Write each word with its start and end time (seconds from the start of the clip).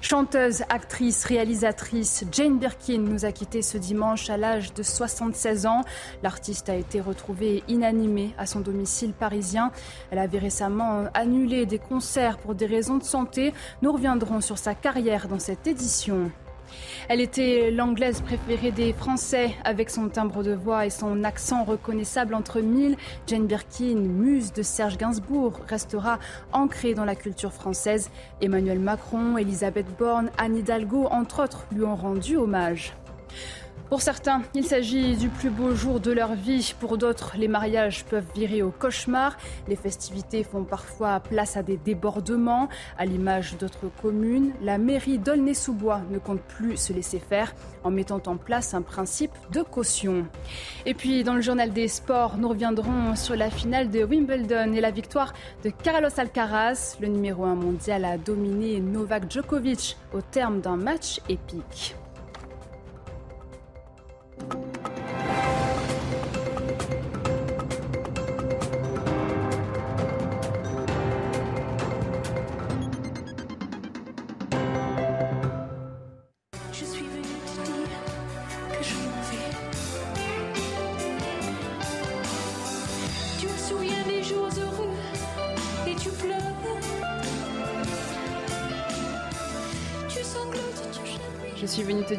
Chanteuse, 0.00 0.62
actrice, 0.68 1.24
réalisatrice, 1.24 2.24
Jane 2.30 2.58
Birkin 2.58 2.98
nous 2.98 3.24
a 3.24 3.32
quittés 3.32 3.62
ce 3.62 3.78
dimanche 3.78 4.30
à 4.30 4.36
l'âge 4.36 4.72
de 4.74 4.82
76 4.82 5.66
ans. 5.66 5.82
L'artiste 6.22 6.68
a 6.68 6.76
été 6.76 7.00
retrouvée 7.00 7.64
inanimée 7.66 8.34
à 8.38 8.46
son 8.46 8.60
domicile 8.60 9.12
parisien. 9.12 9.72
Elle 10.10 10.18
avait 10.18 10.38
récemment 10.38 11.06
annulé 11.14 11.66
des 11.66 11.78
concerts 11.78 12.38
pour 12.38 12.54
des 12.54 12.66
raisons 12.66 12.98
de 12.98 13.04
santé. 13.04 13.52
Nous 13.82 13.90
reviendrons 13.90 14.40
sur 14.40 14.58
sa 14.58 14.74
carrière 14.74 15.28
dans 15.28 15.40
cette 15.40 15.66
édition. 15.66 16.30
Elle 17.08 17.20
était 17.20 17.70
l'anglaise 17.70 18.20
préférée 18.20 18.70
des 18.70 18.92
Français, 18.92 19.54
avec 19.64 19.90
son 19.90 20.08
timbre 20.08 20.42
de 20.42 20.52
voix 20.52 20.86
et 20.86 20.90
son 20.90 21.24
accent 21.24 21.64
reconnaissable 21.64 22.34
entre 22.34 22.60
mille. 22.60 22.96
Jane 23.26 23.46
Birkin, 23.46 23.96
muse 23.96 24.52
de 24.52 24.62
Serge 24.62 24.98
Gainsbourg, 24.98 25.60
restera 25.68 26.18
ancrée 26.52 26.94
dans 26.94 27.04
la 27.04 27.14
culture 27.14 27.52
française. 27.52 28.10
Emmanuel 28.40 28.78
Macron, 28.78 29.36
Elisabeth 29.36 29.86
Borne, 29.98 30.30
Anne 30.38 30.56
Hidalgo, 30.56 31.06
entre 31.10 31.44
autres, 31.44 31.66
lui 31.72 31.84
ont 31.84 31.96
rendu 31.96 32.36
hommage. 32.36 32.94
Pour 33.88 34.02
certains, 34.02 34.42
il 34.52 34.64
s'agit 34.64 35.16
du 35.16 35.28
plus 35.28 35.48
beau 35.48 35.72
jour 35.76 36.00
de 36.00 36.10
leur 36.10 36.34
vie. 36.34 36.74
Pour 36.80 36.98
d'autres, 36.98 37.34
les 37.38 37.46
mariages 37.46 38.04
peuvent 38.04 38.26
virer 38.34 38.60
au 38.60 38.72
cauchemar. 38.72 39.36
Les 39.68 39.76
festivités 39.76 40.42
font 40.42 40.64
parfois 40.64 41.20
place 41.20 41.56
à 41.56 41.62
des 41.62 41.76
débordements. 41.76 42.68
À 42.98 43.04
l'image 43.04 43.56
d'autres 43.58 43.88
communes, 44.02 44.52
la 44.60 44.78
mairie 44.78 45.18
d'Aulnay-sous-Bois 45.18 46.00
ne 46.10 46.18
compte 46.18 46.40
plus 46.40 46.76
se 46.76 46.92
laisser 46.92 47.20
faire 47.20 47.54
en 47.84 47.92
mettant 47.92 48.20
en 48.26 48.36
place 48.36 48.74
un 48.74 48.82
principe 48.82 49.30
de 49.52 49.62
caution. 49.62 50.26
Et 50.84 50.94
puis, 50.94 51.22
dans 51.22 51.34
le 51.34 51.40
journal 51.40 51.72
des 51.72 51.86
sports, 51.86 52.38
nous 52.38 52.48
reviendrons 52.48 53.14
sur 53.14 53.36
la 53.36 53.50
finale 53.50 53.88
de 53.90 54.02
Wimbledon 54.02 54.72
et 54.72 54.80
la 54.80 54.90
victoire 54.90 55.32
de 55.62 55.70
Carlos 55.70 56.08
Alcaraz. 56.16 56.96
Le 57.00 57.06
numéro 57.06 57.44
1 57.44 57.54
mondial 57.54 58.04
a 58.04 58.18
dominé 58.18 58.80
Novak 58.80 59.30
Djokovic 59.30 59.96
au 60.12 60.22
terme 60.22 60.60
d'un 60.60 60.76
match 60.76 61.20
épique. 61.28 61.94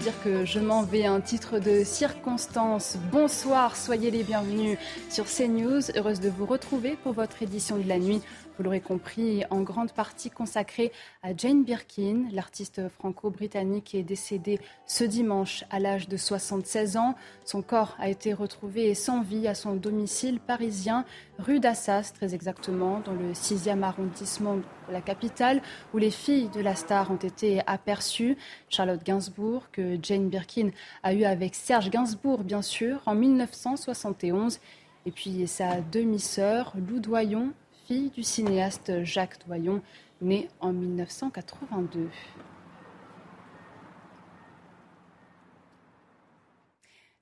Dire 0.08 0.24
que 0.24 0.46
je 0.46 0.62
m'en 0.62 0.84
vais, 0.84 1.06
un 1.06 1.20
titre 1.20 1.60
de 1.60 1.84
circonstance. 1.84 2.96
Bonsoir, 3.12 3.76
soyez 3.76 4.10
les 4.10 4.24
bienvenus 4.24 4.78
sur 5.10 5.26
CNews. 5.26 5.82
Heureuse 5.98 6.22
de 6.22 6.30
vous 6.30 6.46
retrouver 6.46 6.96
pour 7.04 7.12
votre 7.12 7.44
édition 7.44 7.78
de 7.78 7.86
la 7.90 8.00
nuit. 8.00 8.22
Vous 8.58 8.64
l'aurez 8.64 8.80
compris, 8.80 9.44
en 9.50 9.62
grande 9.62 9.92
partie 9.92 10.30
consacrée 10.30 10.94
à 11.24 11.36
Jane 11.36 11.64
Birkin, 11.64 12.26
l'artiste 12.32 12.88
franco-britannique 12.88 13.94
est 13.96 14.04
décédée 14.04 14.60
ce 14.86 15.04
dimanche 15.04 15.66
à 15.70 15.80
l'âge 15.80 16.08
de 16.08 16.16
76 16.16 16.96
ans. 16.96 17.16
Son 17.44 17.62
corps 17.62 17.96
a 18.00 18.10
été 18.10 18.34
retrouvé 18.34 18.96
sans 18.96 19.22
vie 19.22 19.48
à 19.48 19.56
son 19.56 19.76
domicile 19.76 20.40
parisien, 20.40 21.04
rue 21.40 21.60
d'Assas 21.60 22.12
très 22.14 22.34
exactement, 22.34 23.00
dans 23.00 23.14
le 23.14 23.34
6e 23.34 23.84
arrondissement 23.84 24.58
de 24.58 24.64
la 24.92 25.02
capitale, 25.02 25.62
où 25.94 25.98
les 25.98 26.12
filles 26.12 26.50
de 26.50 26.62
la 26.62 26.76
star 26.76 27.12
ont 27.12 27.16
été 27.16 27.62
aperçues. 27.68 28.38
Charlotte 28.70 29.04
Gainsbourg, 29.04 29.70
que 29.72 29.98
Jane 30.02 30.30
Birkin 30.30 30.72
a 31.04 31.14
eu 31.14 31.24
avec 31.24 31.56
Serge 31.56 31.90
Gainsbourg, 31.90 32.44
bien 32.44 32.62
sûr, 32.62 33.02
en 33.06 33.16
1971. 33.16 34.60
Et 35.06 35.12
puis 35.12 35.48
sa 35.48 35.82
demi-sœur, 35.82 36.74
Lou 36.76 37.00
Doyon, 37.00 37.54
fille 37.88 38.10
du 38.10 38.24
cinéaste 38.24 39.04
Jacques 39.04 39.40
Doyon, 39.48 39.82
né 40.22 40.50
en 40.60 40.74
1982. 40.74 42.10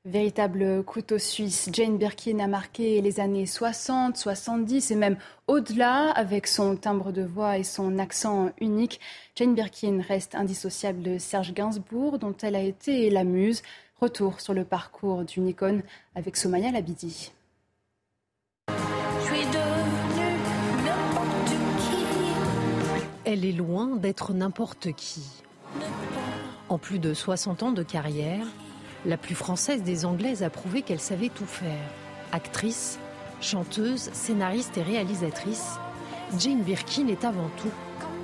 Véritable 0.06 0.84
couteau 0.84 1.18
suisse, 1.18 1.68
Jane 1.74 1.98
Birkin 1.98 2.38
a 2.38 2.46
marqué 2.46 3.02
les 3.02 3.20
années 3.20 3.48
60, 3.48 4.16
70 4.16 4.92
et 4.92 4.96
même 4.96 5.18
au-delà 5.48 6.12
avec 6.12 6.46
son 6.46 6.76
timbre 6.76 7.12
de 7.12 7.24
voix 7.24 7.58
et 7.58 7.64
son 7.64 7.98
accent 7.98 8.52
unique. 8.62 9.00
Jane 9.36 9.56
Birkin 9.56 10.04
reste 10.08 10.36
indissociable 10.36 11.02
de 11.02 11.18
Serge 11.18 11.56
Gainsbourg 11.56 12.20
dont 12.20 12.36
elle 12.44 12.56
a 12.56 12.62
été 12.62 13.10
la 13.10 13.24
muse. 13.24 13.64
Retour 14.00 14.42
sur 14.42 14.54
le 14.54 14.64
parcours 14.64 15.24
d'une 15.24 15.48
icône 15.48 15.82
avec 16.14 16.38
Somaya 16.38 16.70
Labidi. 16.70 17.32
Je 18.68 19.26
suis 19.26 19.46
devenue 19.46 20.38
n'importe 20.86 21.50
qui. 21.80 22.06
Elle 23.26 23.44
est 23.44 23.54
loin 23.54 23.96
d'être 23.96 24.34
n'importe 24.34 24.92
qui. 24.92 25.24
En 26.70 26.78
plus 26.78 27.00
de 27.00 27.16
60 27.16 27.64
ans 27.64 27.72
de 27.72 27.82
carrière, 27.82 28.46
la 29.06 29.18
plus 29.18 29.36
française 29.36 29.84
des 29.84 30.06
Anglaises 30.06 30.44
a 30.44 30.50
prouvé 30.50 30.82
qu'elle 30.82 31.00
savait 31.00 31.30
tout 31.30 31.46
faire. 31.46 31.90
Actrice, 32.32 33.00
chanteuse, 33.40 34.10
scénariste 34.14 34.78
et 34.78 34.82
réalisatrice, 34.82 35.76
Jane 36.40 36.64
Birkin 36.64 37.08
est 37.08 37.24
avant 37.24 37.50
tout 37.58 37.72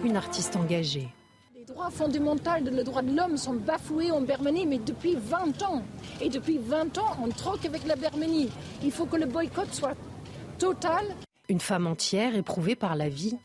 une 0.03 0.15
artiste 0.15 0.55
engagée. 0.55 1.09
Les 1.55 1.65
droits 1.65 1.91
fondamentaux, 1.91 2.49
les 2.63 2.83
droits 2.83 3.03
de 3.03 3.15
l'homme 3.15 3.37
sont 3.37 3.53
bafoués 3.53 4.11
en 4.11 4.21
Birmanie, 4.21 4.65
mais 4.65 4.79
depuis 4.79 5.15
20 5.15 5.61
ans. 5.61 5.83
Et 6.19 6.29
depuis 6.29 6.57
20 6.57 6.97
ans, 6.97 7.15
on 7.23 7.29
troque 7.29 7.65
avec 7.65 7.85
la 7.85 7.95
Birmanie. 7.95 8.49
Il 8.83 8.91
faut 8.91 9.05
que 9.05 9.17
le 9.17 9.27
boycott 9.27 9.71
soit 9.71 9.95
total. 10.57 11.05
Une 11.47 11.59
femme 11.59 11.85
entière 11.85 12.35
éprouvée 12.35 12.75
par 12.75 12.95
la 12.95 13.09
vie, 13.09 13.37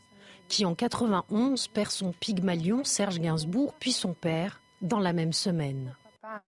qui 0.47 0.65
en 0.65 0.73
91 0.73 1.67
perd 1.67 1.91
son 1.91 2.13
Pygmalion 2.13 2.83
Serge 2.83 3.19
Gainsbourg, 3.19 3.75
puis 3.79 3.91
son 3.91 4.13
père, 4.13 4.61
dans 4.81 4.99
la 4.99 5.13
même 5.13 5.33
semaine. 5.33 5.93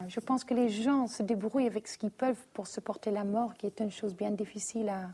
Je 0.07 0.19
pense 0.19 0.43
que 0.43 0.53
les 0.53 0.69
gens 0.69 1.07
se 1.07 1.23
débrouillent 1.23 1.67
avec 1.67 1.87
ce 1.87 1.97
qu'ils 1.97 2.11
peuvent 2.11 2.41
pour 2.53 2.67
supporter 2.67 3.11
la 3.11 3.23
mort, 3.23 3.53
qui 3.55 3.65
est 3.65 3.79
une 3.79 3.91
chose 3.91 4.15
bien 4.15 4.31
difficile 4.31 4.89
à. 4.89 5.09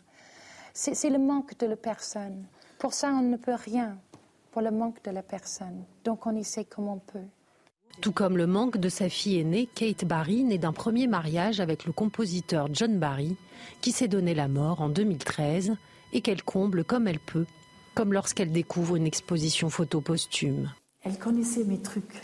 C'est 0.73 0.93
c'est 0.93 1.09
le 1.09 1.19
manque 1.19 1.57
de 1.57 1.67
la 1.67 1.75
personne. 1.75 2.45
Pour 2.79 2.93
ça, 2.93 3.09
on 3.13 3.21
ne 3.21 3.37
peut 3.37 3.55
rien. 3.55 3.97
Pour 4.51 4.61
le 4.61 4.71
manque 4.71 5.03
de 5.03 5.11
la 5.11 5.21
personne. 5.21 5.83
Donc, 6.03 6.25
on 6.25 6.35
essaie 6.35 6.65
comme 6.65 6.87
on 6.87 6.99
peut. 6.99 7.27
Tout 8.01 8.11
comme 8.11 8.37
le 8.37 8.47
manque 8.47 8.77
de 8.77 8.89
sa 8.89 9.09
fille 9.09 9.39
aînée, 9.39 9.67
Kate 9.73 10.05
Barry, 10.05 10.43
née 10.43 10.57
d'un 10.57 10.73
premier 10.73 11.07
mariage 11.07 11.59
avec 11.59 11.85
le 11.85 11.93
compositeur 11.93 12.67
John 12.73 12.99
Barry, 12.99 13.35
qui 13.81 13.91
s'est 13.91 14.07
donné 14.09 14.33
la 14.33 14.47
mort 14.47 14.81
en 14.81 14.89
2013 14.89 15.75
et 16.13 16.21
qu'elle 16.21 16.43
comble 16.43 16.83
comme 16.83 17.07
elle 17.07 17.19
peut, 17.19 17.45
comme 17.93 18.13
lorsqu'elle 18.13 18.51
découvre 18.51 18.95
une 18.97 19.07
exposition 19.07 19.69
photo 19.69 20.01
posthume. 20.01 20.71
Elle 21.03 21.17
connaissait 21.17 21.63
mes 21.63 21.81
trucs. 21.81 22.21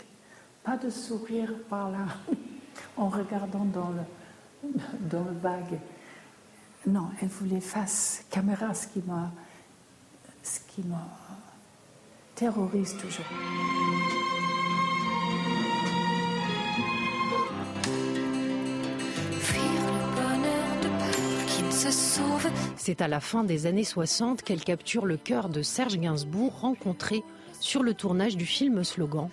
Pas 0.64 0.76
de 0.76 0.90
sourire 0.90 1.52
par 1.68 1.90
là, 1.90 2.06
en 2.96 3.08
regardant 3.08 3.64
dans 3.64 3.90
le, 3.90 4.70
dans 5.10 5.24
le 5.24 5.38
vague. 5.40 5.80
Non, 6.86 7.08
elle 7.20 7.28
voulait 7.28 7.60
face 7.60 8.24
caméra, 8.30 8.72
ce 8.74 8.86
qui 8.86 9.02
m'a, 9.06 9.30
ce 10.42 10.60
qui 10.68 10.82
m'a 10.82 11.06
terrorise 12.34 12.96
toujours. 12.96 13.26
Fuir 19.40 19.62
le 19.86 20.14
bonheur 20.16 20.80
de 20.82 20.88
peur 20.88 21.46
qui 21.46 21.62
ne 21.62 21.70
se 21.70 21.90
sauve. 21.90 22.48
C'est 22.76 23.00
à 23.00 23.08
la 23.08 23.20
fin 23.20 23.44
des 23.44 23.66
années 23.66 23.84
60 23.84 24.42
qu'elle 24.42 24.64
capture 24.64 25.06
le 25.06 25.16
cœur 25.16 25.48
de 25.48 25.62
Serge 25.62 25.98
Gainsbourg, 25.98 26.60
rencontré 26.60 27.22
sur 27.60 27.82
le 27.82 27.94
tournage 27.94 28.36
du 28.36 28.46
film 28.46 28.82
Slogan, 28.82 29.28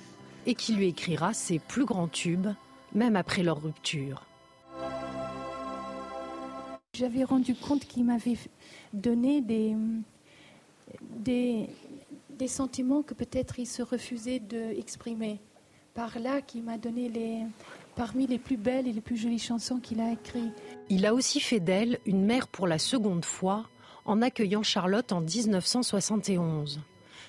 et 0.49 0.55
qui 0.55 0.73
lui 0.73 0.87
écrira 0.87 1.31
ses 1.31 1.59
plus 1.59 1.85
grands 1.85 2.07
tubes, 2.07 2.47
même 2.95 3.15
après 3.15 3.43
leur 3.43 3.61
rupture. 3.61 4.25
J'avais 6.95 7.23
rendu 7.23 7.53
compte 7.53 7.85
qu'il 7.85 8.03
m'avait 8.03 8.35
donné 8.91 9.41
des, 9.41 9.75
des, 11.03 11.69
des 12.31 12.47
sentiments 12.47 13.03
que 13.03 13.13
peut-être 13.13 13.59
il 13.59 13.67
se 13.67 13.83
refusait 13.83 14.39
d'exprimer. 14.39 15.39
Par 15.93 16.17
là, 16.17 16.41
qui 16.41 16.61
m'a 16.61 16.79
donné 16.79 17.09
les, 17.09 17.43
parmi 17.95 18.25
les 18.25 18.39
plus 18.39 18.57
belles 18.57 18.87
et 18.87 18.93
les 18.93 19.01
plus 19.01 19.17
jolies 19.17 19.37
chansons 19.37 19.77
qu'il 19.77 20.01
a 20.01 20.13
écrites. 20.13 20.51
Il 20.89 21.05
a 21.05 21.13
aussi 21.13 21.39
fait 21.39 21.59
d'elle 21.59 21.99
une 22.07 22.25
mère 22.25 22.47
pour 22.47 22.65
la 22.65 22.79
seconde 22.79 23.23
fois 23.23 23.69
en 24.03 24.23
accueillant 24.23 24.63
Charlotte 24.63 25.11
en 25.11 25.21
1971. 25.21 26.79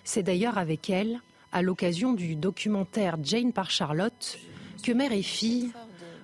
C'est 0.04 0.22
d'ailleurs 0.22 0.56
avec 0.56 0.88
elle, 0.88 1.20
à 1.52 1.62
l'occasion 1.62 2.12
du 2.12 2.36
documentaire 2.36 3.16
Jane 3.22 3.52
par 3.52 3.70
Charlotte, 3.70 4.38
que 4.82 4.92
mère 4.92 5.12
et 5.12 5.22
fille 5.22 5.72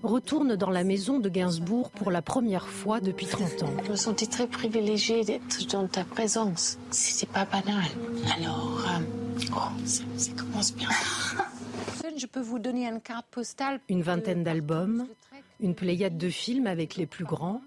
retournent 0.02 0.56
dans 0.56 0.70
la 0.70 0.84
maison 0.84 1.19
de 1.19 1.28
Gainsbourg 1.28 1.90
pour 1.90 2.11
la 2.11 2.23
première 2.23 2.69
fois 2.69 3.00
depuis 3.00 3.26
30 3.26 3.62
ans. 3.64 3.73
Je 3.84 3.90
me 3.90 3.96
sentais 3.96 4.26
très 4.26 4.46
privilégiée 4.46 5.25
d'être 5.25 5.67
dans 5.70 5.87
ta 5.88 6.05
présence. 6.05 6.78
C'est 6.90 7.28
pas 7.28 7.44
banal. 7.44 7.84
Alors, 8.37 8.84
euh, 8.87 9.44
oh, 9.52 9.84
ça, 9.84 10.05
ça 10.17 10.32
commence 10.32 10.75
bien. 10.75 10.88
Je 12.17 12.26
peux 12.26 12.40
vous 12.40 12.58
donner 12.58 12.87
une 12.87 13.00
carte 13.00 13.26
postale. 13.31 13.79
Une 13.90 14.00
vingtaine 14.00 14.43
d'albums, 14.43 15.06
une 15.61 15.75
pléiade 15.75 16.17
de 16.17 16.31
films 16.31 16.67
avec 16.67 16.96
les 16.96 17.05
plus 17.05 17.26
grands, 17.26 17.61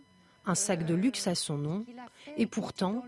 un 0.45 0.55
sac 0.55 0.85
de 0.85 0.95
luxe 0.95 1.27
à 1.27 1.35
son 1.35 1.57
nom, 1.57 1.85
et 2.37 2.45
pourtant, 2.45 3.03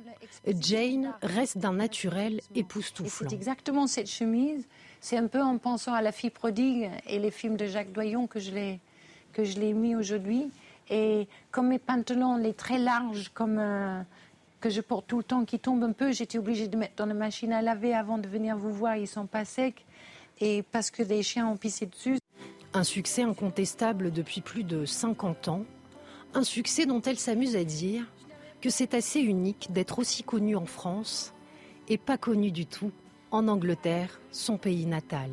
Jane 0.60 1.14
reste 1.22 1.58
d'un 1.58 1.74
naturel 1.74 2.42
époustouflant. 2.56 3.30
C'est 3.30 3.36
exactement 3.36 3.88
cette 3.88 4.10
chemise. 4.10 4.68
C'est 5.00 5.18
un 5.18 5.28
peu 5.28 5.42
en 5.42 5.58
pensant 5.58 5.94
à 5.94 6.02
la 6.02 6.12
fille 6.12 6.30
prodigue 6.30 6.90
et 7.08 7.20
les 7.20 7.32
films 7.32 7.58
de 7.58 7.66
Jacques 7.66 7.92
Doyon 7.92 8.28
que 8.28 8.40
je 8.40 8.52
l'ai 8.52 8.80
que 9.34 9.44
je 9.44 9.60
l'ai 9.60 9.74
mis 9.74 9.96
aujourd'hui. 9.96 10.52
Et 10.90 11.28
comme 11.52 11.70
mes 11.70 11.80
pantalons, 11.80 12.36
les 12.36 12.54
très 12.54 12.78
larges, 12.78 13.32
comme 13.34 13.58
euh, 13.60 14.02
que 14.60 14.70
je 14.70 14.82
porte 14.82 15.08
tout 15.08 15.18
le 15.18 15.24
temps, 15.24 15.46
qui 15.46 15.58
tombent 15.58 15.84
un 15.84 15.94
peu, 15.94 16.12
j'étais 16.12 16.38
obligée 16.38 16.68
de 16.68 16.76
mettre 16.76 16.96
dans 16.98 17.06
la 17.06 17.14
machine 17.14 17.54
à 17.54 17.62
laver 17.62 17.94
avant 17.94 18.18
de 18.18 18.28
venir 18.28 18.58
vous 18.58 18.74
voir. 18.74 18.98
Ils 18.98 19.08
sont 19.08 19.26
pas 19.26 19.46
secs 19.46 19.86
et 20.42 20.64
parce 20.64 20.92
que 20.92 21.02
des 21.04 21.24
chiens 21.24 21.48
ont 21.48 21.56
pissé 21.56 21.86
dessus. 21.86 22.18
Un 22.74 22.84
succès 22.84 23.24
incontestable 23.24 24.12
depuis 24.12 24.42
plus 24.42 24.64
de 24.64 24.86
50 24.86 25.48
ans. 25.48 25.64
Un 26.34 26.44
succès 26.44 26.86
dont 26.86 27.02
elle 27.02 27.20
s'amuse 27.20 27.56
à 27.56 27.64
dire 27.64 28.06
que 28.62 28.70
c'est 28.70 28.94
assez 28.94 29.20
unique 29.20 29.72
d'être 29.72 30.00
aussi 30.00 30.24
connue 30.24 30.56
en 30.56 30.66
France 30.66 31.34
et 31.90 31.98
pas 31.98 32.18
connue 32.18 32.52
du 32.52 32.66
tout 32.66 32.92
en 33.32 33.48
Angleterre, 33.48 34.22
son 34.32 34.58
pays 34.58 34.86
natal. 34.86 35.30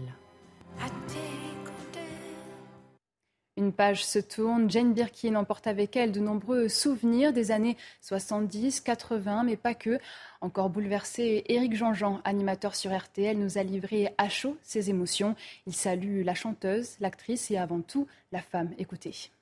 Une 3.56 3.72
page 3.72 4.06
se 4.06 4.20
tourne. 4.20 4.70
Jane 4.70 4.94
Birkin 4.94 5.34
emporte 5.34 5.66
avec 5.66 5.96
elle 5.96 6.12
de 6.12 6.20
nombreux 6.20 6.68
souvenirs 6.68 7.32
des 7.32 7.50
années 7.50 7.76
70, 8.02 8.80
80, 8.80 9.42
mais 9.42 9.56
pas 9.56 9.74
que. 9.74 9.98
Encore 10.40 10.70
bouleversé, 10.70 11.42
Éric 11.48 11.74
Jean-Jean, 11.74 12.20
animateur 12.24 12.76
sur 12.76 12.96
RTL, 12.96 13.36
nous 13.36 13.58
a 13.58 13.64
livré 13.64 14.14
à 14.16 14.28
chaud 14.28 14.56
ses 14.62 14.90
émotions. 14.90 15.34
Il 15.66 15.74
salue 15.74 16.24
la 16.24 16.34
chanteuse, 16.34 16.96
l'actrice 17.00 17.50
et 17.50 17.58
avant 17.58 17.80
tout 17.80 18.06
la 18.30 18.42
femme. 18.42 18.70
Écoutez. 18.78 19.32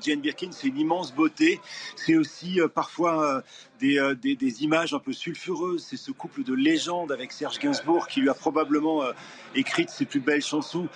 Jane 0.00 0.20
Birkin, 0.20 0.48
c'est 0.52 0.68
une 0.68 0.78
immense 0.78 1.12
beauté. 1.12 1.60
C'est 1.96 2.16
aussi 2.16 2.60
euh, 2.60 2.68
parfois 2.68 3.24
euh, 3.24 3.40
des, 3.80 3.98
euh, 3.98 4.14
des, 4.14 4.62
images 4.62 4.94
un 4.94 4.98
peu 4.98 5.12
sulfureuses. 5.12 5.84
C'est 5.88 5.96
ce 5.96 6.10
couple 6.10 6.44
de 6.44 6.54
légende 6.54 7.10
avec 7.10 7.32
Serge 7.32 7.58
Gainsbourg 7.58 8.06
qui 8.06 8.20
lui 8.20 8.28
a 8.28 8.34
probablement 8.34 9.02
écrit 9.54 9.86
ses 9.88 10.04
plus 10.04 10.20
belles 10.20 10.42
chansons. 10.42 10.88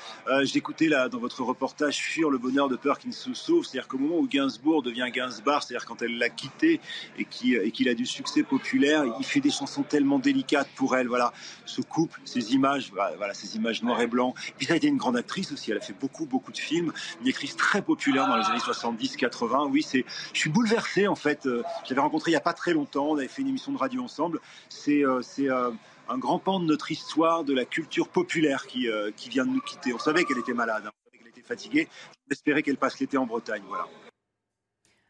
J'écoutais 0.43 0.89
là 0.89 1.09
dans 1.09 1.19
votre 1.19 1.43
reportage 1.43 1.97
Fuir 1.97 2.29
le 2.29 2.39
bonheur 2.39 2.69
de 2.69 2.77
peur 2.77 2.99
qui 2.99 3.09
ne 3.09 3.13
se 3.13 3.33
sauve. 3.35 3.65
C'est-à-dire 3.65 3.89
qu'au 3.89 3.99
moment 3.99 4.19
où 4.19 4.29
Gainsbourg 4.29 4.83
devient 4.83 5.09
Gainsbar, 5.13 5.63
c'est-à-dire 5.63 5.87
quand 5.87 6.03
elle 6.03 6.19
l'a 6.19 6.29
quitté 6.29 6.81
et 7.19 7.25
qu'il 7.25 7.73
qu 7.73 7.89
a 7.89 7.95
du 7.95 8.07
succès 8.07 8.43
populaire, 8.43 9.05
il 9.19 9.25
fait 9.25 9.41
des 9.41 9.51
chansons 9.51 9.83
tellement 9.83 10.19
délicates 10.19 10.69
pour 10.75 10.97
elle. 10.97 11.09
Voilà, 11.09 11.33
ce 11.65 11.81
couple, 11.81 12.21
ces 12.25 12.55
images, 12.55 12.91
voilà, 12.93 13.35
ces 13.35 13.57
images 13.57 13.83
noir 13.83 14.01
et 14.01 14.07
blanc. 14.07 14.35
Puis 14.59 14.67
ça 14.67 14.75
a 14.75 14.77
été 14.77 14.89
une 14.89 14.99
grande 14.99 15.17
actrice 15.17 15.53
aussi. 15.53 15.71
Elle 15.71 15.79
a 15.79 15.81
fait 15.81 15.97
beaucoup, 15.99 16.27
beaucoup 16.27 16.53
de 16.53 16.59
films. 16.59 16.93
Une 17.23 17.29
actrice 17.29 17.57
très 17.57 17.83
populaire 17.83 18.27
dans 18.29 18.37
les 18.37 18.45
années 18.45 18.61
60. 18.61 18.75
70, 18.75 19.17
80. 19.17 19.69
Oui, 19.71 19.83
c'est, 19.83 20.05
je 20.33 20.39
suis 20.39 20.51
bouleversé 20.51 21.07
en 21.07 21.15
fait. 21.15 21.47
Euh, 21.47 21.63
J'avais 21.89 22.01
rencontré 22.01 22.31
il 22.31 22.35
n'y 22.35 22.39
a 22.39 22.41
pas 22.41 22.53
très 22.53 22.74
longtemps, 22.75 23.11
on 23.11 23.17
avait 23.17 23.29
fait 23.29 23.43
une 23.43 23.49
émission 23.49 23.73
de 23.73 23.79
radio 23.79 24.03
ensemble. 24.03 24.41
C'est, 24.69 25.05
euh, 25.05 25.21
euh, 25.39 25.71
un 26.09 26.19
grand 26.19 26.39
pan 26.39 26.61
de 26.61 26.67
notre 26.67 26.91
histoire, 26.91 27.45
de 27.45 27.55
la 27.55 27.65
culture 27.65 28.09
populaire 28.09 28.67
qui, 28.67 28.89
euh, 28.89 29.11
vient 29.31 29.47
de 29.47 29.51
nous 29.51 29.63
quitter. 29.63 29.95
On 29.95 29.99
savait 29.99 30.25
qu'elle 30.25 30.39
était 30.39 30.53
malade, 30.53 30.85
hein. 30.87 30.91
on 30.93 31.05
savait 31.07 31.19
qu'elle 31.19 31.29
était 31.29 31.47
fatiguée. 31.47 31.89
J'espérais 32.29 32.63
qu'elle 32.63 32.77
passe 32.77 33.01
l'été 33.01 33.17
en 33.17 33.27
Bretagne. 33.27 33.63
Voilà. 33.67 33.87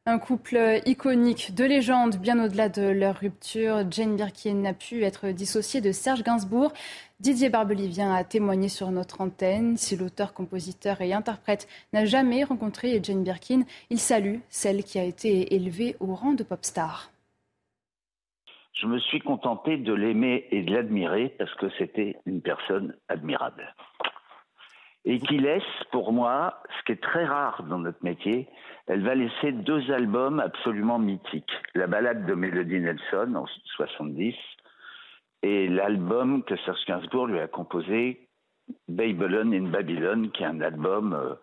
Un 0.06 0.18
couple 0.18 0.82
iconique, 0.84 1.54
de 1.54 1.64
légende, 1.64 2.16
bien 2.16 2.38
au-delà 2.44 2.68
de 2.68 2.82
leur 2.82 3.16
rupture. 3.16 3.90
Jane 3.90 4.16
Birkin 4.16 4.56
n'a 4.56 4.74
pu 4.74 5.02
être 5.02 5.30
dissociée 5.30 5.80
de 5.80 5.92
Serge 5.92 6.22
Gainsbourg. 6.22 6.74
Didier 7.20 7.48
Barbelivien 7.48 8.14
a 8.14 8.22
témoigné 8.22 8.68
sur 8.68 8.90
notre 8.90 9.22
antenne. 9.22 9.78
Si 9.78 9.96
l'auteur, 9.96 10.34
compositeur 10.34 11.00
et 11.00 11.14
interprète 11.14 11.68
n'a 11.94 12.04
jamais 12.04 12.44
rencontré 12.44 13.00
Jane 13.02 13.24
Birkin, 13.24 13.62
il 13.88 13.98
salue 13.98 14.40
celle 14.50 14.84
qui 14.84 14.98
a 14.98 15.04
été 15.04 15.54
élevée 15.54 15.96
au 16.00 16.14
rang 16.14 16.34
de 16.34 16.42
pop 16.42 16.66
star. 16.66 17.13
Je 18.74 18.86
me 18.86 18.98
suis 18.98 19.20
contenté 19.20 19.76
de 19.76 19.92
l'aimer 19.92 20.48
et 20.50 20.62
de 20.62 20.74
l'admirer 20.74 21.34
parce 21.38 21.54
que 21.54 21.68
c'était 21.78 22.16
une 22.26 22.42
personne 22.42 22.96
admirable. 23.08 23.72
Et 25.04 25.20
qui 25.20 25.38
laisse, 25.38 25.62
pour 25.92 26.12
moi, 26.12 26.62
ce 26.78 26.84
qui 26.84 26.92
est 26.92 27.02
très 27.02 27.24
rare 27.24 27.62
dans 27.64 27.78
notre 27.78 28.02
métier, 28.02 28.48
elle 28.86 29.04
va 29.04 29.14
laisser 29.14 29.52
deux 29.52 29.92
albums 29.92 30.40
absolument 30.40 30.98
mythiques. 30.98 31.52
La 31.74 31.86
balade 31.86 32.26
de 32.26 32.34
Melody 32.34 32.80
Nelson 32.80 33.34
en 33.36 33.46
70 33.76 34.34
et 35.42 35.68
l'album 35.68 36.42
que 36.42 36.56
Serge 36.56 36.84
Gainsbourg 36.86 37.26
lui 37.26 37.38
a 37.38 37.46
composé, 37.46 38.28
Babylon 38.88 39.52
in 39.52 39.68
Babylon, 39.68 40.30
qui 40.32 40.42
est 40.42 40.46
un 40.46 40.60
album, 40.62 41.10
il 41.10 41.28
euh, 41.28 41.34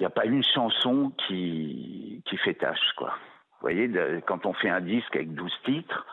n'y 0.00 0.06
a 0.06 0.10
pas 0.10 0.24
une 0.24 0.44
chanson 0.44 1.12
qui, 1.26 2.22
qui 2.26 2.36
fait 2.38 2.54
tâche, 2.54 2.92
quoi. 2.96 3.12
Vous 3.62 3.68
voyez, 3.68 3.90
quand 4.26 4.44
on 4.44 4.52
fait 4.52 4.68
un 4.68 4.80
disque 4.80 5.14
avec 5.14 5.34
12 5.34 5.52
titres, 5.64 6.04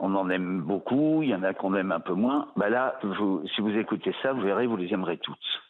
on 0.00 0.14
en 0.14 0.30
aime 0.30 0.62
beaucoup, 0.62 1.22
il 1.22 1.28
y 1.28 1.34
en 1.34 1.42
a 1.42 1.52
qu'on 1.52 1.74
aime 1.74 1.92
un 1.92 2.00
peu 2.00 2.14
moins. 2.14 2.48
Bah 2.56 2.70
là, 2.70 2.98
vous, 3.02 3.46
si 3.54 3.60
vous 3.60 3.76
écoutez 3.76 4.14
ça, 4.22 4.32
vous 4.32 4.40
verrez, 4.40 4.66
vous 4.66 4.78
les 4.78 4.92
aimerez 4.92 5.18
toutes. 5.18 5.62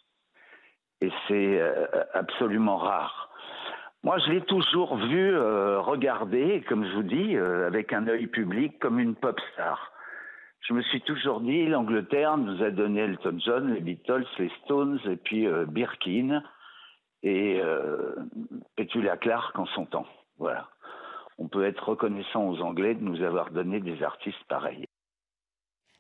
Et 1.01 1.11
c'est 1.27 1.61
euh, 1.61 1.87
absolument 2.15 2.77
rare. 2.77 3.31
Moi, 4.05 4.19
je 4.19 4.31
l'ai 4.31 4.43
toujours 4.43 4.97
vu 4.97 5.35
euh, 5.35 5.81
regarder, 5.81 6.63
comme 6.69 6.85
je 6.87 6.93
vous 6.95 7.03
dis, 7.03 7.37
euh, 7.37 7.67
avec 7.67 7.93
un 7.93 8.07
œil 8.07 8.29
public, 8.29 8.79
comme 8.79 9.01
une 9.01 9.17
pop 9.17 9.39
star 9.53 9.93
je 10.63 10.75
me 10.75 10.83
suis 10.83 11.01
toujours 11.01 11.41
dit, 11.41 11.67
l'Angleterre 11.67 12.39
nous 12.39 12.63
a 12.63 12.71
donné 12.71 13.01
Elton 13.01 13.39
John, 13.45 13.75
les 13.75 13.81
Beatles, 13.81 14.27
les 14.39 14.51
Stones, 14.65 15.01
et 15.07 15.17
puis 15.17 15.47
euh, 15.47 15.67
Birkin, 15.67 16.43
et 17.23 17.61
euh, 17.61 18.15
Petula 18.77 19.17
Clark 19.17 19.59
en 19.59 19.67
son 19.67 19.87
temps. 19.87 20.07
Voilà. 20.39 20.69
On 21.43 21.49
peut 21.49 21.67
être 21.67 21.89
reconnaissant 21.89 22.49
aux 22.49 22.61
Anglais 22.61 22.95
de 22.95 23.03
nous 23.03 23.21
avoir 23.21 23.51
donné 23.51 23.81
des 23.81 24.05
artistes 24.05 24.45
pareils. 24.49 24.87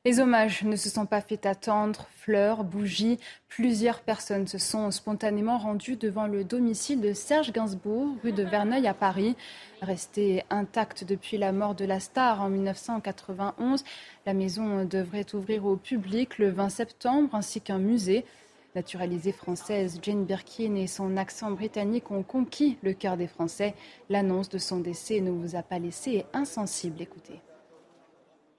Les 0.04 0.20
hommages 0.20 0.62
ne 0.62 0.76
se 0.76 0.88
sont 0.88 1.04
pas 1.04 1.20
fait 1.20 1.46
attendre. 1.46 2.06
Fleurs, 2.14 2.62
bougies, 2.62 3.18
plusieurs 3.48 4.02
personnes 4.02 4.46
se 4.46 4.58
sont 4.58 4.92
spontanément 4.92 5.58
rendues 5.58 5.96
devant 5.96 6.28
le 6.28 6.44
domicile 6.44 7.00
de 7.00 7.12
Serge 7.12 7.52
Gainsbourg, 7.52 8.14
rue 8.22 8.30
de 8.30 8.44
Verneuil 8.44 8.86
à 8.86 8.94
Paris. 8.94 9.34
Restée 9.80 10.44
intacte 10.48 11.02
depuis 11.02 11.38
la 11.38 11.50
mort 11.50 11.74
de 11.74 11.86
la 11.86 11.98
star 11.98 12.40
en 12.40 12.48
1991, 12.48 13.82
la 14.26 14.34
maison 14.34 14.84
devrait 14.84 15.34
ouvrir 15.34 15.66
au 15.66 15.74
public 15.74 16.38
le 16.38 16.50
20 16.50 16.68
septembre 16.68 17.34
ainsi 17.34 17.60
qu'un 17.60 17.78
musée. 17.78 18.24
Naturalisée 18.74 19.32
française, 19.32 19.98
Jane 20.00 20.24
Birkin 20.24 20.76
et 20.76 20.86
son 20.86 21.18
accent 21.18 21.50
britannique 21.50 22.10
ont 22.10 22.22
conquis 22.22 22.78
le 22.82 22.94
cœur 22.94 23.18
des 23.18 23.26
Français. 23.26 23.74
L'annonce 24.08 24.48
de 24.48 24.56
son 24.56 24.80
décès 24.80 25.20
ne 25.20 25.30
vous 25.30 25.56
a 25.56 25.62
pas 25.62 25.78
laissé 25.78 26.24
insensible. 26.32 27.02
Écoutez. 27.02 27.40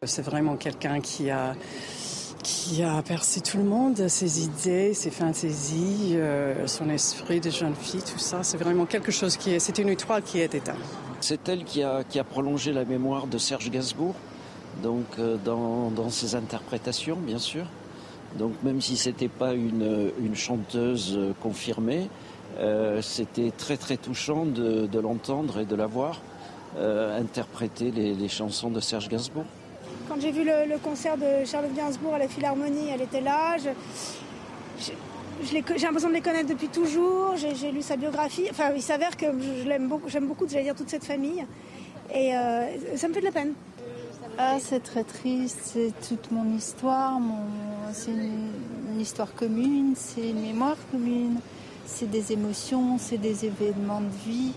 C'est 0.03 0.21
vraiment 0.21 0.55
quelqu'un 0.55 0.99
qui 0.99 1.31
a, 1.31 1.55
qui 2.43 2.83
a 2.83 3.01
percé 3.01 3.41
tout 3.41 3.57
le 3.57 3.63
monde, 3.63 4.07
ses 4.07 4.43
idées, 4.43 4.93
ses 4.93 5.09
fantaisies, 5.09 6.13
euh, 6.15 6.67
son 6.67 6.89
esprit 6.89 7.39
de 7.39 7.49
jeune 7.49 7.73
fille, 7.73 8.03
tout 8.03 8.19
ça. 8.19 8.43
C'est 8.43 8.57
vraiment 8.57 8.85
quelque 8.85 9.11
chose 9.11 9.35
qui 9.37 9.51
est. 9.51 9.59
C'est 9.59 9.79
une 9.79 9.89
étoile 9.89 10.21
qui 10.21 10.39
est 10.41 10.53
éteinte. 10.53 10.77
C'est 11.21 11.47
elle 11.49 11.63
qui 11.63 11.81
a, 11.81 12.03
qui 12.03 12.19
a 12.19 12.23
prolongé 12.23 12.71
la 12.71 12.85
mémoire 12.85 13.27
de 13.27 13.37
Serge 13.37 13.71
Gainsbourg, 13.71 14.13
donc 14.83 15.05
euh, 15.17 15.37
dans, 15.43 15.89
dans, 15.89 16.09
ses 16.09 16.35
interprétations, 16.35 17.15
bien 17.15 17.39
sûr. 17.39 17.65
Donc 18.37 18.53
même 18.63 18.81
si 18.81 18.97
c'était 18.97 19.27
pas 19.27 19.53
une, 19.53 20.11
une 20.19 20.35
chanteuse 20.35 21.19
confirmée, 21.41 22.09
euh, 22.59 23.01
c'était 23.01 23.51
très 23.51 23.77
très 23.77 23.97
touchant 23.97 24.45
de, 24.45 24.85
de 24.85 24.99
l'entendre 24.99 25.59
et 25.59 25.65
de 25.65 25.75
la 25.75 25.87
voir 25.87 26.21
euh, 26.77 27.19
interpréter 27.19 27.91
les, 27.91 28.13
les 28.13 28.27
chansons 28.27 28.69
de 28.69 28.79
Serge 28.79 29.09
Gainsbourg. 29.09 29.45
Quand 30.07 30.19
j'ai 30.19 30.31
vu 30.31 30.43
le, 30.43 30.69
le, 30.69 30.77
concert 30.77 31.17
de 31.17 31.45
Charlotte 31.45 31.73
Gainsbourg 31.75 32.15
à 32.15 32.19
la 32.19 32.27
Philharmonie, 32.27 32.89
elle 32.93 33.01
était 33.01 33.21
là. 33.21 33.55
J'ai 33.57 35.61
l'impression 35.61 36.09
de 36.09 36.13
les 36.13 36.21
connaître 36.21 36.49
depuis 36.49 36.67
toujours. 36.67 37.35
J'ai 37.37 37.71
lu 37.71 37.81
sa 37.81 37.95
biographie. 37.95 38.45
Enfin, 38.49 38.71
il 38.75 38.81
s'avère 38.81 39.15
que 39.17 39.25
je 39.39 39.67
l'aime 39.67 39.87
beaucoup. 39.87 40.09
J'aime 40.09 40.27
beaucoup, 40.27 40.47
j'allais 40.47 40.63
dire, 40.63 40.75
toute 40.75 40.89
cette 40.89 41.05
famille. 41.05 41.45
Et 42.13 42.35
euh, 42.35 42.97
ça 42.97 43.07
me 43.07 43.13
fait 43.13 43.21
de 43.21 43.25
la 43.25 43.31
peine. 43.31 43.53
Ah, 44.37 44.57
c'est 44.59 44.81
très 44.81 45.03
triste, 45.03 45.59
c'est 45.61 45.93
toute 46.07 46.31
mon 46.31 46.55
histoire, 46.55 47.19
mon... 47.19 47.45
c'est 47.91 48.11
une, 48.11 48.99
histoire 48.99 49.33
commune, 49.33 49.93
c'est 49.95 50.29
une 50.29 50.41
mémoire 50.41 50.77
commune, 50.91 51.39
c'est 51.85 52.09
des 52.09 52.31
émotions, 52.31 52.97
c'est 52.97 53.17
des 53.17 53.45
événements 53.45 54.01
de 54.01 54.09
vie. 54.25 54.53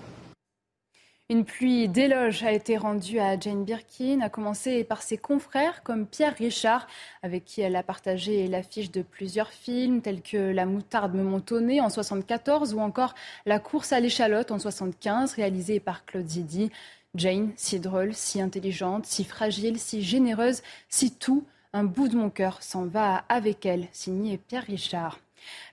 Une 1.29 1.45
pluie 1.45 1.89
d'éloges 1.89 2.45
a 2.45 2.53
été 2.53 2.77
rendue 2.77 3.19
à 3.19 3.39
Jane 3.41 3.65
Birkin, 3.65 4.21
à 4.21 4.29
commencer 4.29 4.85
par 4.85 5.03
ses 5.03 5.19
confrères 5.19 5.83
comme 5.83 6.07
Pierre 6.07 6.37
Richard, 6.37 6.87
avec 7.23 7.45
qui 7.45 7.63
elle 7.63 7.75
a 7.75 7.83
partagé 7.83 8.47
l'affiche 8.47 8.93
de 8.93 9.03
plusieurs 9.03 9.51
films 9.51 10.03
tels 10.03 10.23
que 10.23 10.37
La 10.37 10.67
moutarde 10.67 11.15
me 11.15 11.25
montonnait 11.25 11.81
en 11.81 11.89
74 11.89 12.75
ou 12.75 12.79
encore 12.79 13.15
La 13.45 13.59
course 13.59 13.93
à 13.93 13.99
l'échalote 13.99 14.53
en 14.53 14.61
75, 14.61 15.33
réalisée 15.33 15.81
par 15.81 16.05
Claude 16.05 16.29
Zidi. 16.29 16.71
Jane, 17.17 17.51
si 17.57 17.81
drôle, 17.81 18.15
si 18.15 18.41
intelligente, 18.41 19.07
si 19.07 19.25
fragile, 19.25 19.81
si 19.81 20.03
généreuse, 20.03 20.63
si 20.89 21.11
tout, 21.11 21.45
un 21.77 21.85
bout 21.85 22.09
de 22.09 22.17
mon 22.17 22.31
cœur 22.31 22.63
s'en 22.63 22.87
va 22.87 23.17
avec 23.29 23.67
elle, 23.67 23.87
signé 23.93 24.39
Pierre 24.39 24.65
Richard. 24.65 25.21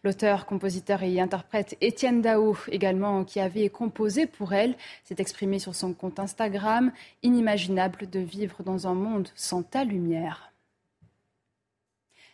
L'auteur, 0.03 0.45
compositeur 0.45 1.01
et 1.01 1.22
interprète 1.22 1.77
Étienne 1.79 2.22
Dao, 2.22 2.57
également, 2.67 3.24
qui 3.24 3.39
avait 3.39 3.69
composé 3.69 4.27
pour 4.27 4.51
elle, 4.51 4.75
s'est 5.05 5.15
exprimé 5.19 5.60
sur 5.60 5.75
son 5.75 5.93
compte 5.93 6.19
Instagram 6.19 6.91
Inimaginable 7.24 8.10
de 8.10 8.19
vivre 8.19 8.63
dans 8.63 8.86
un 8.86 8.95
monde 8.95 9.29
sans 9.33 9.63
ta 9.63 9.86
lumière. 9.86 10.51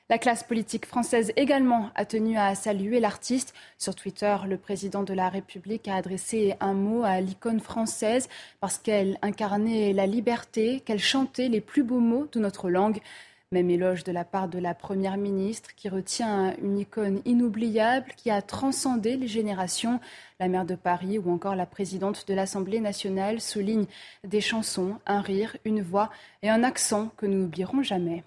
La 0.10 0.18
classe 0.18 0.42
politique 0.42 0.88
française 0.88 1.32
également 1.36 1.92
a 1.94 2.04
tenu 2.04 2.40
à 2.40 2.56
saluer 2.56 3.00
l'artiste. 3.00 3.54
Sur 3.78 3.94
Twitter, 3.94 4.36
le 4.48 4.58
président 4.58 5.04
de 5.04 5.14
la 5.14 5.30
République 5.30 5.88
a 5.88 5.94
adressé 5.94 6.56
un 6.60 6.74
mot 6.74 7.04
à 7.04 7.22
l'icône 7.22 7.60
française 7.60 8.28
parce 8.60 8.80
qu'elle 8.80 9.20
incarnait 9.22 9.94
la 9.94 10.08
liberté, 10.08 10.80
qu'elle 10.80 10.98
chantait 10.98 11.50
les 11.50 11.62
plus 11.62 11.84
beaux 11.84 12.00
mots 12.00 12.28
de 12.32 12.40
notre 12.40 12.72
langue. 12.72 13.02
Même 13.52 13.72
éloge 13.72 14.04
de 14.04 14.12
la 14.12 14.26
part 14.26 14.48
de 14.48 14.60
la 14.60 14.76
Première 14.76 15.18
ministre 15.18 15.74
qui 15.76 15.90
retient 15.90 16.56
une 16.62 16.78
icône 16.78 17.20
inoubliable 17.26 18.12
qui 18.16 18.30
a 18.30 18.44
transcendé 18.44 19.18
les 19.18 19.28
générations. 19.28 20.00
La 20.40 20.48
maire 20.48 20.66
de 20.66 20.76
Paris 20.76 21.18
ou 21.18 21.32
encore 21.32 21.56
la 21.56 21.66
présidente 21.66 22.28
de 22.28 22.36
l'Assemblée 22.36 22.80
nationale 22.80 23.42
soulignent 23.42 23.88
des 24.24 24.40
chansons, 24.40 25.00
un 25.08 25.22
rire, 25.22 25.58
une 25.66 25.82
voix 25.82 26.12
et 26.44 26.50
un 26.50 26.64
accent 26.64 27.10
que 27.18 27.26
nous 27.26 27.40
n'oublierons 27.40 27.82
jamais. 27.82 28.24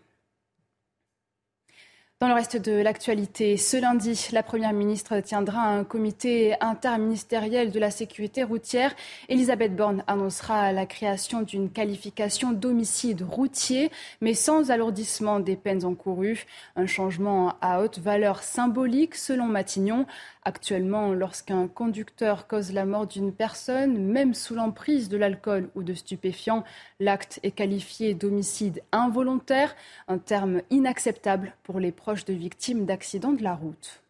Dans 2.22 2.28
le 2.28 2.34
reste 2.34 2.56
de 2.56 2.70
l'actualité, 2.70 3.56
ce 3.56 3.76
lundi, 3.76 4.28
la 4.30 4.44
Première 4.44 4.72
ministre 4.72 5.18
tiendra 5.18 5.62
un 5.62 5.82
comité 5.82 6.54
interministériel 6.60 7.72
de 7.72 7.80
la 7.80 7.90
sécurité 7.90 8.44
routière. 8.44 8.94
Elisabeth 9.28 9.74
Borne 9.74 10.04
annoncera 10.06 10.70
la 10.70 10.86
création 10.86 11.42
d'une 11.42 11.68
qualification 11.68 12.52
d'homicide 12.52 13.22
routier, 13.22 13.90
mais 14.20 14.34
sans 14.34 14.70
alourdissement 14.70 15.40
des 15.40 15.56
peines 15.56 15.84
encourues. 15.84 16.46
Un 16.76 16.86
changement 16.86 17.54
à 17.60 17.82
haute 17.82 17.98
valeur 17.98 18.44
symbolique, 18.44 19.16
selon 19.16 19.46
Matignon. 19.46 20.06
Actuellement, 20.44 21.12
lorsqu'un 21.12 21.68
conducteur 21.68 22.49
cause 22.49 22.72
la 22.72 22.84
mort 22.84 23.06
d'une 23.06 23.32
personne, 23.32 23.96
même 23.96 24.34
sous 24.34 24.56
l'emprise 24.56 25.08
de 25.08 25.16
l'alcool 25.16 25.70
ou 25.76 25.84
de 25.84 25.94
stupéfiants, 25.94 26.64
l'acte 26.99 27.38
est 27.44 27.52
qualifié 27.52 28.14
d'homicide 28.14 28.82
involontaire, 28.90 29.76
un 30.08 30.18
terme 30.18 30.62
inacceptable 30.70 31.54
pour 31.62 31.78
les 31.78 31.92
proches 31.92 32.25
de 32.25 32.32
victimes 32.32 32.87
d'accidents 32.87 33.32
de 33.32 33.44
la 33.44 33.54
route. 33.54 34.01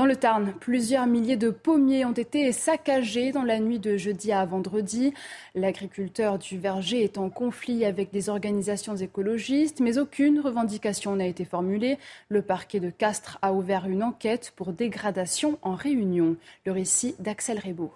Dans 0.00 0.06
le 0.06 0.16
Tarn, 0.16 0.54
plusieurs 0.58 1.06
milliers 1.06 1.36
de 1.36 1.50
pommiers 1.50 2.06
ont 2.06 2.12
été 2.12 2.52
saccagés 2.52 3.32
dans 3.32 3.42
la 3.42 3.60
nuit 3.60 3.78
de 3.78 3.98
jeudi 3.98 4.32
à 4.32 4.46
vendredi. 4.46 5.12
L'agriculteur 5.54 6.38
du 6.38 6.56
verger 6.56 7.04
est 7.04 7.18
en 7.18 7.28
conflit 7.28 7.84
avec 7.84 8.10
des 8.10 8.30
organisations 8.30 8.96
écologistes, 8.96 9.80
mais 9.80 9.98
aucune 9.98 10.40
revendication 10.40 11.16
n'a 11.16 11.26
été 11.26 11.44
formulée. 11.44 11.98
Le 12.30 12.40
parquet 12.40 12.80
de 12.80 12.88
Castres 12.88 13.36
a 13.42 13.52
ouvert 13.52 13.84
une 13.86 14.02
enquête 14.02 14.54
pour 14.56 14.72
dégradation 14.72 15.58
en 15.60 15.74
réunion. 15.74 16.36
Le 16.64 16.72
récit 16.72 17.14
d'Axel 17.18 17.58
Rebaud. 17.58 17.92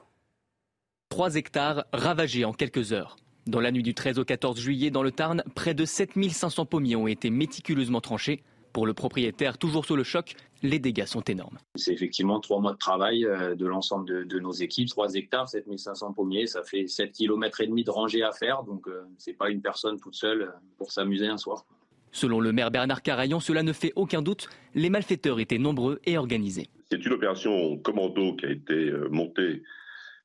3 1.08 1.36
hectares 1.36 1.86
ravagés 1.94 2.44
en 2.44 2.52
quelques 2.52 2.92
heures. 2.92 3.16
Dans 3.46 3.60
la 3.60 3.72
nuit 3.72 3.82
du 3.82 3.94
13 3.94 4.18
au 4.18 4.26
14 4.26 4.60
juillet, 4.60 4.90
dans 4.90 5.02
le 5.02 5.10
Tarn, 5.10 5.42
près 5.54 5.72
de 5.72 5.86
7500 5.86 6.66
pommiers 6.66 6.96
ont 6.96 7.06
été 7.06 7.30
méticuleusement 7.30 8.02
tranchés. 8.02 8.42
Pour 8.74 8.86
le 8.86 8.92
propriétaire, 8.92 9.56
toujours 9.56 9.86
sous 9.86 9.94
le 9.94 10.02
choc, 10.02 10.34
les 10.64 10.80
dégâts 10.80 11.06
sont 11.06 11.22
énormes. 11.22 11.58
C'est 11.76 11.92
effectivement 11.92 12.40
trois 12.40 12.60
mois 12.60 12.72
de 12.72 12.78
travail 12.78 13.24
euh, 13.24 13.54
de 13.54 13.66
l'ensemble 13.66 14.04
de, 14.04 14.24
de, 14.24 14.40
nos 14.40 14.50
équipes. 14.50 14.88
3 14.88 15.14
hectares, 15.14 15.48
7500 15.48 16.12
pommiers, 16.12 16.48
ça 16.48 16.64
fait 16.64 16.88
7 16.88 17.12
km 17.12 17.60
et 17.60 17.68
demi 17.68 17.84
de 17.84 17.90
rangée 17.90 18.24
à 18.24 18.32
faire. 18.32 18.64
Donc, 18.64 18.88
euh, 18.88 19.04
c'est 19.16 19.32
pas 19.32 19.48
une 19.48 19.62
personne 19.62 20.00
toute 20.00 20.16
seule 20.16 20.42
euh, 20.42 20.50
pour 20.76 20.90
s'amuser 20.90 21.28
un 21.28 21.38
soir. 21.38 21.64
Selon 22.10 22.40
le 22.40 22.52
maire 22.52 22.72
Bernard 22.72 23.02
Carayon, 23.02 23.38
cela 23.38 23.62
ne 23.62 23.72
fait 23.72 23.92
aucun 23.94 24.22
doute. 24.22 24.48
Les 24.74 24.90
malfaiteurs 24.90 25.38
étaient 25.38 25.58
nombreux 25.58 26.00
et 26.04 26.18
organisés. 26.18 26.68
C'est 26.90 27.04
une 27.06 27.12
opération 27.12 27.78
commando 27.78 28.34
qui 28.34 28.46
a 28.46 28.50
été 28.50 28.92
montée 29.08 29.62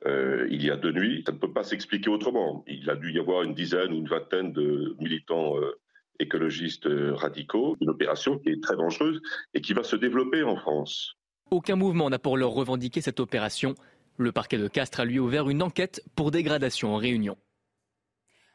euh, 0.06 0.48
il 0.50 0.64
y 0.64 0.72
a 0.72 0.78
deux 0.78 0.92
nuits. 0.92 1.24
Ça 1.26 1.32
ne 1.32 1.38
peut 1.38 1.52
pas 1.52 1.64
s'expliquer 1.64 2.10
autrement. 2.10 2.64
Il 2.68 2.90
a 2.90 2.96
dû 2.96 3.12
y 3.12 3.20
avoir 3.20 3.44
une 3.44 3.54
dizaine 3.54 3.92
ou 3.92 3.98
une 3.98 4.08
vingtaine 4.08 4.54
de 4.54 4.96
militants 5.00 5.58
euh, 5.58 5.80
écologistes 6.20 6.88
euh, 6.88 7.14
radicaux. 7.14 7.76
Une 7.82 7.90
opération 7.90 8.38
qui 8.38 8.50
est 8.50 8.62
très 8.62 8.76
dangereuse 8.76 9.22
et 9.54 9.62
qui 9.62 9.74
va 9.74 9.84
se 9.84 9.96
développer 9.96 10.44
en 10.44 10.56
France. 10.56 11.16
Aucun 11.52 11.76
mouvement 11.76 12.10
n'a 12.10 12.20
pour 12.20 12.38
l'heure 12.38 12.52
revendiqué 12.52 13.02
cette 13.02 13.20
opération. 13.20 13.76
Le 14.18 14.32
parquet 14.32 14.58
de 14.58 14.68
Castres 14.68 15.00
a 15.00 15.06
lui 15.06 15.20
ouvert 15.20 15.50
une 15.50 15.64
enquête 15.64 16.04
pour 16.16 16.32
dégradation 16.32 16.94
en 16.94 16.98
réunion. 16.98 17.38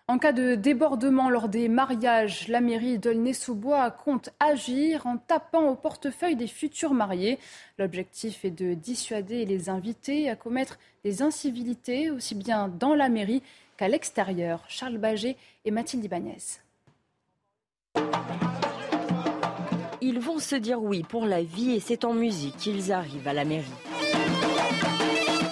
En 0.07 0.19
cas 0.19 0.33
de 0.33 0.55
débordement 0.55 1.31
lors 1.31 1.49
des 1.49 1.67
mariages, 1.71 2.49
la 2.49 2.61
mairie 2.61 2.99
d'Aulnay-sous-Bois 2.99 3.91
compte 3.91 4.29
agir 4.39 5.07
en 5.07 5.17
tapant 5.17 5.71
au 5.71 5.77
portefeuille 5.77 6.37
des 6.37 6.47
futurs 6.47 6.93
mariés. 6.93 7.39
L'objectif 7.79 8.45
est 8.45 8.51
de 8.51 8.75
dissuader 8.75 9.47
les 9.47 9.71
invités 9.71 10.29
à 10.29 10.37
commettre 10.37 10.79
des 11.05 11.23
incivilités 11.23 12.11
aussi 12.11 12.35
bien 12.35 12.69
dans 12.69 12.95
la 12.95 13.09
mairie 13.09 13.43
qu'à 13.79 13.89
l'extérieur. 13.89 14.63
Charles 14.69 14.99
Baget 14.99 15.37
et 15.65 15.71
Mathilde 15.71 16.05
Ibanez. 16.05 16.64
Ils 20.07 20.21
vont 20.21 20.39
se 20.39 20.55
dire 20.55 20.83
oui 20.83 21.03
pour 21.03 21.25
la 21.25 21.43
vie 21.43 21.73
et 21.73 21.81
c'est 21.81 22.05
en 22.05 22.13
musique 22.13 22.59
qu'ils 22.59 22.93
arrivent 22.93 23.27
à 23.27 23.33
la 23.33 23.47
mairie. 23.47 23.65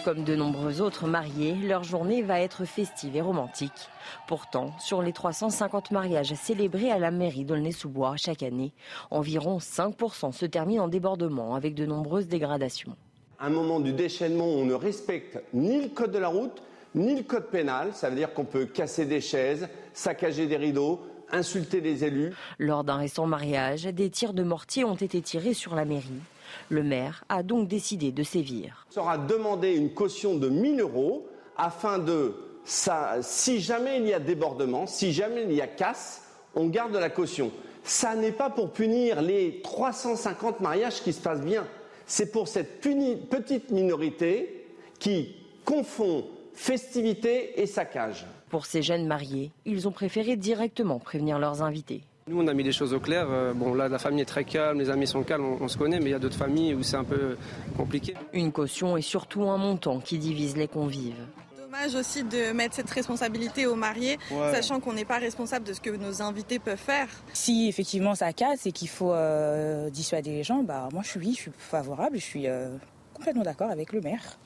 Comme 0.05 0.25
de 0.25 0.37
nombreux 0.37 0.83
autres 0.83 1.07
mariés, 1.07 1.55
leur 1.55 1.85
journée 1.85 2.21
va 2.21 2.39
être 2.39 2.67
festive 2.67 3.17
et 3.17 3.23
romantique. 3.23 3.89
Pourtant, 4.27 4.73
sur 4.79 5.01
les 5.01 5.13
350 5.15 5.91
mariages 5.93 6.35
célébrés 6.35 6.91
à 6.91 6.99
la 6.99 7.11
mairie 7.11 7.47
d'Aulnay-sous-Bois 7.47 8.17
chaque 8.17 8.43
année, 8.43 8.73
environ 9.11 9.57
5% 9.57 10.33
se 10.33 10.45
terminent 10.45 10.85
en 10.85 10.89
débordement 10.89 11.55
avec 11.55 11.75
de 11.75 11.87
nombreuses 11.87 12.29
dégradations. 12.29 12.95
Un 13.41 13.49
moment 13.49 13.81
du 13.81 13.95
déchaînement 13.95 14.45
on 14.45 14.67
ne 14.67 14.75
respecte 14.75 15.43
ni 15.55 15.81
le 15.81 15.89
code 15.89 16.13
de 16.13 16.19
la 16.19 16.29
route, 16.29 16.63
ni 16.95 17.17
le 17.17 17.23
code 17.23 17.47
pénal. 17.47 17.93
Ça 17.95 18.11
veut 18.11 18.17
dire 18.17 18.35
qu'on 18.35 18.45
peut 18.45 18.67
casser 18.67 19.07
des 19.07 19.23
chaises, 19.23 19.67
saccager 19.95 20.47
des 20.47 20.59
rideaux, 20.59 21.01
insulter 21.33 21.81
les 21.81 22.05
élus. 22.05 22.33
Lors 22.59 22.85
d'un 22.85 22.97
récent 22.97 23.27
mariage, 23.27 23.85
des 23.85 24.11
tirs 24.11 24.33
de 24.33 24.43
mortier 24.43 24.85
ont 24.85 24.95
été 24.95 25.21
tirés 25.21 25.55
sur 25.55 25.75
la 25.75 25.85
mairie. 25.85 26.21
Le 26.69 26.83
maire 26.83 27.25
a 27.29 27.43
donc 27.43 27.69
décidé 27.69 28.12
de 28.12 28.23
sévir. 28.23 28.87
Il 28.91 28.95
sera 28.95 29.19
demandé 29.19 29.75
une 29.75 29.93
caution 29.93 30.37
de 30.37 30.49
1000 30.49 30.81
euros 30.81 31.27
afin 31.57 31.99
de, 31.99 32.35
ça, 32.65 33.17
si 33.23 33.61
jamais 33.61 33.99
il 33.99 34.07
y 34.07 34.15
a 34.15 34.21
débordement, 34.21 34.87
si 34.87 35.12
jamais 35.12 35.45
il 35.45 35.53
y 35.53 35.61
a 35.61 35.67
casse, 35.67 36.23
on 36.55 36.67
garde 36.67 36.95
la 36.95 37.11
caution. 37.11 37.51
Ça 37.85 38.15
n'est 38.15 38.33
pas 38.33 38.51
pour 38.51 38.71
punir 38.71 39.23
les 39.23 39.61
350 39.62 40.61
mariages 40.61 41.03
qui 41.03 41.12
se 41.12 41.21
passent 41.21 41.41
bien. 41.41 41.67
C'est 42.07 42.31
pour 42.31 42.49
cette 42.49 42.81
petite 42.81 43.71
minorité 43.71 44.67
qui 44.99 45.35
confond 45.65 46.27
festivité 46.55 47.61
et 47.61 47.67
saccage. 47.67 48.27
Pour 48.52 48.66
ces 48.66 48.82
jeunes 48.82 49.06
mariés, 49.06 49.50
ils 49.64 49.88
ont 49.88 49.92
préféré 49.92 50.37
directement 50.37 50.99
prévenir 50.99 51.38
leurs 51.38 51.62
invités. 51.62 52.02
Nous, 52.28 52.38
on 52.38 52.47
a 52.47 52.52
mis 52.52 52.62
les 52.62 52.71
choses 52.71 52.92
au 52.92 53.00
clair. 53.00 53.26
Euh, 53.30 53.54
bon, 53.54 53.73
là, 53.73 53.88
la 53.88 53.99
famille 53.99 54.21
est 54.21 54.26
très 54.26 54.44
calme, 54.44 54.78
les 54.78 54.90
amis 54.90 55.06
sont 55.06 55.23
calmes, 55.23 55.47
on, 55.47 55.64
on 55.64 55.68
se 55.68 55.78
connaît, 55.78 56.00
mais 56.00 56.11
il 56.11 56.12
y 56.12 56.14
a 56.14 56.18
d'autres 56.18 56.37
familles 56.37 56.75
où 56.75 56.82
c'est 56.82 56.99
un 56.99 57.04
peu 57.04 57.38
compliqué. 57.78 58.14
Une 58.35 58.52
caution 58.52 58.99
et 58.99 59.00
surtout 59.00 59.44
un 59.44 59.56
montant 59.56 60.00
qui 60.00 60.18
divise 60.18 60.54
les 60.54 60.68
convives. 60.68 61.16
Dommage 61.59 61.94
aussi 61.94 62.25
de 62.25 62.52
mettre 62.52 62.75
cette 62.75 62.90
responsabilité 62.90 63.64
aux 63.64 63.75
mariés, 63.75 64.18
ouais. 64.30 64.52
sachant 64.52 64.80
qu'on 64.80 64.92
n'est 64.92 65.06
pas 65.06 65.18
responsable 65.18 65.66
de 65.66 65.73
ce 65.73 65.80
que 65.80 65.88
nos 65.88 66.21
invités 66.21 66.59
peuvent 66.59 66.76
faire. 66.76 67.09
Si 67.32 67.68
effectivement 67.68 68.14
ça 68.14 68.35
casse 68.35 68.66
et 68.66 68.73
qu'il 68.73 68.90
faut 68.90 69.14
euh, 69.14 69.88
dissuader 69.88 70.30
les 70.30 70.42
gens, 70.42 70.62
bah 70.62 70.90
moi 70.92 71.00
je 71.02 71.09
suis, 71.09 71.35
je 71.35 71.40
suis 71.40 71.52
favorable, 71.56 72.18
je 72.18 72.23
suis 72.23 72.47
euh, 72.49 72.76
complètement 73.14 73.44
d'accord 73.44 73.71
avec 73.71 73.94
le 73.94 74.02
maire. 74.02 74.38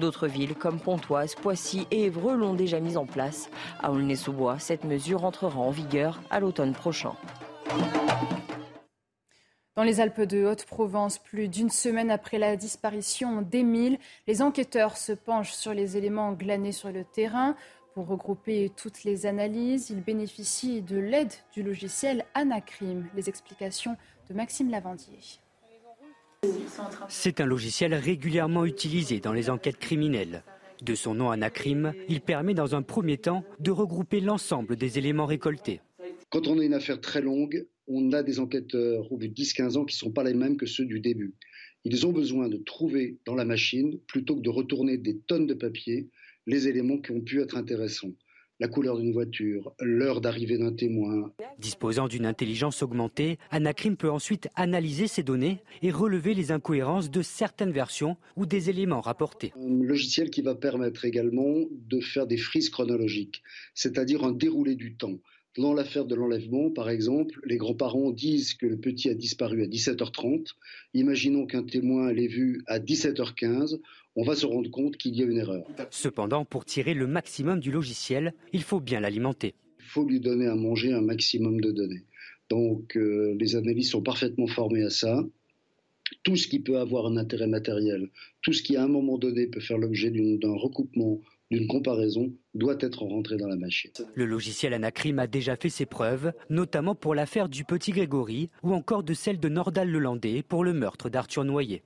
D'autres 0.00 0.26
villes 0.26 0.54
comme 0.54 0.80
Pontoise, 0.80 1.36
Poissy 1.36 1.86
et 1.92 2.06
Évreux 2.06 2.36
l'ont 2.36 2.54
déjà 2.54 2.80
mise 2.80 2.96
en 2.96 3.06
place. 3.06 3.48
À 3.80 3.92
Aulnay-sous-Bois, 3.92 4.58
cette 4.58 4.82
mesure 4.82 5.24
entrera 5.24 5.60
en 5.60 5.70
vigueur 5.70 6.20
à 6.30 6.40
l'automne 6.40 6.72
prochain. 6.72 7.14
Dans 9.76 9.84
les 9.84 10.00
Alpes 10.00 10.22
de 10.22 10.44
Haute-Provence, 10.44 11.18
plus 11.18 11.48
d'une 11.48 11.70
semaine 11.70 12.10
après 12.10 12.38
la 12.38 12.56
disparition 12.56 13.42
d'Émile, 13.42 13.98
les 14.26 14.42
enquêteurs 14.42 14.96
se 14.96 15.12
penchent 15.12 15.54
sur 15.54 15.72
les 15.72 15.96
éléments 15.96 16.32
glanés 16.32 16.72
sur 16.72 16.90
le 16.90 17.04
terrain. 17.04 17.54
Pour 17.94 18.06
regrouper 18.06 18.72
toutes 18.76 19.04
les 19.04 19.24
analyses, 19.24 19.90
il 19.90 20.02
bénéficie 20.02 20.82
de 20.82 20.98
l'aide 20.98 21.32
du 21.52 21.62
logiciel 21.62 22.24
Anacrim. 22.34 23.08
Les 23.14 23.28
explications 23.28 23.96
de 24.28 24.34
Maxime 24.34 24.70
Lavandier. 24.70 25.20
C'est 27.08 27.40
un 27.40 27.46
logiciel 27.46 27.94
régulièrement 27.94 28.64
utilisé 28.64 29.20
dans 29.20 29.32
les 29.32 29.48
enquêtes 29.48 29.78
criminelles. 29.78 30.42
De 30.82 30.96
son 30.96 31.14
nom 31.14 31.30
Anacrim, 31.30 31.92
il 32.08 32.20
permet 32.20 32.54
dans 32.54 32.74
un 32.74 32.82
premier 32.82 33.16
temps 33.16 33.44
de 33.60 33.70
regrouper 33.70 34.20
l'ensemble 34.20 34.74
des 34.74 34.98
éléments 34.98 35.26
récoltés. 35.26 35.80
Quand 36.30 36.48
on 36.48 36.58
a 36.58 36.64
une 36.64 36.74
affaire 36.74 37.00
très 37.00 37.20
longue, 37.20 37.66
on 37.86 38.12
a 38.12 38.24
des 38.24 38.40
enquêteurs 38.40 39.12
au 39.12 39.18
bout 39.18 39.28
de 39.28 39.34
10-15 39.34 39.76
ans 39.76 39.84
qui 39.84 39.94
ne 39.94 39.98
sont 39.98 40.10
pas 40.10 40.24
les 40.24 40.34
mêmes 40.34 40.56
que 40.56 40.66
ceux 40.66 40.84
du 40.84 40.98
début. 40.98 41.34
Ils 41.84 42.06
ont 42.06 42.12
besoin 42.12 42.48
de 42.48 42.56
trouver 42.56 43.18
dans 43.24 43.34
la 43.36 43.44
machine, 43.44 43.98
plutôt 44.08 44.34
que 44.34 44.42
de 44.42 44.50
retourner 44.50 44.96
des 44.96 45.18
tonnes 45.18 45.46
de 45.46 45.54
papier, 45.54 46.08
les 46.46 46.66
éléments 46.66 46.98
qui 46.98 47.12
ont 47.12 47.20
pu 47.20 47.40
être 47.40 47.56
intéressants 47.56 48.12
la 48.62 48.68
couleur 48.68 48.96
d'une 48.96 49.12
voiture, 49.12 49.72
l'heure 49.80 50.20
d'arrivée 50.20 50.56
d'un 50.56 50.72
témoin. 50.72 51.32
Disposant 51.58 52.06
d'une 52.06 52.24
intelligence 52.24 52.84
augmentée, 52.84 53.40
Anacrim 53.50 53.96
peut 53.96 54.08
ensuite 54.08 54.48
analyser 54.54 55.08
ces 55.08 55.24
données 55.24 55.58
et 55.82 55.90
relever 55.90 56.32
les 56.32 56.52
incohérences 56.52 57.10
de 57.10 57.22
certaines 57.22 57.72
versions 57.72 58.16
ou 58.36 58.46
des 58.46 58.70
éléments 58.70 59.00
rapportés. 59.00 59.52
Un 59.56 59.82
logiciel 59.82 60.30
qui 60.30 60.42
va 60.42 60.54
permettre 60.54 61.04
également 61.04 61.56
de 61.72 61.98
faire 61.98 62.28
des 62.28 62.36
frises 62.36 62.70
chronologiques, 62.70 63.42
c'est-à-dire 63.74 64.22
un 64.22 64.30
déroulé 64.30 64.76
du 64.76 64.94
temps. 64.94 65.18
Dans 65.58 65.74
l'affaire 65.74 66.06
de 66.06 66.14
l'enlèvement, 66.14 66.70
par 66.70 66.88
exemple, 66.88 67.40
les 67.44 67.56
grands-parents 67.56 68.12
disent 68.12 68.54
que 68.54 68.66
le 68.66 68.78
petit 68.78 69.10
a 69.10 69.14
disparu 69.14 69.64
à 69.64 69.66
17h30. 69.66 70.46
Imaginons 70.94 71.46
qu'un 71.46 71.64
témoin 71.64 72.10
l'ait 72.12 72.28
vu 72.28 72.62
à 72.66 72.78
17h15. 72.78 73.80
On 74.14 74.24
va 74.24 74.36
se 74.36 74.44
rendre 74.46 74.70
compte 74.70 74.96
qu'il 74.96 75.16
y 75.16 75.22
a 75.22 75.26
une 75.26 75.38
erreur. 75.38 75.64
Cependant, 75.90 76.44
pour 76.44 76.64
tirer 76.64 76.94
le 76.94 77.06
maximum 77.06 77.60
du 77.60 77.70
logiciel, 77.70 78.34
il 78.52 78.62
faut 78.62 78.80
bien 78.80 79.00
l'alimenter. 79.00 79.54
Il 79.78 79.86
faut 79.86 80.04
lui 80.04 80.20
donner 80.20 80.46
à 80.46 80.54
manger 80.54 80.92
un 80.92 81.00
maximum 81.00 81.60
de 81.60 81.70
données. 81.70 82.04
Donc, 82.50 82.96
euh, 82.96 83.34
les 83.38 83.56
analystes 83.56 83.92
sont 83.92 84.02
parfaitement 84.02 84.46
formés 84.46 84.82
à 84.82 84.90
ça. 84.90 85.24
Tout 86.24 86.36
ce 86.36 86.46
qui 86.46 86.60
peut 86.60 86.78
avoir 86.78 87.06
un 87.06 87.16
intérêt 87.16 87.46
matériel, 87.46 88.10
tout 88.42 88.52
ce 88.52 88.62
qui 88.62 88.76
à 88.76 88.84
un 88.84 88.88
moment 88.88 89.16
donné 89.16 89.46
peut 89.46 89.60
faire 89.60 89.78
l'objet 89.78 90.10
d'un 90.10 90.54
recoupement 90.54 91.20
d'une 91.50 91.66
comparaison 91.66 92.32
doit 92.54 92.76
être 92.80 93.02
rentré 93.02 93.36
dans 93.36 93.46
la 93.46 93.56
machine. 93.56 93.90
Le 94.14 94.24
logiciel 94.24 94.72
Anacrim 94.72 95.18
a 95.18 95.26
déjà 95.26 95.56
fait 95.56 95.68
ses 95.68 95.86
preuves, 95.86 96.32
notamment 96.48 96.94
pour 96.94 97.14
l'affaire 97.14 97.48
du 97.48 97.64
petit 97.64 97.92
Grégory 97.92 98.50
ou 98.62 98.72
encore 98.72 99.02
de 99.02 99.14
celle 99.14 99.38
de 99.38 99.48
Nordal 99.48 99.90
Lelandais 99.90 100.42
pour 100.42 100.64
le 100.64 100.72
meurtre 100.72 101.10
d'Arthur 101.10 101.44
Noyer. 101.44 101.82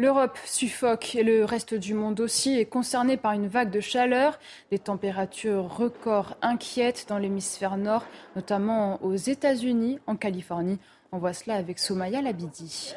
L'Europe 0.00 0.38
suffoque 0.44 1.16
et 1.16 1.24
le 1.24 1.44
reste 1.44 1.74
du 1.74 1.92
monde 1.92 2.20
aussi 2.20 2.56
est 2.56 2.66
concerné 2.66 3.16
par 3.16 3.32
une 3.32 3.48
vague 3.48 3.72
de 3.72 3.80
chaleur. 3.80 4.38
Des 4.70 4.78
températures 4.78 5.76
records 5.76 6.36
inquiètent 6.40 7.06
dans 7.08 7.18
l'hémisphère 7.18 7.76
nord, 7.76 8.06
notamment 8.36 9.02
aux 9.02 9.16
États-Unis, 9.16 9.98
en 10.06 10.14
Californie. 10.14 10.78
On 11.10 11.18
voit 11.18 11.32
cela 11.32 11.56
avec 11.56 11.80
Somaya 11.80 12.22
Labidi. 12.22 12.94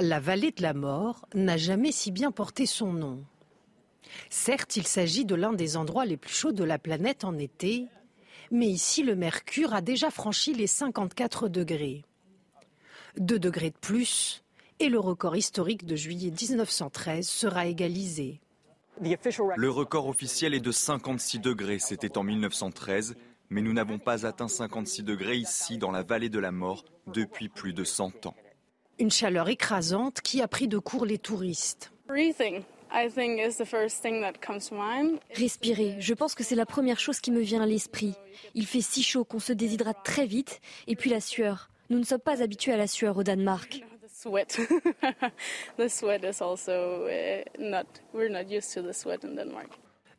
La 0.00 0.18
vallée 0.18 0.50
de 0.50 0.62
la 0.62 0.74
mort 0.74 1.24
n'a 1.32 1.56
jamais 1.56 1.92
si 1.92 2.10
bien 2.10 2.32
porté 2.32 2.66
son 2.66 2.92
nom. 2.92 3.22
Certes, 4.30 4.74
il 4.74 4.86
s'agit 4.88 5.24
de 5.24 5.36
l'un 5.36 5.52
des 5.52 5.76
endroits 5.76 6.06
les 6.06 6.16
plus 6.16 6.34
chauds 6.34 6.50
de 6.50 6.64
la 6.64 6.80
planète 6.80 7.22
en 7.22 7.38
été, 7.38 7.86
mais 8.50 8.66
ici 8.66 9.04
le 9.04 9.14
mercure 9.14 9.72
a 9.74 9.80
déjà 9.80 10.10
franchi 10.10 10.54
les 10.54 10.66
54 10.66 11.46
degrés. 11.48 12.02
Deux 13.18 13.38
degrés 13.38 13.70
de 13.70 13.78
plus, 13.78 14.42
et 14.78 14.88
le 14.88 14.98
record 14.98 15.36
historique 15.36 15.84
de 15.84 15.96
juillet 15.96 16.30
1913 16.30 17.28
sera 17.28 17.66
égalisé. 17.66 18.40
Le 19.56 19.70
record 19.70 20.08
officiel 20.08 20.54
est 20.54 20.60
de 20.60 20.72
56 20.72 21.38
degrés, 21.38 21.78
c'était 21.78 22.16
en 22.16 22.22
1913, 22.22 23.16
mais 23.50 23.60
nous 23.60 23.72
n'avons 23.74 23.98
pas 23.98 24.26
atteint 24.26 24.48
56 24.48 25.02
degrés 25.02 25.36
ici 25.36 25.76
dans 25.76 25.90
la 25.90 26.02
vallée 26.02 26.30
de 26.30 26.38
la 26.38 26.52
mort 26.52 26.84
depuis 27.06 27.48
plus 27.48 27.74
de 27.74 27.84
100 27.84 28.26
ans. 28.26 28.34
Une 28.98 29.10
chaleur 29.10 29.48
écrasante 29.48 30.20
qui 30.22 30.40
a 30.40 30.48
pris 30.48 30.68
de 30.68 30.78
court 30.78 31.04
les 31.04 31.18
touristes. 31.18 31.92
Respirer, 35.34 35.96
je 35.98 36.14
pense 36.14 36.34
que 36.34 36.44
c'est 36.44 36.54
la 36.54 36.66
première 36.66 37.00
chose 37.00 37.20
qui 37.20 37.30
me 37.30 37.40
vient 37.40 37.62
à 37.62 37.66
l'esprit. 37.66 38.14
Il 38.54 38.66
fait 38.66 38.80
si 38.80 39.02
chaud 39.02 39.24
qu'on 39.24 39.38
se 39.38 39.52
déshydrate 39.52 40.02
très 40.02 40.26
vite, 40.26 40.60
et 40.86 40.96
puis 40.96 41.10
la 41.10 41.20
sueur. 41.20 41.71
Nous 41.92 41.98
ne 41.98 42.04
sommes 42.04 42.20
pas 42.20 42.42
habitués 42.42 42.72
à 42.72 42.78
la 42.78 42.86
sueur 42.86 43.18
au 43.18 43.22
Danemark. 43.22 43.84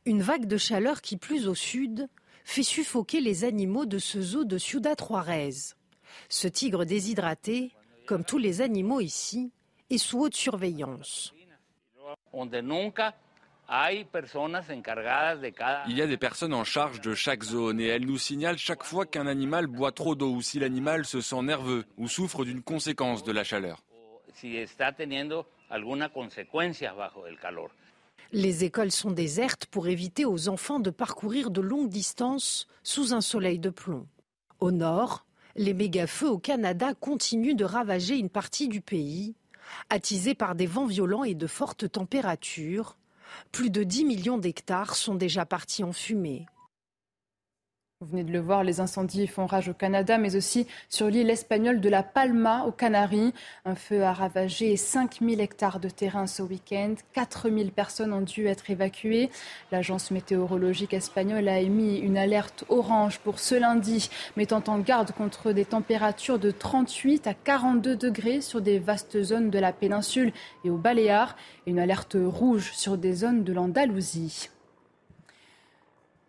Une 0.06 0.22
vague 0.22 0.46
de 0.46 0.58
chaleur 0.58 1.02
qui, 1.02 1.18
plus 1.18 1.48
au 1.48 1.56
sud, 1.56 2.08
fait 2.46 2.62
suffoquer 2.62 3.22
les 3.22 3.44
animaux 3.44 3.88
de 3.88 3.98
ce 3.98 4.22
zoo 4.22 4.44
de 4.44 4.60
Ciudad 4.60 5.00
Juarez. 5.00 5.74
Ce 6.30 6.48
tigre 6.48 6.86
déshydraté 6.86 7.72
comme 8.06 8.24
tous 8.24 8.38
les 8.38 8.62
animaux 8.62 9.02
ici, 9.02 9.52
est 9.90 9.98
sous 9.98 10.20
haute 10.20 10.36
surveillance. 10.36 11.34
Il 15.88 15.98
y 15.98 16.02
a 16.02 16.08
des 16.08 16.18
personnes 16.18 16.54
en 16.54 16.64
charge 16.64 17.02
de 17.02 17.16
chaque 17.16 17.44
zone 17.44 17.80
et 17.80 17.88
elles 17.88 18.06
nous 18.06 18.20
signalent 18.20 18.58
chaque 18.58 18.84
fois 18.84 19.08
qu'un 19.08 19.26
animal 19.26 19.66
boit 19.66 19.92
trop 19.92 20.14
d'eau 20.14 20.32
ou 20.32 20.42
si 20.44 20.60
l'animal 20.60 21.06
se 21.06 21.22
sent 21.22 21.42
nerveux 21.42 21.84
ou 21.98 22.08
souffre 22.08 22.46
d'une 22.46 22.62
conséquence 22.62 23.24
de 23.24 23.32
la 23.32 23.44
chaleur. 23.44 23.84
Les 28.32 28.64
écoles 28.64 28.92
sont 28.92 29.12
désertes 29.12 29.66
pour 29.66 29.88
éviter 29.88 30.26
aux 30.26 30.50
enfants 30.50 30.80
de 30.80 30.92
parcourir 30.92 31.50
de 31.50 31.62
longues 31.62 31.90
distances 31.90 32.68
sous 32.84 33.14
un 33.14 33.22
soleil 33.22 33.58
de 33.58 33.72
plomb. 33.72 34.08
Au 34.60 34.72
nord, 34.72 35.26
les 35.56 35.74
méga-feux 35.74 36.30
au 36.30 36.38
Canada 36.40 36.94
continuent 36.94 37.56
de 37.56 37.66
ravager 37.66 38.18
une 38.18 38.30
partie 38.30 38.68
du 38.68 38.82
pays, 38.82 39.36
attisés 39.90 40.36
par 40.36 40.54
des 40.54 40.68
vents 40.68 40.86
violents 40.86 41.24
et 41.24 41.36
de 41.36 41.48
fortes 41.48 41.92
températures. 41.92 42.98
Plus 43.52 43.70
de 43.70 43.84
10 43.84 44.06
millions 44.06 44.38
d'hectares 44.38 44.96
sont 44.96 45.16
déjà 45.16 45.46
partis 45.46 45.84
en 45.84 45.94
fumée. 45.94 46.46
Vous 48.04 48.10
venez 48.10 48.26
de 48.26 48.34
le 48.34 48.42
voir, 48.42 48.66
les 48.66 48.82
incendies 48.82 49.28
font 49.28 49.46
rage 49.46 49.70
au 49.70 49.74
Canada, 49.74 50.18
mais 50.18 50.36
aussi 50.36 50.68
sur 50.90 51.08
l'île 51.08 51.30
espagnole 51.30 51.80
de 51.80 51.88
la 51.88 52.04
Palma, 52.04 52.66
aux 52.66 52.74
Canaries. 52.74 53.34
Un 53.64 53.76
feu 53.76 54.04
a 54.04 54.12
ravagé 54.12 54.76
5000 54.76 55.40
hectares 55.40 55.80
de 55.80 55.88
terrain 55.88 56.28
ce 56.28 56.44
week-end. 56.44 56.96
4000 57.14 57.72
personnes 57.72 58.12
ont 58.12 58.20
dû 58.20 58.46
être 58.48 58.70
évacuées. 58.70 59.30
L'agence 59.72 60.12
météorologique 60.12 60.94
espagnole 60.94 61.48
a 61.48 61.62
émis 61.62 61.98
une 61.98 62.18
alerte 62.18 62.66
orange 62.68 63.20
pour 63.20 63.40
ce 63.40 63.56
lundi, 63.56 64.10
mettant 64.36 64.64
en 64.68 64.80
garde 64.80 65.14
contre 65.14 65.54
des 65.54 65.64
températures 65.64 66.40
de 66.40 66.52
38 66.52 67.26
à 67.28 67.34
42 67.34 67.96
degrés 67.96 68.42
sur 68.42 68.60
des 68.60 68.80
vastes 68.80 69.24
zones 69.24 69.50
de 69.50 69.60
la 69.60 69.72
péninsule 69.72 70.34
et 70.66 70.70
aux 70.70 70.76
Baléares, 70.76 71.38
et 71.66 71.70
une 71.70 71.80
alerte 71.80 72.18
rouge 72.22 72.74
sur 72.74 72.98
des 72.98 73.14
zones 73.14 73.46
de 73.46 73.54
l'Andalousie. 73.54 74.50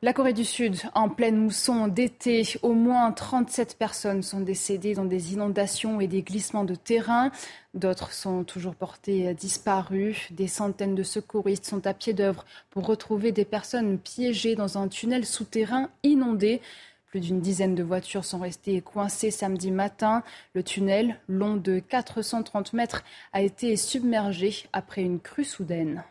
La 0.04 0.12
Corée 0.12 0.34
du 0.34 0.44
Sud, 0.44 0.76
en 0.92 1.08
pleine 1.08 1.38
mousson 1.38 1.88
d'été, 1.88 2.42
au 2.60 2.74
moins 2.74 3.10
37 3.10 3.78
personnes 3.78 4.22
sont 4.22 4.40
décédées 4.40 4.92
dans 4.92 5.06
des 5.06 5.32
inondations 5.32 5.98
et 5.98 6.06
des 6.08 6.20
glissements 6.20 6.64
de 6.64 6.74
terrain. 6.74 7.30
D'autres 7.72 8.12
sont 8.12 8.44
toujours 8.44 8.74
portées 8.74 9.32
disparues. 9.32 10.28
Des 10.30 10.46
centaines 10.46 10.94
de 10.94 11.02
secouristes 11.02 11.64
sont 11.64 11.86
à 11.86 11.94
pied 11.94 12.12
d'œuvre 12.12 12.44
pour 12.68 12.84
retrouver 12.84 13.32
des 13.32 13.46
personnes 13.46 13.96
piégées 13.96 14.56
dans 14.56 14.76
un 14.76 14.88
tunnel 14.88 15.24
souterrain 15.24 15.88
inondé. 16.02 16.60
Plus 17.06 17.20
d'une 17.20 17.40
dizaine 17.40 17.74
de 17.74 17.82
voitures 17.82 18.26
sont 18.26 18.40
restées 18.40 18.82
coincées 18.82 19.30
samedi 19.30 19.70
matin. 19.70 20.22
Le 20.52 20.62
tunnel, 20.62 21.18
long 21.28 21.56
de 21.56 21.78
430 21.78 22.74
mètres, 22.74 23.04
a 23.32 23.40
été 23.40 23.74
submergé 23.78 24.66
après 24.74 25.00
une 25.00 25.18
crue 25.18 25.46
soudaine. 25.46 26.04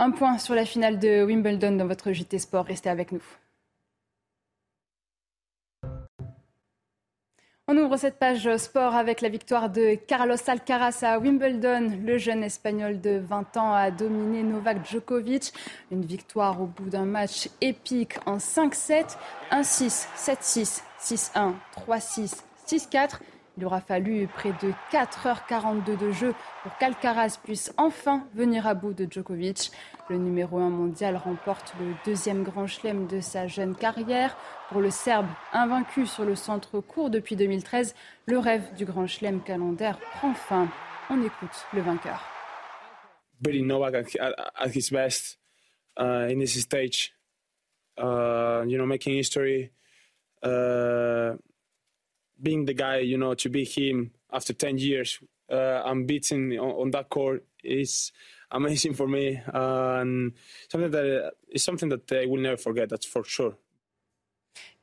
Un 0.00 0.10
point 0.10 0.38
sur 0.38 0.56
la 0.56 0.64
finale 0.64 0.98
de 0.98 1.22
Wimbledon 1.24 1.76
dans 1.76 1.86
votre 1.86 2.10
JT 2.10 2.40
Sport. 2.40 2.66
Restez 2.66 2.90
avec 2.90 3.12
nous. 3.12 3.22
On 7.68 7.78
ouvre 7.78 7.96
cette 7.96 8.18
page 8.18 8.56
sport 8.56 8.94
avec 8.94 9.20
la 9.20 9.28
victoire 9.28 9.70
de 9.70 9.94
Carlos 9.94 10.36
Alcaraz 10.48 10.98
à 11.02 11.18
Wimbledon. 11.20 11.96
Le 12.04 12.18
jeune 12.18 12.42
espagnol 12.42 13.00
de 13.00 13.18
20 13.18 13.56
ans 13.56 13.72
a 13.72 13.92
dominé 13.92 14.42
Novak 14.42 14.84
Djokovic. 14.84 15.52
Une 15.92 16.04
victoire 16.04 16.60
au 16.60 16.66
bout 16.66 16.90
d'un 16.90 17.06
match 17.06 17.48
épique 17.60 18.18
en 18.26 18.38
5-7, 18.38 19.16
1-6, 19.52 20.08
7-6, 20.16 20.82
6-1, 21.00 21.52
3-6, 21.88 22.42
6-4. 22.66 23.20
Il 23.56 23.64
aura 23.64 23.80
fallu 23.80 24.26
près 24.26 24.50
de 24.50 24.72
4h42 24.90 25.96
de 25.96 26.10
jeu 26.10 26.34
pour 26.62 26.76
qu'Alcaraz 26.78 27.38
puisse 27.42 27.72
enfin 27.76 28.26
venir 28.34 28.66
à 28.66 28.74
bout 28.74 28.94
de 28.94 29.06
Djokovic. 29.08 29.70
Le 30.10 30.16
numéro 30.16 30.58
1 30.58 30.70
mondial 30.70 31.16
remporte 31.16 31.72
le 31.78 31.94
deuxième 32.04 32.42
grand 32.42 32.66
chelem 32.66 33.06
de 33.06 33.20
sa 33.20 33.46
jeune 33.46 33.76
carrière. 33.76 34.36
Pour 34.70 34.80
le 34.80 34.90
Serbe, 34.90 35.28
invaincu 35.52 36.06
sur 36.06 36.24
le 36.24 36.34
centre 36.34 36.80
court 36.80 37.10
depuis 37.10 37.36
2013, 37.36 37.94
le 38.26 38.38
rêve 38.38 38.74
du 38.74 38.84
grand 38.84 39.06
chelem 39.06 39.40
calendaire 39.40 39.98
prend 39.98 40.34
fin. 40.34 40.68
On 41.10 41.22
écoute 41.22 41.66
le 41.72 41.80
vainqueur. 41.80 42.24
Billy 43.40 43.62
Novak 43.62 44.16
at, 44.18 44.68
his 44.74 44.90
best 44.90 45.38
uh, 45.98 46.26
in 46.28 46.38
this 46.38 46.58
stage. 46.60 47.12
Uh, 47.96 48.64
you 48.66 48.76
know, 48.76 48.86
making 48.86 49.14
history, 49.14 49.70
uh, 50.42 51.34
being 52.42 52.64
the 52.64 52.74
guy, 52.74 52.98
you 52.98 53.18
know, 53.18 53.34
to 53.34 53.48
be 53.48 53.64
him 53.64 54.10
after 54.32 54.52
10 54.52 54.78
years, 54.78 55.20
uh, 55.50 55.82
unbeaten 55.84 56.58
on, 56.58 56.70
on 56.70 56.90
that 56.90 57.08
court 57.08 57.44
is 57.62 58.12
amazing 58.50 58.94
for 58.94 59.08
me. 59.08 59.40
Uh, 59.52 59.98
and 60.00 60.32
something 60.68 60.90
that 60.90 61.32
is 61.50 61.64
something 61.64 61.88
that 61.88 62.10
I 62.12 62.26
will 62.26 62.40
never 62.40 62.56
forget, 62.56 62.88
that's 62.88 63.06
for 63.06 63.24
sure. 63.24 63.56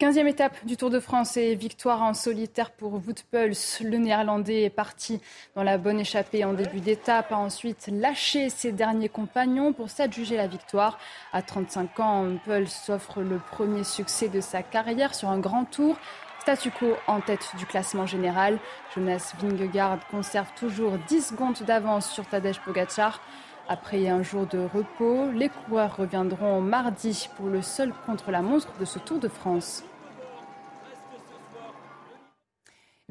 15e 0.02 0.28
étape 0.28 0.66
du 0.66 0.78
Tour 0.78 0.90
de 0.90 1.00
France 1.00 1.38
et 1.38 1.54
victoire 1.54 2.02
en 2.02 2.14
solitaire 2.14 2.72
pour 2.72 2.94
Wout 2.94 3.24
Puls. 3.32 3.54
Le 3.82 3.98
néerlandais 3.98 4.64
est 4.64 4.72
parti 4.72 5.22
dans 5.56 5.64
la 5.64 5.78
bonne 5.78 6.00
échappée 6.00 6.44
en 6.44 6.54
début 6.54 6.80
d'étape, 6.80 7.32
a 7.32 7.38
ensuite 7.38 7.88
lâché 7.92 8.50
ses 8.50 8.72
derniers 8.72 9.10
compagnons 9.10 9.74
pour 9.74 9.92
s'adjuger 9.92 10.38
la 10.38 10.48
victoire. 10.48 10.98
À 11.34 11.44
35 11.44 12.00
ans, 12.00 12.38
Puls 12.44 12.68
s'offre 12.68 13.22
le 13.22 13.38
premier 13.52 13.84
succès 13.84 14.28
de 14.28 14.42
sa 14.42 14.64
carrière 14.64 15.14
sur 15.14 15.30
un 15.30 15.40
grand 15.40 15.66
tour. 15.66 15.98
Statu 16.42 16.72
quo 16.72 16.96
en 17.06 17.22
tête 17.22 17.52
du 17.60 17.68
classement 17.68 18.08
général. 18.08 18.58
Jonas 18.96 19.36
Vingegaard 19.40 20.00
conserve 20.10 20.52
toujours 20.56 20.94
10 21.08 21.28
secondes 21.28 21.62
d'avance 21.68 22.10
sur 22.10 22.26
Tadej 22.26 22.60
Pogacar. 22.62 23.22
Après 23.70 24.08
un 24.08 24.24
jour 24.24 24.48
de 24.48 24.58
repos, 24.58 25.30
les 25.36 25.50
coureurs 25.50 25.96
reviendront 25.98 26.60
mardi 26.60 27.30
pour 27.38 27.46
le 27.46 27.62
seul 27.62 27.94
contre-la-montre 28.08 28.74
de 28.80 28.86
ce 28.86 28.98
Tour 28.98 29.20
de 29.20 29.28
France. 29.28 29.84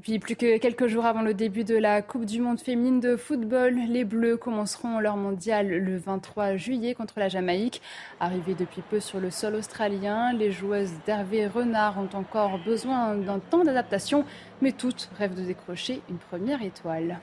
Puis 0.00 0.18
plus 0.18 0.36
que 0.36 0.58
quelques 0.58 0.86
jours 0.86 1.04
avant 1.04 1.22
le 1.22 1.34
début 1.34 1.64
de 1.64 1.76
la 1.76 2.00
Coupe 2.00 2.24
du 2.24 2.40
Monde 2.40 2.60
féminine 2.60 3.00
de 3.00 3.16
football, 3.16 3.74
les 3.88 4.04
Bleus 4.04 4.36
commenceront 4.36 4.98
leur 4.98 5.16
mondial 5.16 5.68
le 5.68 5.96
23 5.98 6.56
juillet 6.56 6.94
contre 6.94 7.18
la 7.18 7.28
Jamaïque. 7.28 7.82
Arrivées 8.18 8.54
depuis 8.54 8.82
peu 8.82 8.98
sur 8.98 9.20
le 9.20 9.30
sol 9.30 9.54
australien, 9.54 10.32
les 10.32 10.52
joueuses 10.52 10.92
d'Hervé 11.06 11.46
Renard 11.46 11.98
ont 11.98 12.16
encore 12.16 12.58
besoin 12.64 13.14
d'un 13.14 13.38
temps 13.38 13.64
d'adaptation, 13.64 14.24
mais 14.62 14.72
toutes 14.72 15.10
rêvent 15.18 15.34
de 15.34 15.44
décrocher 15.44 16.00
une 16.08 16.18
première 16.18 16.62
étoile. 16.62 17.20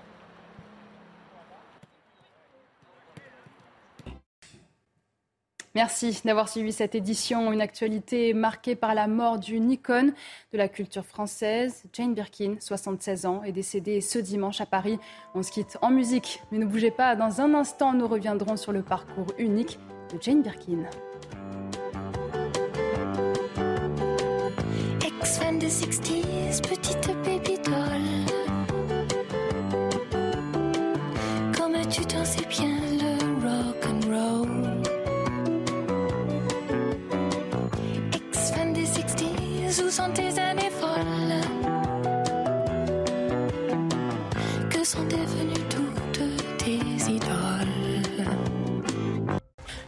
Merci 5.78 6.22
d'avoir 6.26 6.50
suivi 6.50 6.74
cette 6.74 6.96
édition, 6.96 7.52
une 7.54 7.62
actualité 7.62 8.34
marquée 8.34 8.76
par 8.76 8.96
la 8.96 9.06
mort 9.06 9.38
d'une 9.38 9.70
icône 9.70 10.12
de 10.52 10.58
la 10.58 10.68
culture 10.68 11.06
française. 11.06 11.84
Jane 11.94 12.16
Birkin, 12.16 12.56
76 12.60 13.28
ans, 13.28 13.44
est 13.44 13.52
décédée 13.52 14.02
ce 14.02 14.18
dimanche 14.18 14.60
à 14.60 14.66
Paris. 14.66 14.98
On 15.36 15.44
se 15.44 15.52
quitte 15.52 15.78
en 15.84 15.92
musique, 15.92 16.42
mais 16.52 16.58
ne 16.58 16.66
bougez 16.66 16.90
pas, 16.90 17.16
dans 17.16 17.42
un 17.42 17.54
instant, 17.54 17.94
nous 17.94 18.08
reviendrons 18.08 18.58
sur 18.58 18.72
le 18.72 18.82
parcours 18.82 19.28
unique 19.38 19.78
de 20.12 20.20
Jane 20.20 20.42
Birkin. 20.42 20.80
Ex-fan 25.06 25.60
de 25.60 25.68
60s, 25.68 26.60
petite 26.68 27.08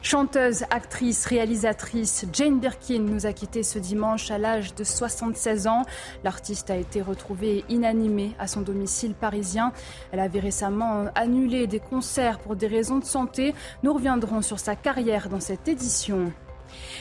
Chanteuse, 0.10 0.64
actrice, 0.72 1.28
réalisatrice, 1.28 2.26
Jane 2.34 2.60
Birkin 2.60 3.02
nous 3.02 3.28
a 3.28 3.32
quittés 3.32 3.62
ce 3.62 3.78
dimanche 3.78 4.32
à 4.32 4.40
l'âge 4.40 4.74
de 4.74 4.84
76 4.84 5.68
ans. 5.68 5.84
L'artiste 6.24 6.72
a 6.72 6.78
été 6.78 7.04
retrouvée 7.04 7.64
inanimée 7.70 8.32
à 8.40 8.48
son 8.48 8.62
domicile 8.62 9.14
parisien. 9.14 9.72
Elle 10.12 10.20
avait 10.20 10.40
récemment 10.40 11.12
annulé 11.14 11.68
des 11.68 11.80
concerts 11.80 12.40
pour 12.40 12.56
des 12.56 12.66
raisons 12.66 12.98
de 12.98 13.06
santé. 13.06 13.54
Nous 13.84 13.94
reviendrons 13.94 14.42
sur 14.42 14.58
sa 14.58 14.76
carrière 14.76 15.30
dans 15.30 15.40
cette 15.40 15.68
édition. 15.68 16.34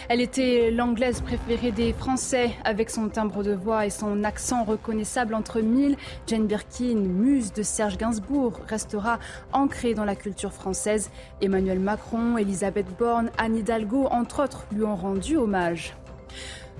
Elle 0.09 0.21
était 0.21 0.71
l'anglaise 0.71 1.21
préférée 1.21 1.73
des 1.73 1.93
Français, 1.93 2.51
avec 2.65 2.91
son 2.91 3.09
timbre 3.09 3.43
de 3.43 3.53
voix 3.53 3.87
et 3.87 3.91
son 3.91 4.25
accent 4.25 4.65
reconnaissable 4.65 5.35
entre 5.35 5.61
mille. 5.61 5.97
Jane 6.27 6.47
Birkin, 6.47 6.97
muse 6.97 7.53
de 7.53 7.63
Serge 7.63 7.99
Gainsbourg, 7.99 8.61
restera 8.69 9.19
ancrée 9.53 9.95
dans 9.95 10.05
la 10.05 10.17
culture 10.17 10.53
française. 10.53 11.11
Emmanuel 11.41 11.81
Macron, 11.81 12.39
Elisabeth 12.39 12.87
Borne, 12.99 13.31
Anne 13.39 13.57
Hidalgo, 13.57 14.07
entre 14.11 14.45
autres, 14.45 14.67
lui 14.73 14.85
ont 14.85 14.97
rendu 14.97 15.37
hommage. 15.37 15.95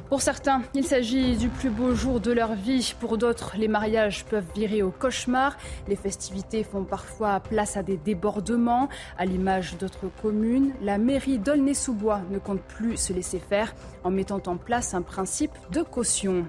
Pour 0.09 0.23
certains, 0.23 0.63
il 0.73 0.85
s'agit 0.85 1.37
du 1.37 1.51
plus 1.51 1.69
beau 1.69 1.95
jour 1.95 2.19
de 2.19 2.33
leur 2.33 2.55
vie. 2.55 2.95
Pour 2.99 3.19
d'autres, 3.19 3.57
les 3.59 3.69
mariages 3.69 4.25
peuvent 4.25 4.47
virer 4.55 4.81
au 4.81 4.91
cauchemar. 4.91 5.59
Les 5.87 5.97
festivités 5.97 6.65
font 6.65 6.85
parfois 6.85 7.41
place 7.41 7.77
à 7.77 7.83
des 7.83 7.99
débordements. 7.99 8.89
À 9.19 9.27
l'image 9.27 9.77
d'autres 9.77 10.11
communes, 10.23 10.73
la 10.81 10.97
mairie 10.97 11.39
d'Aulnay-sous-Bois 11.39 12.23
ne 12.31 12.39
compte 12.39 12.63
plus 12.63 12.97
se 12.97 13.13
laisser 13.13 13.39
faire 13.39 13.75
en 14.03 14.11
mettant 14.11 14.41
en 14.47 14.57
place 14.57 14.95
un 14.95 15.03
principe 15.03 15.53
de 15.73 15.83
caution. 15.83 16.47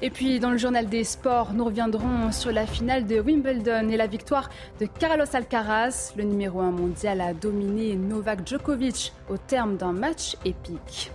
Et 0.00 0.08
puis, 0.08 0.40
dans 0.40 0.50
le 0.50 0.56
journal 0.56 0.86
des 0.88 1.04
sports, 1.04 1.52
nous 1.52 1.66
reviendrons 1.66 2.32
sur 2.32 2.52
la 2.52 2.66
finale 2.66 3.06
de 3.06 3.20
Wimbledon 3.20 3.90
et 3.90 3.98
la 3.98 4.06
victoire 4.06 4.48
de 4.80 4.86
Carlos 4.86 5.26
Alcaraz. 5.30 6.14
Le 6.16 6.24
numéro 6.24 6.60
1 6.60 6.70
mondial 6.70 7.20
a 7.20 7.34
dominé 7.34 7.96
Novak 7.96 8.48
Djokovic 8.48 9.12
au 9.28 9.36
terme 9.36 9.76
d'un 9.76 9.92
match 9.92 10.36
épique. 10.46 11.12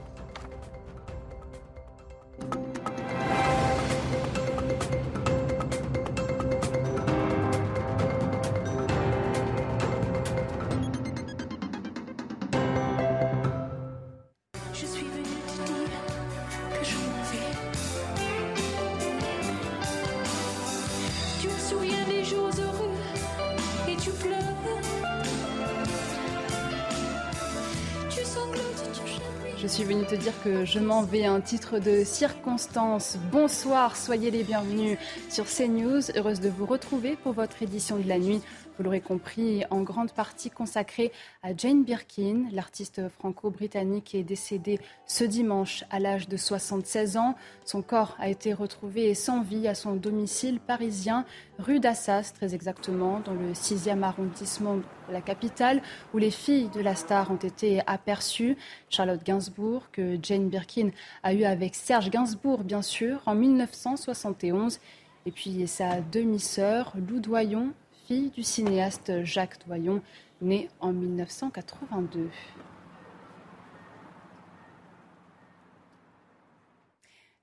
Te 30.09 30.15
dire 30.15 30.33
que 30.43 30.65
je 30.65 30.79
m'en 30.79 31.03
vais, 31.03 31.25
un 31.25 31.39
titre 31.39 31.77
de 31.77 32.03
circonstance. 32.03 33.17
Bonsoir, 33.31 33.95
soyez 33.95 34.31
les 34.31 34.43
bienvenus 34.43 34.97
sur 35.29 35.45
CNews. 35.45 36.01
Heureuse 36.15 36.39
de 36.39 36.49
vous 36.49 36.65
retrouver 36.65 37.15
pour 37.15 37.33
votre 37.33 37.61
édition 37.61 37.97
de 37.97 38.07
la 38.07 38.17
nuit. 38.17 38.41
Vous 38.79 38.85
l'aurez 38.85 39.01
compris, 39.01 39.65
en 39.71 39.81
grande 39.81 40.13
partie 40.13 40.49
consacrée 40.49 41.11
à 41.43 41.53
Jane 41.53 41.83
Birkin, 41.83 42.45
l'artiste 42.53 43.09
franco-britannique 43.09 44.15
est 44.15 44.23
décédée 44.23 44.79
ce 45.05 45.25
dimanche 45.25 45.83
à 45.89 45.99
l'âge 45.99 46.29
de 46.29 46.37
76 46.37 47.17
ans. 47.17 47.35
Son 47.65 47.81
corps 47.81 48.15
a 48.19 48.29
été 48.29 48.53
retrouvé 48.53 49.13
sans 49.15 49.41
vie 49.41 49.67
à 49.67 49.75
son 49.75 49.95
domicile 49.97 50.61
parisien, 50.61 51.25
rue 51.57 51.81
d'Assas 51.81 52.31
très 52.33 52.55
exactement, 52.55 53.19
dans 53.19 53.33
le 53.33 53.51
6e 53.51 54.01
arrondissement 54.01 54.77
de 54.77 54.83
la 55.11 55.19
capitale, 55.19 55.81
où 56.13 56.17
les 56.17 56.31
filles 56.31 56.69
de 56.69 56.79
la 56.79 56.95
star 56.95 57.31
ont 57.31 57.35
été 57.35 57.81
aperçues. 57.85 58.55
Charlotte 58.89 59.25
Gainsbourg, 59.25 59.91
que 59.91 60.17
Jane 60.23 60.47
Birkin 60.47 60.91
a 61.23 61.33
eu 61.33 61.43
avec 61.43 61.75
Serge 61.75 62.09
Gainsbourg, 62.09 62.63
bien 62.63 62.81
sûr, 62.81 63.19
en 63.25 63.35
1971. 63.35 64.79
Et 65.25 65.31
puis 65.31 65.67
sa 65.67 65.99
demi-sœur, 65.99 66.93
Lou 66.95 67.19
Doyon, 67.19 67.73
du 68.09 68.41
cinéaste 68.43 69.23
Jacques 69.23 69.67
Doyon, 69.67 70.01
né 70.41 70.69
en 70.79 70.91
1982. 70.93 72.29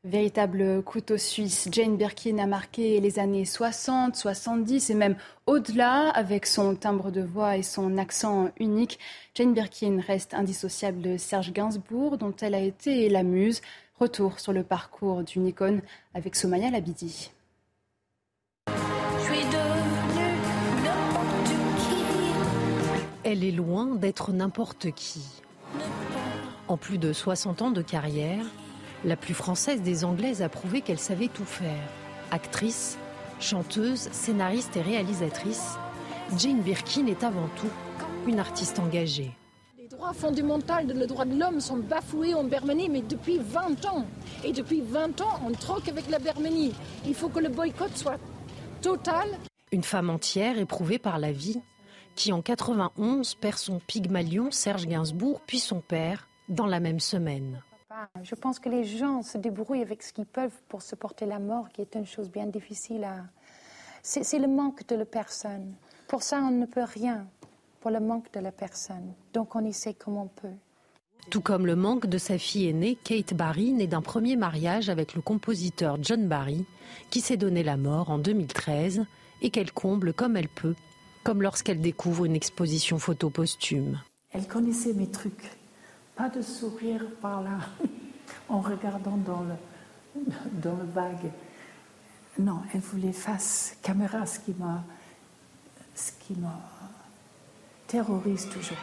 Véritable 0.03 0.83
couteau 0.83 1.19
suisse, 1.19 1.69
Jane 1.71 1.97
Birkin 1.97 2.39
a 2.39 2.47
marqué 2.47 3.01
les 3.01 3.19
années 3.19 3.45
60, 3.45 4.15
70 4.17 4.91
et 4.91 4.95
même 4.95 5.17
au-delà 5.47 6.11
avec 6.11 6.47
son 6.47 6.75
timbre 6.75 7.11
de 7.11 7.23
voix 7.23 7.57
et 7.57 7.63
son 7.63 7.97
accent 7.99 8.51
unique. 8.59 8.99
Jane 9.35 9.53
Birkin 9.53 10.01
reste 10.05 10.35
indissociable 10.35 11.01
de 11.01 11.17
Serge 11.17 11.53
Gainsbourg 11.53 12.19
dont 12.19 12.35
elle 12.41 12.55
a 12.55 12.61
été 12.61 13.09
la 13.09 13.23
muse. 13.23 13.63
Retour 13.99 14.39
sur 14.41 14.53
le 14.53 14.63
parcours 14.63 15.23
d'une 15.23 15.47
icône 15.47 15.81
avec 16.15 16.37
Somaya 16.37 16.71
Labidi. 16.71 17.31
Elle 23.29 23.43
est 23.43 23.51
loin 23.51 23.97
d'être 23.97 24.31
n'importe 24.31 24.93
qui. 24.93 25.21
En 26.69 26.77
plus 26.77 26.97
de 26.97 27.13
60 27.13 27.61
ans 27.61 27.71
de 27.73 27.83
carrière, 27.83 28.47
la 29.05 29.17
plus 29.17 29.35
française 29.35 29.83
des 29.83 30.05
Anglaises 30.05 30.43
a 30.43 30.49
prouvé 30.49 30.81
qu'elle 30.81 31.01
savait 31.01 31.27
tout 31.27 31.45
faire. 31.45 31.89
Actrice, 32.31 32.97
chanteuse, 33.41 34.09
scénariste 34.13 34.77
et 34.77 34.81
réalisatrice, 34.81 35.75
Jane 36.39 36.61
Birkin 36.61 37.09
est 37.09 37.25
avant 37.25 37.49
tout 37.57 38.29
une 38.29 38.39
artiste 38.39 38.79
engagée. 38.79 39.33
Les 39.77 39.89
droits 39.89 40.13
fondamentaux, 40.13 40.75
les 40.95 41.07
droits 41.09 41.25
de 41.25 41.37
l'homme 41.37 41.61
sont 41.61 41.79
bafoués 41.79 42.35
en 42.35 42.45
Birmanie, 42.45 42.89
mais 42.89 43.03
depuis 43.03 43.41
20 43.41 43.87
ans. 43.87 44.07
Et 44.45 44.53
depuis 44.53 44.83
20 44.83 45.21
ans, 45.21 45.41
on 45.45 45.51
troque 45.51 45.89
avec 45.89 46.09
la 46.11 46.21
Birmanie. 46.21 46.75
Il 47.05 47.15
faut 47.17 47.29
que 47.29 47.41
le 47.41 47.49
boycott 47.49 47.97
soit 47.97 48.21
total. 48.81 49.27
Une 49.73 49.83
femme 49.83 50.11
entière 50.11 50.61
éprouvée 50.61 51.01
par 51.01 51.19
la 51.19 51.33
vie, 51.33 51.61
qui 52.17 52.33
en 52.33 52.43
91 52.43 53.35
perd 53.37 53.59
son 53.59 53.79
Pygmalion 53.79 54.51
Serge 54.51 54.87
Gainsbourg, 54.87 55.41
puis 55.47 55.61
son 55.61 55.81
père, 55.81 56.27
dans 56.49 56.67
la 56.67 56.81
même 56.81 56.99
semaine. 56.99 57.63
Je 58.23 58.35
pense 58.35 58.59
que 58.59 58.69
les 58.69 58.85
gens 58.85 59.23
se 59.23 59.39
débrouillent 59.39 59.83
avec 59.83 60.03
ce 60.03 60.13
qu'ils 60.13 60.27
peuvent 60.27 60.59
pour 60.69 60.83
supporter 60.83 61.27
la 61.27 61.39
mort, 61.39 61.69
qui 61.73 61.83
est 61.83 61.95
une 61.95 62.07
chose 62.07 62.31
bien 62.31 62.47
difficile 62.47 63.05
à. 63.05 63.25
C'est 64.03 64.39
le 64.39 64.49
manque 64.49 64.87
de 64.87 64.97
la 64.97 65.05
personne. 65.05 65.75
Pour 66.07 66.23
ça, 66.23 66.39
on 66.39 66.51
ne 66.51 66.67
peut 66.67 66.85
rien, 66.85 67.27
pour 67.81 67.91
le 67.91 68.01
manque 68.01 68.33
de 68.33 68.41
la 68.41 68.53
personne. 68.53 69.13
Donc 69.33 69.57
on 69.57 69.65
essaie 69.65 69.95
comme 69.95 70.17
on 70.17 70.29
peut. 70.29 70.55
Tout 71.31 71.41
comme 71.41 71.67
le 71.67 71.75
manque 71.75 72.07
de 72.07 72.19
sa 72.19 72.39
fille 72.39 72.69
aînée, 72.69 72.97
Kate 73.03 73.35
Barry, 73.35 73.73
née 73.73 73.89
d'un 73.89 74.03
premier 74.03 74.37
mariage 74.37 74.89
avec 74.89 75.15
le 75.15 75.23
compositeur 75.23 75.99
John 76.01 76.29
Barry, 76.29 76.65
qui 77.11 77.21
s'est 77.21 77.37
donné 77.37 77.65
la 77.65 77.77
mort 77.77 78.11
en 78.11 78.19
2013 78.19 79.05
et 79.43 79.51
qu'elle 79.51 79.73
comble 79.73 80.13
comme 80.13 80.37
elle 80.37 80.49
peut, 80.49 80.77
comme 81.27 81.43
lorsqu'elle 81.43 81.81
découvre 81.81 82.25
une 82.25 82.37
exposition 82.37 83.01
photo 83.01 83.31
posthume. 83.31 84.01
Elle 84.31 84.47
connaissait 84.47 84.93
mes 84.93 85.11
trucs. 85.11 85.51
Pas 86.15 86.29
de 86.29 86.41
sourire 86.41 87.05
par 87.21 87.43
là, 87.43 87.59
en 88.49 88.61
regardant 88.61 89.17
dans 89.17 89.43
le, 89.43 90.23
dans 90.63 90.77
le 90.77 90.85
vague. 90.85 91.33
Non, 92.39 92.61
elle 92.73 92.81
voulait 92.81 93.13
face 93.13 93.77
caméra, 93.83 94.25
ce 94.25 94.39
qui 94.39 94.55
m'a, 94.57 94.85
ce 95.97 96.13
terrorise 97.89 98.49
toujours. 98.49 98.79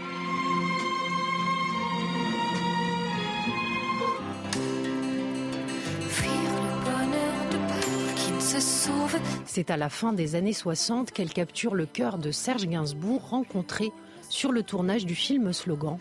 C'est 9.45 9.71
à 9.71 9.77
la 9.77 9.89
fin 9.89 10.13
des 10.13 10.35
années 10.35 10.53
60 10.53 11.11
qu'elle 11.11 11.33
capture 11.33 11.73
le 11.73 11.87
cœur 11.87 12.19
de 12.19 12.29
Serge 12.29 12.67
Gainsbourg, 12.67 13.27
rencontré 13.29 13.91
sur 14.29 14.51
le 14.51 14.61
tournage 14.61 15.07
du 15.07 15.15
film 15.15 15.53
Slogan, 15.53 15.97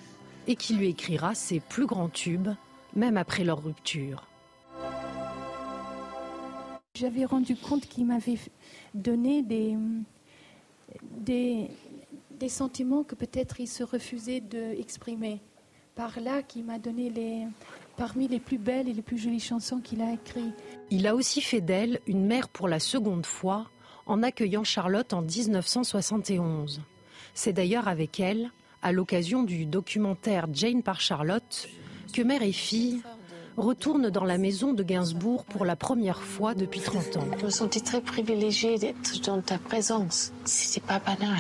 et 0.47 0.57
qui 0.57 0.75
lui 0.75 0.89
écrira 0.89 1.35
ses 1.35 1.61
plus 1.61 1.87
grands 1.87 2.11
tubes, 2.11 2.51
même 2.95 3.17
après 3.17 3.45
leur 3.45 3.65
rupture. 3.65 4.27
J'avais 6.95 7.25
rendu 7.25 7.57
compte 7.57 7.87
qu'il 7.87 8.05
m'avait 8.05 8.39
donné 8.93 9.41
des, 9.41 9.79
sentiments 12.49 13.03
que 13.03 13.15
peut-être 13.15 13.61
il 13.61 13.67
se 13.67 13.83
refusait 13.83 14.41
d'exprimer. 14.41 15.41
Par 15.95 16.21
là, 16.21 16.43
qui 16.43 16.63
m'a 16.63 16.79
donné 16.79 17.09
les, 17.09 17.47
parmi 17.97 18.29
les 18.29 18.41
plus 18.41 18.59
belles 18.59 18.89
et 18.89 18.93
les 18.93 19.03
plus 19.03 19.19
jolies 19.19 19.41
chansons 19.41 19.81
qu'il 19.81 20.03
a 20.03 20.13
écrites. 20.13 20.55
Il 20.91 21.07
a 21.07 21.15
aussi 21.15 21.41
fait 21.41 21.61
d'elle 21.61 22.01
une 22.07 22.27
mère 22.27 22.49
pour 22.49 22.69
la 22.69 22.81
seconde 22.81 23.27
fois 23.27 23.67
en 24.07 24.23
accueillant 24.23 24.65
Charlotte 24.65 25.13
en 25.13 25.23
1971. 25.23 26.83
C'est 27.35 27.53
d'ailleurs 27.53 27.89
avec 27.89 28.21
elle, 28.21 28.51
à 28.83 28.93
l'occasion 28.93 29.43
du 29.43 29.65
documentaire 29.65 30.47
Jane 30.53 30.83
par 30.83 31.01
Charlotte, 31.01 31.69
que 32.13 32.23
mère 32.23 32.43
et 32.43 32.53
fille 32.53 33.03
retournent 33.57 34.11
dans 34.11 34.25
la 34.25 34.39
maison 34.39 34.73
de 34.73 34.83
Gainsbourg 34.83 35.45
pour 35.45 35.65
la 35.65 35.77
première 35.77 36.23
fois 36.23 36.55
depuis 36.55 36.81
30 36.81 37.17
ans. 37.17 37.27
Je 37.39 37.45
me 37.45 37.51
sentais 37.51 37.81
très 37.81 38.01
privilégiée 38.01 38.79
d'être 38.79 39.21
dans 39.25 39.41
ta 39.41 39.59
présence. 39.59 40.33
C'est 40.45 40.83
pas 40.83 40.99
banal. 40.99 41.39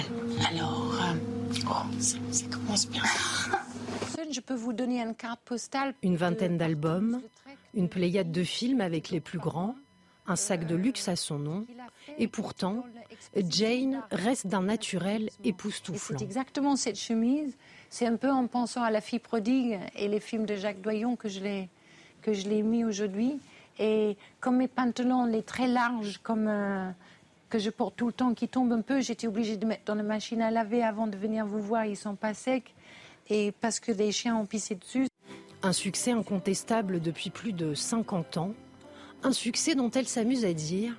Alors, 0.50 0.94
euh, 0.94 1.58
oh, 1.68 2.00
ça, 2.00 2.16
ça 2.30 2.46
commence 2.46 2.88
bien. 2.88 3.02
Je 4.30 4.40
peux 4.40 4.54
vous 4.54 4.72
donner 4.72 5.02
une 5.02 5.14
carte 5.14 5.40
postale. 5.44 5.94
Une 6.02 6.16
vingtaine 6.16 6.56
d'albums, 6.56 7.20
une 7.74 7.90
pléiade 7.90 8.32
de 8.32 8.42
films 8.42 8.80
avec 8.80 9.10
les 9.10 9.20
plus 9.20 9.38
grands, 9.38 9.74
un 10.26 10.36
sac 10.36 10.66
de 10.66 10.74
luxe 10.74 11.08
à 11.08 11.16
son 11.16 11.38
nom, 11.38 11.66
et 12.18 12.28
pourtant, 12.28 12.84
Jane 13.36 14.02
reste 14.10 14.46
d'un 14.46 14.62
naturel 14.62 15.28
époustouflant. 15.44 16.18
C'est 16.18 16.24
exactement 16.24 16.76
cette 16.76 16.98
chemise. 16.98 17.56
C'est 17.90 18.06
un 18.06 18.16
peu 18.16 18.30
en 18.30 18.46
pensant 18.46 18.82
à 18.82 18.90
La 18.90 19.02
fille 19.02 19.18
prodigue 19.18 19.78
et 19.96 20.08
les 20.08 20.20
films 20.20 20.46
de 20.46 20.56
Jacques 20.56 20.80
Doyon 20.80 21.16
que 21.16 21.28
je 21.28 21.40
l'ai 21.40 21.68
que 22.22 22.32
je 22.32 22.48
l'ai 22.48 22.62
mis 22.62 22.84
aujourd'hui. 22.84 23.38
Et 23.78 24.16
comme 24.40 24.56
mes 24.56 24.68
pantalons, 24.68 25.26
les 25.26 25.42
très 25.42 25.66
larges, 25.66 26.18
comme 26.22 26.46
euh, 26.48 26.90
que 27.50 27.58
je 27.58 27.70
porte 27.70 27.96
tout 27.96 28.06
le 28.06 28.12
temps, 28.12 28.34
qui 28.34 28.48
tombent 28.48 28.72
un 28.72 28.80
peu, 28.80 29.00
j'étais 29.00 29.26
obligée 29.26 29.56
de 29.56 29.66
mettre 29.66 29.84
dans 29.84 29.94
la 29.94 30.02
machine 30.02 30.40
à 30.40 30.50
laver 30.50 30.82
avant 30.82 31.06
de 31.06 31.16
venir 31.16 31.46
vous 31.46 31.60
voir. 31.60 31.84
Ils 31.84 31.96
sont 31.96 32.14
pas 32.14 32.34
secs 32.34 32.74
et 33.28 33.52
parce 33.60 33.80
que 33.80 33.92
des 33.92 34.12
chiens 34.12 34.36
ont 34.36 34.46
pissé 34.46 34.74
dessus. 34.74 35.06
Un 35.62 35.72
succès 35.72 36.12
incontestable 36.12 37.00
depuis 37.00 37.30
plus 37.30 37.52
de 37.52 37.74
50 37.74 38.36
ans, 38.36 38.52
un 39.22 39.32
succès 39.32 39.74
dont 39.74 39.90
elle 39.90 40.08
s'amuse 40.08 40.44
à 40.44 40.52
dire 40.52 40.94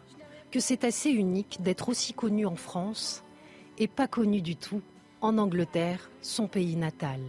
que 0.51 0.59
c'est 0.59 0.83
assez 0.83 1.09
unique 1.09 1.57
d'être 1.62 1.89
aussi 1.89 2.13
connue 2.13 2.45
en 2.45 2.55
France 2.55 3.23
et 3.77 3.88
pas 3.88 4.07
connue 4.07 4.41
du 4.41 4.55
tout 4.55 4.81
en 5.21 5.38
Angleterre, 5.38 6.12
son 6.21 6.47
pays 6.47 6.75
natal. 6.75 7.19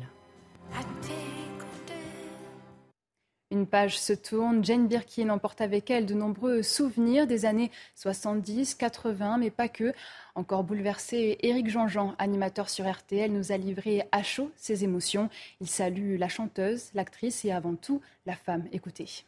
Une 3.54 3.68
page 3.68 4.00
se 4.00 4.12
tourne. 4.12 4.64
Jane 4.64 4.88
Birkin 4.88 5.30
emporte 5.30 5.60
avec 5.60 5.88
elle 5.88 6.06
de 6.06 6.14
nombreux 6.14 6.64
souvenirs 6.64 7.28
des 7.28 7.44
années 7.44 7.70
70, 7.94 8.74
80, 8.74 9.38
mais 9.38 9.50
pas 9.50 9.68
que. 9.68 9.92
Encore 10.34 10.64
bouleversé, 10.64 11.38
Éric 11.40 11.70
Jean-Jean, 11.70 12.16
animateur 12.18 12.68
sur 12.68 12.90
RTL, 12.90 13.32
nous 13.32 13.52
a 13.52 13.56
livré 13.56 14.08
à 14.10 14.24
chaud 14.24 14.50
ses 14.56 14.82
émotions. 14.82 15.30
Il 15.60 15.68
salue 15.68 16.18
la 16.18 16.28
chanteuse, 16.28 16.90
l'actrice 16.94 17.44
et 17.44 17.52
avant 17.52 17.76
tout 17.76 18.00
la 18.26 18.34
femme. 18.34 18.64
Écoutez. 18.72 19.24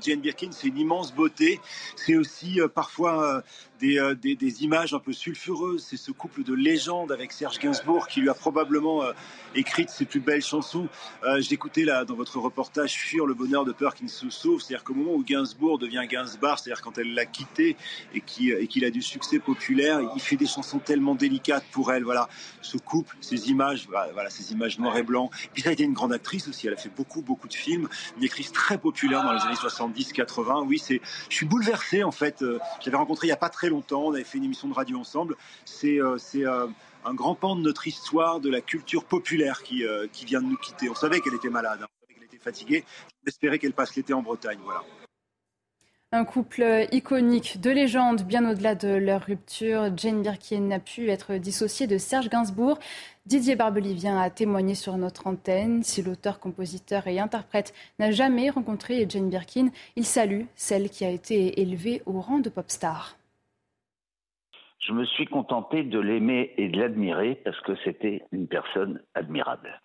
Jane 0.00 0.20
Birkin, 0.20 0.48
c'est 0.52 0.68
une 0.68 0.78
immense 0.78 1.14
beauté. 1.14 1.60
C'est 1.96 2.16
aussi 2.16 2.62
euh, 2.62 2.66
parfois 2.66 3.36
euh, 3.36 3.40
des, 3.78 3.98
euh, 3.98 4.14
des, 4.14 4.64
images 4.64 4.94
un 4.94 4.98
peu 4.98 5.12
sulfureuses. 5.12 5.84
C'est 5.84 5.98
ce 5.98 6.10
couple 6.10 6.44
de 6.44 6.54
légende 6.54 7.12
avec 7.12 7.30
Serge 7.30 7.58
Gainsbourg 7.58 8.08
qui 8.08 8.22
lui 8.22 8.30
a 8.30 8.34
probablement 8.34 9.02
écrit 9.54 9.84
ses 9.88 10.06
plus 10.06 10.20
belles 10.20 10.42
chansons. 10.42 10.88
J'écoutais 11.38 11.84
là 11.84 12.04
dans 12.04 12.14
votre 12.14 12.38
reportage 12.38 12.94
Fuir 12.94 13.26
le 13.26 13.34
bonheur 13.34 13.64
de 13.64 13.72
peur 13.72 13.94
qui 13.94 14.08
se 14.08 14.30
sauve. 14.30 14.60
C'est-à-dire 14.60 14.84
qu'au 14.84 14.94
moment 14.94 15.12
où 15.14 15.24
Gainsbourg 15.24 15.78
devient 15.78 16.04
Gainsbar, 16.08 16.58
c'est-à-dire 16.58 16.82
quand 16.82 16.96
elle 16.98 17.12
l'a 17.14 17.26
quitté 17.26 17.76
et 18.14 18.20
qu'il 18.20 18.84
a 18.84 18.90
du 18.90 19.02
succès 19.02 19.40
populaire, 19.40 20.00
il 20.14 20.20
fait 20.22 20.36
des 20.36 20.46
chansons 20.46 20.78
tellement 20.78 21.14
délicates 21.14 21.64
pour 21.70 21.92
elle. 21.92 22.04
Voilà, 22.04 22.28
ce 22.60 22.78
couple, 22.78 23.16
ces 23.20 23.50
images, 23.50 23.88
voilà, 23.88 24.30
ces 24.30 24.52
images 24.52 24.78
noir 24.78 24.96
et 24.96 25.02
blanc. 25.02 25.30
Puis 25.52 25.62
ça 25.62 25.70
a 25.70 25.72
été 25.72 25.82
une 25.82 25.92
grande 25.92 26.12
actrice 26.12 26.48
aussi. 26.48 26.66
Elle 26.66 26.74
a 26.74 26.78
fait 26.78 26.94
beaucoup, 26.94 27.22
beaucoup 27.22 27.48
de 27.48 27.54
films. 27.54 27.88
Une 28.16 28.24
actrice 28.24 28.52
très 28.52 28.78
populaire 28.78 29.22
dans 29.24 29.32
les 29.32 29.42
années 29.42 29.56
60. 29.56 29.81
70, 29.82 30.12
80. 30.12 30.64
Oui, 30.66 30.78
c'est, 30.78 31.00
je 31.28 31.34
suis 31.34 31.46
bouleversé 31.46 32.04
en 32.04 32.12
fait. 32.12 32.42
Euh, 32.42 32.58
je 32.80 32.86
l'avais 32.86 32.98
rencontré 32.98 33.26
il 33.26 33.30
n'y 33.30 33.34
a 33.34 33.36
pas 33.36 33.48
très 33.48 33.68
longtemps. 33.68 34.06
On 34.06 34.14
avait 34.14 34.24
fait 34.24 34.38
une 34.38 34.44
émission 34.44 34.68
de 34.68 34.74
radio 34.74 34.98
ensemble. 34.98 35.36
C'est, 35.64 36.00
euh, 36.00 36.18
c'est 36.18 36.46
euh, 36.46 36.66
un 37.04 37.14
grand 37.14 37.34
pan 37.34 37.56
de 37.56 37.62
notre 37.62 37.86
histoire, 37.86 38.40
de 38.40 38.48
la 38.48 38.60
culture 38.60 39.04
populaire 39.04 39.62
qui, 39.62 39.84
qui 40.12 40.24
vient 40.24 40.40
de 40.40 40.46
nous 40.46 40.56
quitter. 40.56 40.88
On 40.88 40.94
savait 40.94 41.20
qu'elle 41.20 41.34
était 41.34 41.50
malade, 41.50 41.80
hein. 41.82 41.86
on 41.90 42.00
savait 42.02 42.14
qu'elle 42.14 42.24
était 42.24 42.42
fatiguée. 42.42 42.84
J'espérais 43.24 43.58
qu'elle 43.58 43.72
passe 43.72 43.96
l'été 43.96 44.12
en 44.12 44.22
Bretagne. 44.22 44.58
Voilà. 44.64 44.82
Un 46.14 46.26
couple 46.26 46.86
iconique, 46.92 47.58
de 47.60 47.70
légende, 47.70 48.22
bien 48.22 48.48
au-delà 48.48 48.74
de 48.74 48.88
leur 48.88 49.22
rupture. 49.22 49.90
Jane 49.96 50.20
Birkin 50.20 50.60
n'a 50.60 50.78
pu 50.78 51.08
être 51.08 51.36
dissociée 51.36 51.86
de 51.86 51.96
Serge 51.96 52.28
Gainsbourg. 52.28 52.78
Didier 53.24 53.54
Barbelivien 53.54 54.18
a 54.18 54.30
témoigné 54.30 54.74
sur 54.74 54.96
notre 54.96 55.28
antenne. 55.28 55.84
Si 55.84 56.02
l'auteur, 56.02 56.40
compositeur 56.40 57.06
et 57.06 57.20
interprète 57.20 57.72
n'a 58.00 58.10
jamais 58.10 58.50
rencontré 58.50 59.06
Jane 59.08 59.30
Birkin, 59.30 59.68
il 59.94 60.04
salue 60.04 60.42
celle 60.56 60.90
qui 60.90 61.04
a 61.04 61.10
été 61.10 61.60
élevée 61.62 62.02
au 62.04 62.20
rang 62.20 62.40
de 62.40 62.50
pop 62.50 62.68
star. 62.68 63.14
Je 64.80 64.92
me 64.92 65.04
suis 65.04 65.26
contenté 65.26 65.84
de 65.84 66.00
l'aimer 66.00 66.52
et 66.56 66.68
de 66.68 66.80
l'admirer 66.80 67.36
parce 67.44 67.60
que 67.60 67.76
c'était 67.84 68.24
une 68.32 68.48
personne 68.48 69.00
admirable. 69.14 69.80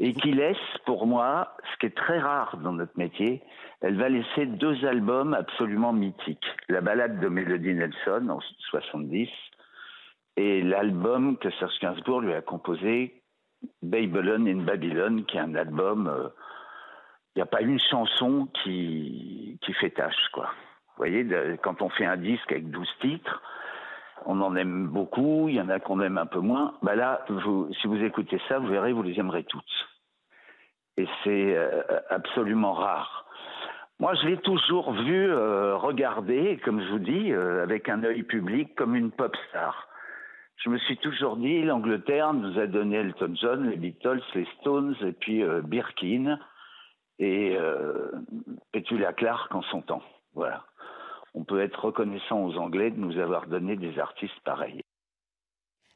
Et 0.00 0.12
qui 0.12 0.32
laisse, 0.32 0.56
pour 0.86 1.06
moi, 1.06 1.56
ce 1.72 1.78
qui 1.78 1.86
est 1.86 1.96
très 1.96 2.18
rare 2.18 2.56
dans 2.56 2.72
notre 2.72 2.98
métier, 2.98 3.40
elle 3.82 3.96
va 3.96 4.08
laisser 4.08 4.46
deux 4.46 4.84
albums 4.84 5.34
absolument 5.34 5.92
mythiques. 5.92 6.46
La 6.68 6.80
balade 6.80 7.20
de 7.20 7.28
Melody 7.28 7.74
Nelson 7.74 8.28
en 8.30 8.40
70 8.70 9.28
et 10.40 10.62
l'album 10.62 11.36
que 11.36 11.50
Serge 11.50 11.78
Gainsbourg 11.80 12.22
lui 12.22 12.32
a 12.32 12.40
composé, 12.40 13.22
Babylon 13.82 14.46
in 14.46 14.62
Babylon, 14.64 15.24
qui 15.24 15.36
est 15.36 15.40
un 15.40 15.54
album, 15.54 16.10
il 16.10 16.20
euh, 16.20 16.28
n'y 17.36 17.42
a 17.42 17.46
pas 17.46 17.60
une 17.60 17.78
chanson 17.78 18.48
qui, 18.62 19.58
qui 19.60 19.72
fait 19.74 19.90
tâche, 19.90 20.28
quoi. 20.32 20.50
Vous 20.96 21.06
voyez, 21.06 21.26
quand 21.62 21.82
on 21.82 21.88
fait 21.90 22.04
un 22.04 22.16
disque 22.16 22.52
avec 22.52 22.70
12 22.70 22.88
titres, 23.00 23.42
on 24.26 24.40
en 24.40 24.54
aime 24.56 24.88
beaucoup, 24.88 25.48
il 25.48 25.54
y 25.54 25.60
en 25.60 25.68
a 25.70 25.78
qu'on 25.78 26.00
aime 26.00 26.18
un 26.18 26.26
peu 26.26 26.40
moins. 26.40 26.74
Bah 26.82 26.94
là, 26.94 27.24
si 27.26 27.86
vous 27.86 28.04
écoutez 28.04 28.38
ça, 28.48 28.58
vous 28.58 28.66
verrez, 28.66 28.92
vous 28.92 29.02
les 29.02 29.18
aimerez 29.18 29.44
toutes. 29.44 29.88
Et 30.98 31.06
c'est 31.24 31.56
euh, 31.56 31.82
absolument 32.10 32.74
rare. 32.74 33.24
Moi, 33.98 34.14
je 34.14 34.26
l'ai 34.26 34.36
toujours 34.38 34.92
vu 34.92 35.30
euh, 35.30 35.76
regarder, 35.76 36.58
comme 36.64 36.82
je 36.82 36.90
vous 36.90 36.98
dis, 36.98 37.32
avec 37.32 37.88
un 37.88 38.02
œil 38.04 38.22
public 38.22 38.74
comme 38.74 38.94
une 38.94 39.10
pop 39.10 39.34
star. 39.48 39.89
Je 40.62 40.68
me 40.68 40.78
suis 40.78 40.98
toujours 40.98 41.38
dit, 41.38 41.62
l'Angleterre 41.62 42.34
nous 42.34 42.58
a 42.58 42.66
donné 42.66 42.96
Elton 42.96 43.34
John, 43.34 43.70
les 43.70 43.76
Beatles, 43.76 44.20
les 44.34 44.46
Stones 44.60 44.94
et 45.00 45.12
puis 45.12 45.42
euh, 45.42 45.62
Birkin 45.62 46.38
et 47.18 47.56
euh, 47.56 48.10
Petula 48.70 49.14
Clark 49.14 49.54
en 49.54 49.62
son 49.62 49.80
temps. 49.80 50.02
Voilà. 50.34 50.64
On 51.32 51.44
peut 51.44 51.60
être 51.60 51.86
reconnaissant 51.86 52.44
aux 52.44 52.56
Anglais 52.58 52.90
de 52.90 52.98
nous 53.00 53.18
avoir 53.18 53.46
donné 53.46 53.76
des 53.76 53.98
artistes 53.98 54.38
pareils. 54.44 54.82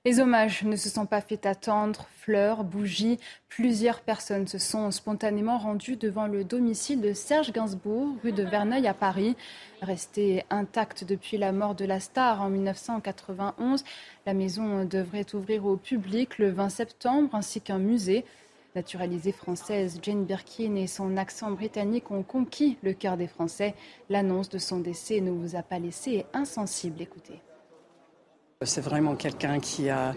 Les 0.06 0.20
hommages 0.20 0.64
ne 0.64 0.76
se 0.76 0.90
sont 0.90 1.06
pas 1.06 1.22
fait 1.22 1.46
attendre. 1.46 2.06
Fleurs, 2.18 2.62
bougies, 2.62 3.18
plusieurs 3.48 4.02
personnes 4.02 4.46
se 4.46 4.58
sont 4.58 4.90
spontanément 4.90 5.56
rendues 5.56 5.96
devant 5.96 6.26
le 6.26 6.44
domicile 6.44 7.00
de 7.00 7.14
Serge 7.14 7.52
Gainsbourg, 7.52 8.14
rue 8.22 8.32
de 8.32 8.42
Verneuil 8.42 8.86
à 8.86 8.92
Paris. 8.92 9.34
Resté 9.80 10.44
intacte 10.50 11.04
depuis 11.04 11.38
la 11.38 11.52
mort 11.52 11.74
de 11.74 11.86
la 11.86 12.00
star 12.00 12.42
en 12.42 12.50
1991, 12.50 13.82
la 14.26 14.34
maison 14.34 14.84
devrait 14.84 15.34
ouvrir 15.34 15.64
au 15.64 15.78
public 15.78 16.36
le 16.36 16.50
20 16.50 16.68
septembre 16.68 17.34
ainsi 17.34 17.62
qu'un 17.62 17.78
musée. 17.78 18.26
Naturalisée 18.74 19.32
française, 19.32 20.00
Jane 20.02 20.26
Birkin 20.26 20.74
et 20.74 20.86
son 20.86 21.16
accent 21.16 21.50
britannique 21.50 22.10
ont 22.10 22.22
conquis 22.22 22.76
le 22.82 22.92
cœur 22.92 23.16
des 23.16 23.28
Français. 23.28 23.74
L'annonce 24.10 24.50
de 24.50 24.58
son 24.58 24.80
décès 24.80 25.22
ne 25.22 25.30
vous 25.30 25.56
a 25.56 25.62
pas 25.62 25.78
laissé 25.78 26.26
insensible. 26.34 27.00
Écoutez. 27.00 27.40
C'est 28.64 28.80
vraiment 28.80 29.14
quelqu'un 29.14 29.58
qui 29.58 29.90
a, 29.90 30.14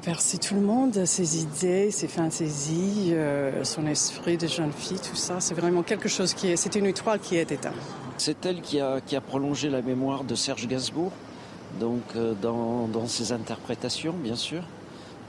percé 0.00 0.38
tout 0.38 0.54
le 0.54 0.60
monde, 0.60 1.04
ses 1.04 1.42
idées, 1.42 1.90
ses 1.90 2.08
fantaisies, 2.08 3.10
euh, 3.12 3.64
son 3.64 3.86
esprit 3.86 4.36
de 4.36 4.46
jeune 4.46 4.72
fille, 4.72 4.98
tout 4.98 5.16
ça. 5.16 5.40
C'est 5.40 5.54
vraiment 5.54 5.82
quelque 5.82 6.08
chose 6.08 6.34
qui 6.34 6.48
est. 6.48 6.56
C'est 6.56 6.76
une 6.76 6.86
étoile 6.86 7.18
qui 7.18 7.36
est 7.36 7.50
éteinte. 7.50 7.74
C'est 8.18 8.44
elle 8.46 8.60
qui 8.60 8.80
a, 8.80 9.00
prolongé 9.26 9.68
la 9.68 9.82
mémoire 9.82 10.24
de 10.24 10.34
Serge 10.34 10.68
Gainsbourg, 10.68 11.12
donc 11.80 12.02
euh, 12.14 12.34
dans, 12.40 13.06
ses 13.06 13.32
interprétations, 13.32 14.12
bien 14.12 14.36
sûr. 14.36 14.62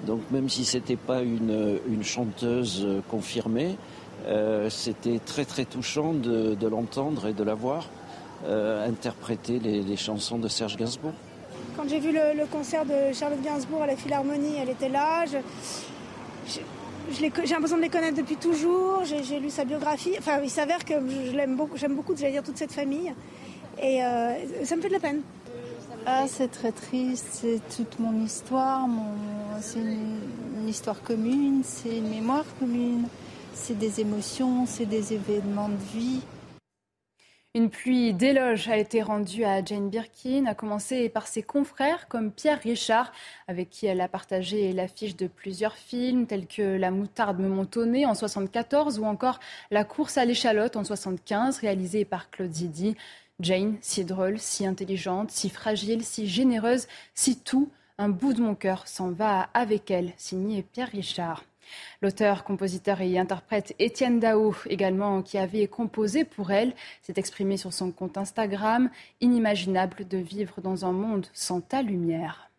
Donc 0.06 0.22
même 0.32 0.50
si 0.50 0.66
c'était 0.66 0.98
pas 0.98 1.22
une, 1.22 2.04
chanteuse 2.04 2.86
confirmée, 3.10 3.78
euh, 4.28 4.70
c'était 4.70 5.20
très 5.20 5.46
très 5.46 5.66
touchant 5.66 6.14
de, 6.14 6.68
l'entendre 6.68 7.28
et 7.28 7.34
de 7.34 7.44
la 7.44 7.56
voir 7.56 7.88
interpréter 8.46 9.58
les 9.60 9.96
chansons 9.96 10.38
de 10.38 10.50
Serge 10.50 10.76
Gainsbourg. 10.76 11.14
Quand 11.76 11.90
j'ai 11.90 12.00
vu 12.00 12.12
le, 12.12 12.46
concert 12.46 12.86
de 12.86 13.14
Charlotte 13.14 13.42
Gainsbourg 13.42 13.82
à 13.82 13.88
la 13.88 13.96
Philharmonie, 13.96 14.56
elle 14.62 14.70
était 14.70 14.90
là. 14.90 15.26
Je, 15.26 15.38
je, 16.48 16.60
j'ai 17.12 17.30
l'impression 17.30 17.78
de 17.78 17.82
les 17.82 17.90
connaître 17.90 18.18
depuis 18.18 18.36
toujours. 18.36 19.04
J'ai 19.04 19.40
lu 19.40 19.50
sa 19.50 19.66
biographie. 19.66 20.14
Enfin, 20.20 20.40
il 20.44 20.50
s'avère 20.50 20.86
que 20.86 20.94
je 20.94 21.56
beaucoup. 21.56 21.78
J'aime 21.78 21.96
beaucoup, 21.96 22.16
j'allais 22.16 22.34
dire, 22.34 22.44
toute 22.44 22.58
cette 22.58 22.72
famille. 22.72 23.14
Et 23.82 24.04
euh, 24.04 24.34
ça 24.64 24.76
me 24.76 24.82
fait 24.82 24.90
de 24.90 24.94
la 24.94 25.00
peine. 25.00 25.22
Ah, 26.06 26.26
c'est 26.28 26.50
très 26.50 26.72
triste. 26.72 27.28
C'est 27.32 27.62
toute 27.76 28.00
mon 28.00 28.24
histoire. 28.24 28.88
Mon... 28.88 29.16
C'est 29.62 29.80
une 29.80 30.68
histoire 30.70 31.02
commune. 31.02 31.62
C'est 31.64 31.98
une 31.98 32.10
mémoire 32.10 32.46
commune. 32.60 33.08
C'est 33.54 33.78
des 33.78 34.00
émotions. 34.00 34.66
C'est 34.68 34.86
des 34.86 35.14
événements 35.14 35.70
de 35.70 35.98
vie. 35.98 36.22
Une 37.56 37.70
pluie 37.70 38.16
d'éloges 38.16 38.68
a 38.68 38.78
été 38.78 39.04
rendue 39.04 39.44
à 39.44 39.64
Jane 39.64 39.92
Birkin, 39.92 40.48
à 40.48 40.56
commencer 40.56 41.08
par 41.08 41.28
ses 41.28 41.44
confrères 41.44 42.08
comme 42.08 42.32
Pierre 42.32 42.60
Richard, 42.60 43.12
avec 43.48 43.70
qui 43.70 43.86
elle 43.86 44.02
a 44.02 44.08
partagé 44.08 44.74
l'affiche 44.74 45.16
de 45.16 45.28
plusieurs 45.28 45.76
films 45.76 46.26
tels 46.26 46.48
que 46.48 46.64
La 46.64 46.90
moutarde 46.90 47.38
me 47.38 47.48
montonnait 47.48 48.08
en 48.08 48.16
74 48.16 48.98
ou 48.98 49.04
encore 49.04 49.40
La 49.70 49.84
course 49.84 50.18
à 50.18 50.26
l'échalote 50.26 50.78
en 50.78 50.84
75, 50.84 51.60
réalisée 51.60 52.06
par 52.06 52.32
Claude 52.32 52.52
Zidi. 52.52 52.96
Jane, 53.40 53.78
si 53.82 54.04
drôle, 54.04 54.40
si 54.40 54.66
intelligente, 54.66 55.30
si 55.30 55.52
fragile, 55.52 56.04
si 56.04 56.26
généreuse, 56.26 56.88
si 57.14 57.38
tout, 57.38 57.70
un 58.00 58.10
bout 58.10 58.34
de 58.34 58.42
mon 58.42 58.56
cœur 58.56 58.88
s'en 58.88 59.12
va 59.12 59.50
avec 59.54 59.92
elle, 59.92 60.14
signé 60.18 60.64
Pierre 60.64 60.90
Richard. 60.90 61.44
L'auteur, 62.02 62.44
compositeur 62.44 63.02
et 63.02 63.18
interprète 63.18 63.76
Étienne 63.80 64.20
Dao, 64.20 64.56
également, 64.70 65.22
qui 65.22 65.38
avait 65.38 65.68
composé 65.68 66.24
pour 66.26 66.52
elle, 66.52 66.74
s'est 67.02 67.14
exprimé 67.18 67.58
sur 67.58 67.74
son 67.74 67.92
compte 67.92 68.18
Instagram 68.18 68.90
Inimaginable 69.22 70.08
de 70.08 70.18
vivre 70.18 70.62
dans 70.62 70.86
un 70.86 70.92
monde 70.92 71.28
sans 71.34 71.62
ta 71.62 71.82
lumière. 71.82 72.50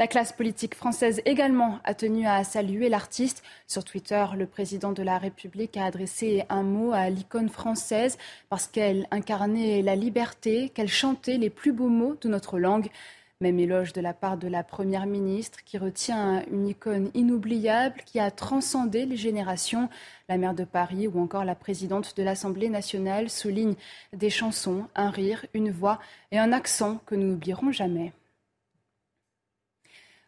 La 0.00 0.06
classe 0.06 0.32
politique 0.32 0.74
française 0.74 1.20
également 1.26 1.78
a 1.84 1.92
tenu 1.92 2.26
à 2.26 2.42
saluer 2.42 2.88
l'artiste. 2.88 3.42
Sur 3.66 3.84
Twitter, 3.84 4.24
le 4.34 4.46
président 4.46 4.92
de 4.92 5.02
la 5.02 5.18
République 5.18 5.76
a 5.76 5.84
adressé 5.84 6.46
un 6.48 6.62
mot 6.62 6.92
à 6.92 7.10
l'icône 7.10 7.50
française 7.50 8.16
parce 8.48 8.66
qu'elle 8.66 9.06
incarnait 9.10 9.82
la 9.82 9.96
liberté, 9.96 10.70
qu'elle 10.70 10.88
chantait 10.88 11.36
les 11.36 11.50
plus 11.50 11.72
beaux 11.72 11.90
mots 11.90 12.16
de 12.18 12.30
notre 12.30 12.58
langue. 12.58 12.88
Même 13.42 13.58
éloge 13.58 13.94
de 13.94 14.02
la 14.02 14.12
part 14.12 14.36
de 14.36 14.48
la 14.48 14.62
Première 14.62 15.06
ministre 15.06 15.64
qui 15.64 15.78
retient 15.78 16.44
une 16.50 16.68
icône 16.68 17.10
inoubliable 17.14 18.02
qui 18.04 18.20
a 18.20 18.30
transcendé 18.30 19.06
les 19.06 19.16
générations. 19.16 19.88
La 20.28 20.36
maire 20.36 20.52
de 20.52 20.64
Paris 20.64 21.08
ou 21.08 21.18
encore 21.18 21.46
la 21.46 21.54
présidente 21.54 22.14
de 22.18 22.22
l'Assemblée 22.22 22.68
nationale 22.68 23.30
soulignent 23.30 23.76
des 24.12 24.28
chansons, 24.28 24.84
un 24.94 25.08
rire, 25.08 25.46
une 25.54 25.70
voix 25.70 26.00
et 26.32 26.38
un 26.38 26.52
accent 26.52 27.00
que 27.06 27.14
nous 27.14 27.28
n'oublierons 27.28 27.72
jamais. 27.72 28.12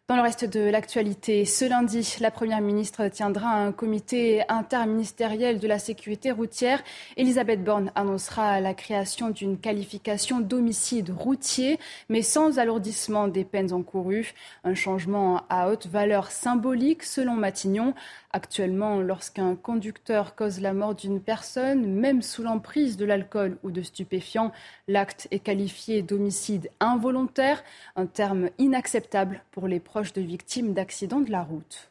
Dans 0.09 0.17
le 0.17 0.23
reste 0.23 0.45
de 0.45 0.69
l'actualité, 0.69 1.45
ce 1.45 1.65
lundi, 1.65 2.17
la 2.21 2.33
Première 2.33 2.61
ministre 2.61 3.07
tiendra 3.07 3.51
un 3.51 3.71
comité 3.71 4.43
interministériel 4.49 5.61
de 5.61 5.69
la 5.69 5.79
sécurité 5.79 6.33
routière. 6.33 6.83
Elisabeth 7.17 7.63
Borne 7.63 7.93
annoncera 7.95 8.61
la 8.61 8.75
création 8.75 9.31
d'une 9.31 9.59
qualification 9.59 10.41
d'homicide 10.41 11.11
routier, 11.17 11.79
mais 12.09 12.23
sans 12.23 12.59
alourdissement 12.59 13.29
des 13.29 13.45
peines 13.45 13.73
encourues. 13.73 14.35
Un 14.65 14.75
changement 14.75 15.43
à 15.49 15.71
haute 15.71 15.87
valeur 15.87 16.33
symbolique, 16.33 17.05
selon 17.05 17.35
Matignon. 17.35 17.95
Actuellement, 18.33 19.01
lorsqu'un 19.01 19.55
conducteur 19.55 20.35
cause 20.35 20.61
la 20.61 20.73
mort 20.73 20.95
d'une 20.95 21.21
personne, 21.21 21.87
même 21.87 22.23
sous 22.23 22.43
l'emprise 22.43 22.97
de 22.97 23.05
l'alcool 23.05 23.59
ou 23.63 23.71
de 23.71 23.83
stupéfiants, 23.83 24.53
l'acte 24.89 25.29
est 25.31 25.39
qualifié 25.39 26.03
d'homicide 26.03 26.71
involontaire, 26.81 27.63
un 27.95 28.07
terme 28.07 28.49
inacceptable 28.59 29.43
pour 29.53 29.69
les 29.69 29.81
proches 29.93 30.15
de 30.15 30.23
victimes 30.23 30.73
d'accidents 30.73 31.21
de 31.21 31.31
la 31.31 31.43
route. 31.43 31.91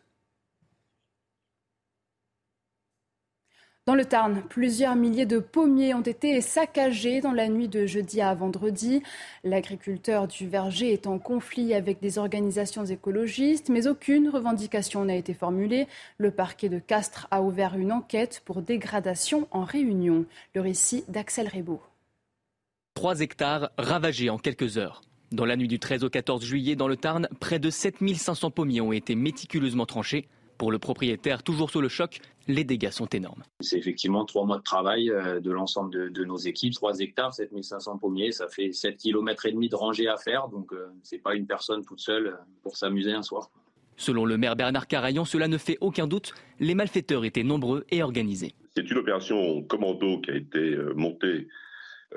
Dans 3.85 3.93
le 3.93 4.05
Tarn, 4.05 4.41
plusieurs 4.49 4.95
milliers 4.95 5.27
de 5.27 5.37
pommiers 5.37 5.93
ont 5.93 6.01
été 6.01 6.41
saccagés 6.41 7.21
dans 7.21 7.31
la 7.31 7.47
nuit 7.47 7.67
de 7.67 7.85
jeudi 7.85 8.19
à 8.19 8.33
vendredi. 8.33 9.03
L'agriculteur 9.43 10.27
du 10.27 10.47
verger 10.47 10.91
est 10.91 11.05
en 11.05 11.19
conflit 11.19 11.75
avec 11.75 11.99
des 11.99 12.17
organisations 12.17 12.85
écologistes, 12.85 13.69
mais 13.69 13.85
aucune 13.85 14.29
revendication 14.29 15.05
n'a 15.05 15.15
été 15.15 15.35
formulée. 15.35 15.87
Le 16.17 16.31
parquet 16.31 16.69
de 16.69 16.79
Castres 16.79 17.27
a 17.29 17.43
ouvert 17.43 17.75
une 17.75 17.91
enquête 17.91 18.41
pour 18.45 18.63
dégradation 18.63 19.47
en 19.51 19.63
réunion. 19.63 20.25
Le 20.55 20.61
récit 20.61 21.03
d'Axel 21.07 21.47
Rebaud. 21.47 21.83
Trois 22.95 23.19
hectares 23.19 23.69
ravagés 23.77 24.31
en 24.31 24.39
quelques 24.39 24.79
heures. 24.79 25.03
Dans 25.31 25.45
la 25.45 25.55
nuit 25.55 25.69
du 25.69 25.79
13 25.79 26.03
au 26.03 26.09
14 26.09 26.43
juillet, 26.43 26.75
dans 26.75 26.89
le 26.89 26.97
Tarn, 26.97 27.29
près 27.39 27.57
de 27.57 27.69
7500 27.69 28.51
pommiers 28.51 28.81
ont 28.81 28.91
été 28.91 29.15
méticuleusement 29.15 29.85
tranchés. 29.85 30.27
Pour 30.57 30.73
le 30.73 30.77
propriétaire, 30.77 31.41
toujours 31.41 31.71
sous 31.71 31.79
le 31.79 31.87
choc, 31.87 32.19
les 32.49 32.65
dégâts 32.65 32.89
sont 32.89 33.05
énormes. 33.05 33.41
C'est 33.61 33.77
effectivement 33.77 34.25
trois 34.25 34.45
mois 34.45 34.57
de 34.57 34.63
travail 34.63 35.05
de 35.05 35.51
l'ensemble 35.51 35.93
de, 35.93 36.09
de, 36.09 36.25
nos 36.25 36.35
équipes. 36.35 36.73
3 36.73 36.99
hectares, 36.99 37.33
7500 37.33 37.97
pommiers, 37.97 38.33
ça 38.33 38.49
fait 38.49 38.73
7 38.73 38.97
km 38.97 39.45
et 39.45 39.53
demi 39.53 39.69
de 39.69 39.75
rangées 39.75 40.09
à 40.09 40.17
faire. 40.17 40.49
Donc, 40.49 40.73
euh, 40.73 40.87
c'est 41.01 41.17
pas 41.17 41.33
une 41.33 41.47
personne 41.47 41.85
toute 41.85 42.01
seule 42.01 42.37
pour 42.61 42.75
s'amuser 42.75 43.13
un 43.13 43.23
soir. 43.23 43.49
Selon 43.95 44.25
le 44.25 44.37
maire 44.37 44.57
Bernard 44.57 44.87
Carayon, 44.87 45.23
cela 45.23 45.47
ne 45.47 45.57
fait 45.57 45.77
aucun 45.79 46.07
doute. 46.07 46.33
Les 46.59 46.75
malfaiteurs 46.75 47.23
étaient 47.23 47.43
nombreux 47.43 47.85
et 47.89 48.03
organisés. 48.03 48.53
C'est 48.75 48.91
une 48.91 48.97
opération 48.97 49.63
commando 49.63 50.19
qui 50.19 50.31
a 50.31 50.35
été 50.35 50.75
montée 50.93 51.47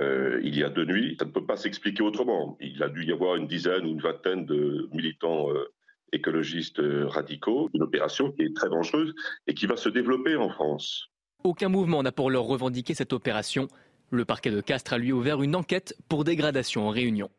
euh, 0.01 0.41
il 0.43 0.57
y 0.57 0.65
a 0.65 0.69
deux 0.69 0.85
nuits. 0.85 1.17
Ça 1.19 1.25
ne 1.25 1.31
peut 1.31 1.45
pas 1.45 1.57
s'expliquer 1.57 2.03
autrement. 2.03 2.57
Il 2.61 2.83
a 2.83 2.89
dû 2.89 3.05
y 3.05 3.13
avoir 3.13 3.37
une 3.37 3.47
dizaine 3.47 3.85
ou 3.85 3.91
une 3.91 4.01
vingtaine 4.01 4.45
de 4.45 4.89
militants 4.93 5.51
euh, 5.51 5.73
écologistes 6.13 6.81
radicaux, 7.07 7.71
une 7.75 7.83
opération 7.83 8.31
qui 8.33 8.43
est 8.43 8.55
très 8.55 8.69
dangereuse 8.69 9.15
et 9.47 9.55
qui 9.55 9.67
va 9.67 9.77
se 9.77 9.89
développer 9.89 10.37
en 10.37 10.49
France. 10.49 11.09
Aucun 11.43 11.69
mouvement 11.69 12.03
n'a 12.03 12.13
pour 12.13 12.31
l'heure 12.31 12.45
revendiqué 12.45 12.95
cette 12.95 13.13
opération. 13.13 13.69
Le 14.11 14.25
parquet 14.25 14.51
de 14.51 14.61
Castres 14.61 14.93
a 14.93 14.99
lui 14.99 15.13
ouvert 15.13 15.43
une 15.43 15.57
enquête 15.57 15.97
pour 16.09 16.25
dégradation 16.25 16.87
en 16.87 16.91
réunion. 16.91 17.31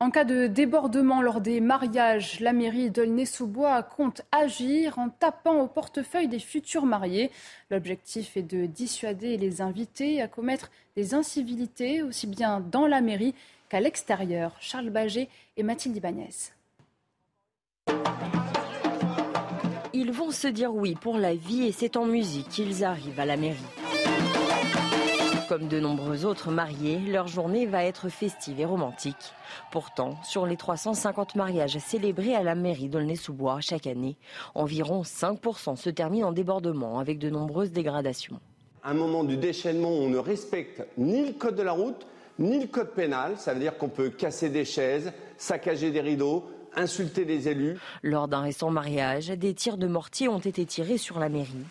En 0.00 0.12
cas 0.12 0.22
de 0.22 0.46
débordement 0.46 1.22
lors 1.22 1.40
des 1.40 1.60
mariages, 1.60 2.38
la 2.38 2.52
mairie 2.52 2.88
d'Aulnay-sous-Bois 2.88 3.82
compte 3.82 4.22
agir 4.30 4.96
en 5.00 5.08
tapant 5.08 5.60
au 5.60 5.66
portefeuille 5.66 6.28
des 6.28 6.38
futurs 6.38 6.86
mariés. 6.86 7.32
L'objectif 7.68 8.36
est 8.36 8.44
de 8.44 8.66
dissuader 8.66 9.36
les 9.36 9.60
invités 9.60 10.22
à 10.22 10.28
commettre 10.28 10.70
des 10.94 11.14
incivilités 11.14 12.00
aussi 12.02 12.28
bien 12.28 12.60
dans 12.60 12.86
la 12.86 13.00
mairie 13.00 13.34
qu'à 13.68 13.80
l'extérieur. 13.80 14.54
Charles 14.60 14.90
Baget 14.90 15.28
et 15.56 15.64
Mathilde 15.64 15.96
Ibanez. 15.96 16.52
Ils 19.92 20.12
vont 20.12 20.30
se 20.30 20.46
dire 20.46 20.72
oui 20.72 20.94
pour 20.94 21.18
la 21.18 21.34
vie 21.34 21.64
et 21.64 21.72
c'est 21.72 21.96
en 21.96 22.04
musique 22.04 22.48
qu'ils 22.50 22.84
arrivent 22.84 23.18
à 23.18 23.26
la 23.26 23.36
mairie. 23.36 23.87
Comme 25.48 25.68
de 25.68 25.80
nombreux 25.80 26.26
autres 26.26 26.50
mariés, 26.50 26.98
leur 26.98 27.26
journée 27.26 27.64
va 27.64 27.82
être 27.82 28.10
festive 28.10 28.60
et 28.60 28.66
romantique. 28.66 29.32
Pourtant, 29.72 30.14
sur 30.22 30.44
les 30.44 30.58
350 30.58 31.36
mariages 31.36 31.78
célébrés 31.78 32.34
à 32.34 32.42
la 32.42 32.54
mairie 32.54 32.90
d'Aulnay-sous-Bois 32.90 33.60
chaque 33.62 33.86
année, 33.86 34.18
environ 34.54 35.00
5% 35.00 35.76
se 35.76 35.88
terminent 35.88 36.28
en 36.28 36.32
débordement 36.32 36.98
avec 36.98 37.18
de 37.18 37.30
nombreuses 37.30 37.72
dégradations. 37.72 38.40
un 38.84 38.92
moment 38.92 39.24
du 39.24 39.38
déchaînement 39.38 39.88
on 39.88 40.10
ne 40.10 40.18
respecte 40.18 40.86
ni 40.98 41.24
le 41.26 41.32
code 41.32 41.56
de 41.56 41.62
la 41.62 41.72
route, 41.72 42.06
ni 42.38 42.60
le 42.60 42.66
code 42.66 42.90
pénal. 42.90 43.38
Ça 43.38 43.54
veut 43.54 43.60
dire 43.60 43.78
qu'on 43.78 43.88
peut 43.88 44.10
casser 44.10 44.50
des 44.50 44.66
chaises, 44.66 45.12
saccager 45.38 45.90
des 45.90 46.02
rideaux, 46.02 46.44
insulter 46.78 47.24
les 47.24 47.48
élus. 47.48 47.76
Lors 48.02 48.28
d'un 48.28 48.40
récent 48.40 48.70
mariage, 48.70 49.28
des 49.28 49.54
tirs 49.54 49.76
de 49.76 49.86
mortier 49.86 50.28
ont 50.28 50.38
été 50.38 50.64
tirés 50.64 50.98
sur 50.98 51.18
la 51.18 51.28
mairie. 51.28 51.64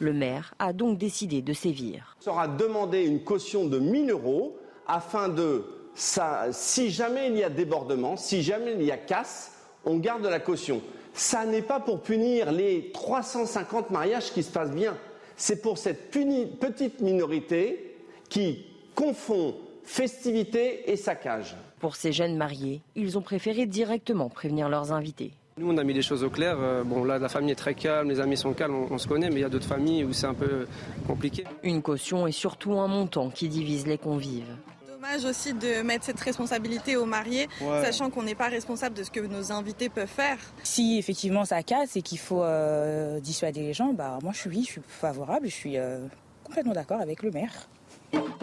Le 0.00 0.12
maire 0.12 0.54
a 0.58 0.72
donc 0.72 0.98
décidé 0.98 1.42
de 1.42 1.52
sévir. 1.52 2.16
On 2.20 2.24
sera 2.24 2.48
demandé 2.48 3.02
une 3.04 3.22
caution 3.22 3.66
de 3.66 3.78
1000 3.78 4.10
euros 4.10 4.56
afin 4.86 5.28
de, 5.28 5.64
ça, 5.94 6.46
si 6.52 6.90
jamais 6.90 7.28
il 7.28 7.36
y 7.36 7.44
a 7.44 7.50
débordement, 7.50 8.16
si 8.16 8.42
jamais 8.42 8.72
il 8.74 8.82
y 8.82 8.90
a 8.90 8.96
casse, 8.96 9.52
on 9.84 9.98
garde 9.98 10.24
la 10.24 10.40
caution. 10.40 10.80
Ça 11.12 11.44
n'est 11.44 11.62
pas 11.62 11.78
pour 11.80 12.00
punir 12.00 12.50
les 12.50 12.90
350 12.92 13.90
mariages 13.90 14.32
qui 14.32 14.42
se 14.42 14.50
passent 14.50 14.72
bien. 14.74 14.96
C'est 15.36 15.62
pour 15.62 15.78
cette 15.78 16.10
puni- 16.10 16.46
petite 16.46 17.00
minorité 17.00 17.96
qui 18.28 18.64
confond 18.94 19.54
festivité 19.84 20.90
et 20.90 20.96
saccage. 20.96 21.56
Pour 21.84 21.96
ces 21.96 22.12
jeunes 22.12 22.38
mariés, 22.38 22.80
ils 22.96 23.18
ont 23.18 23.20
préféré 23.20 23.66
directement 23.66 24.30
prévenir 24.30 24.70
leurs 24.70 24.92
invités. 24.92 25.32
Nous, 25.58 25.70
on 25.70 25.76
a 25.76 25.84
mis 25.84 25.92
les 25.92 26.00
choses 26.00 26.24
au 26.24 26.30
clair. 26.30 26.56
Euh, 26.58 26.82
Bon, 26.82 27.04
là, 27.04 27.18
la 27.18 27.28
famille 27.28 27.50
est 27.52 27.56
très 27.56 27.74
calme, 27.74 28.08
les 28.08 28.20
amis 28.20 28.38
sont 28.38 28.54
calmes, 28.54 28.74
on, 28.74 28.94
on 28.94 28.96
se 28.96 29.06
connaît, 29.06 29.28
mais 29.28 29.34
il 29.34 29.40
y 29.42 29.44
a 29.44 29.50
d'autres 29.50 29.66
familles 29.66 30.02
où 30.02 30.14
c'est 30.14 30.26
un 30.26 30.32
peu 30.32 30.66
compliqué. 31.06 31.44
Une 31.62 31.82
caution 31.82 32.26
et 32.26 32.32
surtout 32.32 32.72
un 32.78 32.88
montant 32.88 33.28
qui 33.28 33.50
divise 33.50 33.86
les 33.86 33.98
convives. 33.98 34.48
Dommage 34.90 35.26
aussi 35.26 35.52
de 35.52 35.82
mettre 35.82 36.06
cette 36.06 36.20
responsabilité 36.20 36.96
aux 36.96 37.04
mariés, 37.04 37.48
Ouais. 37.60 37.82
sachant 37.84 38.08
qu'on 38.08 38.22
n'est 38.22 38.34
pas 38.34 38.48
responsable 38.48 38.96
de 38.96 39.02
ce 39.02 39.10
que 39.10 39.20
nos 39.20 39.52
invités 39.52 39.90
peuvent 39.90 40.08
faire. 40.08 40.38
Si 40.62 40.96
effectivement 40.96 41.44
ça 41.44 41.62
casse 41.62 41.96
et 41.96 42.00
qu'il 42.00 42.18
faut 42.18 42.42
euh, 42.44 43.20
dissuader 43.20 43.60
les 43.60 43.74
gens, 43.74 43.92
bah 43.92 44.18
moi 44.22 44.32
je 44.32 44.38
suis, 44.38 44.64
je 44.64 44.70
suis 44.70 44.80
favorable, 44.88 45.48
je 45.50 45.54
suis 45.54 45.76
euh, 45.76 45.98
complètement 46.44 46.72
d'accord 46.72 47.02
avec 47.02 47.22
le 47.22 47.30
maire. 47.30 47.52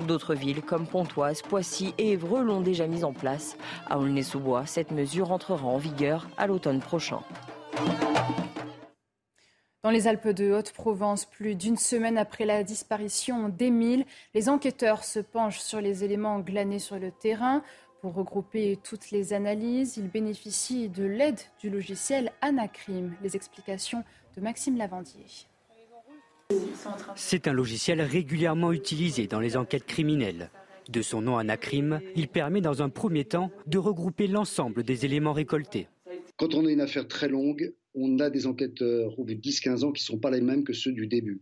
D'autres 0.07 0.35
villes 0.35 0.61
comme 0.61 0.87
Pontoise, 0.87 1.41
Poissy 1.41 1.93
et 1.97 2.11
Évreux 2.11 2.43
l'ont 2.43 2.61
déjà 2.61 2.87
mise 2.87 3.03
en 3.03 3.13
place. 3.13 3.57
À 3.87 3.99
Aulnay-sous-Bois, 3.99 4.65
cette 4.65 4.91
mesure 4.91 5.31
entrera 5.31 5.65
en 5.67 5.77
vigueur 5.77 6.27
à 6.37 6.47
l'automne 6.47 6.79
prochain. 6.79 7.21
Dans 9.83 9.89
les 9.89 10.07
Alpes 10.07 10.27
de 10.27 10.51
Haute-Provence, 10.51 11.25
plus 11.25 11.55
d'une 11.55 11.77
semaine 11.77 12.19
après 12.19 12.45
la 12.45 12.63
disparition 12.63 13.49
d'Émile, 13.49 14.05
les 14.35 14.47
enquêteurs 14.47 15.03
se 15.03 15.19
penchent 15.19 15.59
sur 15.59 15.81
les 15.81 16.03
éléments 16.03 16.39
glanés 16.39 16.77
sur 16.77 16.99
le 16.99 17.11
terrain. 17.11 17.63
Pour 18.01 18.13
regrouper 18.13 18.77
toutes 18.83 19.09
les 19.11 19.33
analyses, 19.33 19.97
ils 19.97 20.09
bénéficient 20.09 20.89
de 20.89 21.03
l'aide 21.03 21.39
du 21.59 21.69
logiciel 21.69 22.31
Anacrim. 22.41 23.15
Les 23.23 23.35
explications 23.35 24.03
de 24.35 24.41
Maxime 24.41 24.77
Lavandier. 24.77 25.25
C'est 27.15 27.47
un 27.47 27.53
logiciel 27.53 28.01
régulièrement 28.01 28.71
utilisé 28.71 29.27
dans 29.27 29.39
les 29.39 29.57
enquêtes 29.57 29.85
criminelles. 29.85 30.49
De 30.89 31.01
son 31.01 31.21
nom 31.21 31.37
Anacrim, 31.37 32.01
il 32.15 32.27
permet 32.27 32.61
dans 32.61 32.81
un 32.81 32.89
premier 32.89 33.25
temps 33.25 33.51
de 33.67 33.77
regrouper 33.77 34.27
l'ensemble 34.27 34.83
des 34.83 35.05
éléments 35.05 35.33
récoltés. 35.33 35.87
Quand 36.37 36.55
on 36.55 36.65
a 36.65 36.71
une 36.71 36.81
affaire 36.81 37.07
très 37.07 37.29
longue, 37.29 37.73
on 37.93 38.19
a 38.19 38.29
des 38.29 38.47
enquêteurs 38.47 39.17
au 39.19 39.23
bout 39.23 39.35
de 39.35 39.39
10-15 39.39 39.83
ans 39.83 39.91
qui 39.91 40.01
ne 40.01 40.05
sont 40.05 40.19
pas 40.19 40.31
les 40.31 40.41
mêmes 40.41 40.63
que 40.63 40.73
ceux 40.73 40.91
du 40.91 41.07
début. 41.07 41.41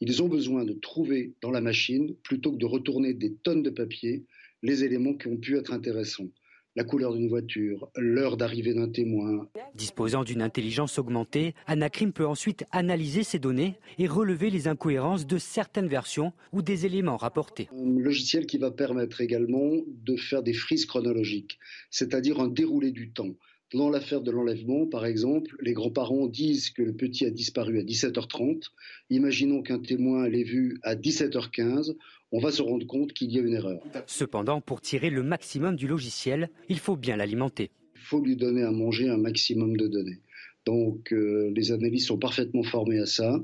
Ils 0.00 0.22
ont 0.22 0.28
besoin 0.28 0.64
de 0.64 0.72
trouver 0.72 1.34
dans 1.42 1.50
la 1.50 1.60
machine, 1.60 2.14
plutôt 2.22 2.52
que 2.52 2.56
de 2.58 2.66
retourner 2.66 3.14
des 3.14 3.34
tonnes 3.34 3.62
de 3.62 3.70
papier, 3.70 4.24
les 4.62 4.82
éléments 4.84 5.14
qui 5.14 5.28
ont 5.28 5.36
pu 5.36 5.56
être 5.56 5.72
intéressants. 5.72 6.28
La 6.76 6.84
couleur 6.84 7.14
d'une 7.14 7.28
voiture, 7.28 7.90
l'heure 7.96 8.36
d'arrivée 8.36 8.74
d'un 8.74 8.88
témoin. 8.88 9.48
Disposant 9.74 10.22
d'une 10.22 10.40
intelligence 10.40 11.00
augmentée, 11.00 11.56
Anacrim 11.66 12.12
peut 12.12 12.26
ensuite 12.26 12.64
analyser 12.70 13.24
ces 13.24 13.40
données 13.40 13.74
et 13.98 14.06
relever 14.06 14.50
les 14.50 14.68
incohérences 14.68 15.26
de 15.26 15.36
certaines 15.36 15.88
versions 15.88 16.32
ou 16.52 16.62
des 16.62 16.86
éléments 16.86 17.16
rapportés. 17.16 17.68
Un 17.76 17.98
logiciel 17.98 18.46
qui 18.46 18.56
va 18.56 18.70
permettre 18.70 19.20
également 19.20 19.72
de 19.88 20.14
faire 20.14 20.44
des 20.44 20.52
frises 20.52 20.86
chronologiques, 20.86 21.58
c'est-à-dire 21.90 22.38
un 22.38 22.46
déroulé 22.48 22.92
du 22.92 23.10
temps. 23.10 23.34
Dans 23.72 23.88
l'affaire 23.88 24.20
de 24.20 24.32
l'enlèvement, 24.32 24.86
par 24.86 25.06
exemple, 25.06 25.54
les 25.60 25.72
grands-parents 25.74 26.26
disent 26.26 26.70
que 26.70 26.82
le 26.82 26.92
petit 26.92 27.24
a 27.24 27.30
disparu 27.30 27.78
à 27.78 27.82
17h30. 27.82 28.70
Imaginons 29.10 29.62
qu'un 29.62 29.78
témoin 29.78 30.28
l'ait 30.28 30.42
vu 30.42 30.78
à 30.82 30.96
17h15. 30.96 31.94
On 32.32 32.40
va 32.40 32.50
se 32.50 32.62
rendre 32.62 32.84
compte 32.86 33.12
qu'il 33.12 33.30
y 33.30 33.38
a 33.38 33.42
une 33.42 33.54
erreur. 33.54 33.80
Cependant, 34.06 34.60
pour 34.60 34.80
tirer 34.80 35.08
le 35.08 35.22
maximum 35.22 35.76
du 35.76 35.86
logiciel, 35.86 36.50
il 36.68 36.80
faut 36.80 36.96
bien 36.96 37.16
l'alimenter. 37.16 37.70
Il 37.94 38.00
faut 38.00 38.20
lui 38.20 38.34
donner 38.34 38.62
à 38.62 38.72
manger 38.72 39.08
un 39.08 39.18
maximum 39.18 39.76
de 39.76 39.86
données. 39.86 40.18
Donc 40.66 41.12
euh, 41.12 41.52
les 41.54 41.70
analystes 41.70 42.08
sont 42.08 42.18
parfaitement 42.18 42.64
formés 42.64 42.98
à 42.98 43.06
ça. 43.06 43.40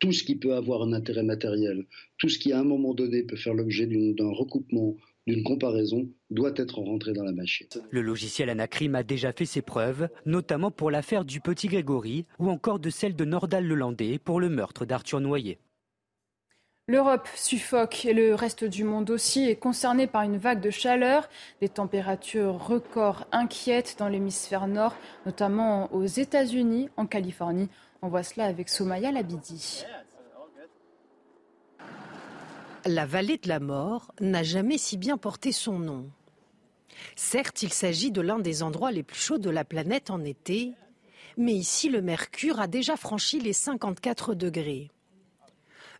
Tout 0.00 0.12
ce 0.12 0.24
qui 0.24 0.34
peut 0.34 0.54
avoir 0.54 0.82
un 0.82 0.92
intérêt 0.92 1.22
matériel, 1.22 1.86
tout 2.18 2.28
ce 2.28 2.38
qui 2.38 2.52
à 2.52 2.60
un 2.60 2.64
moment 2.64 2.94
donné 2.94 3.22
peut 3.22 3.36
faire 3.36 3.54
l'objet 3.54 3.86
d'un 3.86 4.30
recoupement, 4.30 4.96
d'une 5.30 5.44
comparaison, 5.44 6.08
doit 6.30 6.52
être 6.56 6.78
rentré 6.78 7.12
dans 7.12 7.24
la 7.24 7.32
machine. 7.32 7.66
Le 7.90 8.02
logiciel 8.02 8.50
Anacrim 8.50 8.94
a 8.94 9.02
déjà 9.02 9.32
fait 9.32 9.46
ses 9.46 9.62
preuves, 9.62 10.08
notamment 10.26 10.70
pour 10.70 10.90
l'affaire 10.90 11.24
du 11.24 11.40
petit 11.40 11.68
Grégory 11.68 12.26
ou 12.38 12.50
encore 12.50 12.78
de 12.78 12.90
celle 12.90 13.16
de 13.16 13.24
Nordal-Lelandais 13.24 14.18
pour 14.18 14.40
le 14.40 14.48
meurtre 14.48 14.84
d'Arthur 14.84 15.20
Noyer. 15.20 15.58
L'Europe 16.88 17.28
suffoque 17.36 18.04
et 18.04 18.12
le 18.12 18.34
reste 18.34 18.64
du 18.64 18.82
monde 18.82 19.10
aussi 19.10 19.48
est 19.48 19.54
concerné 19.54 20.08
par 20.08 20.22
une 20.22 20.38
vague 20.38 20.60
de 20.60 20.70
chaleur. 20.70 21.28
Des 21.60 21.68
températures 21.68 22.58
records 22.58 23.28
inquiètent 23.30 23.94
dans 24.00 24.08
l'hémisphère 24.08 24.66
nord, 24.66 24.96
notamment 25.24 25.92
aux 25.94 26.06
États-Unis, 26.06 26.88
en 26.96 27.06
Californie. 27.06 27.68
On 28.02 28.08
voit 28.08 28.24
cela 28.24 28.46
avec 28.46 28.68
Somaya 28.68 29.12
Labidi. 29.12 29.84
La 32.86 33.04
vallée 33.04 33.36
de 33.36 33.48
la 33.48 33.60
mort 33.60 34.12
n'a 34.20 34.42
jamais 34.42 34.78
si 34.78 34.96
bien 34.96 35.18
porté 35.18 35.52
son 35.52 35.78
nom. 35.78 36.10
Certes, 37.14 37.62
il 37.62 37.72
s'agit 37.72 38.10
de 38.10 38.20
l'un 38.20 38.38
des 38.38 38.62
endroits 38.62 38.90
les 38.90 39.02
plus 39.02 39.18
chauds 39.18 39.38
de 39.38 39.50
la 39.50 39.64
planète 39.64 40.10
en 40.10 40.24
été, 40.24 40.72
mais 41.36 41.54
ici 41.54 41.88
le 41.88 42.00
mercure 42.00 42.58
a 42.58 42.66
déjà 42.66 42.96
franchi 42.96 43.38
les 43.38 43.52
54 43.52 44.34
degrés. 44.34 44.90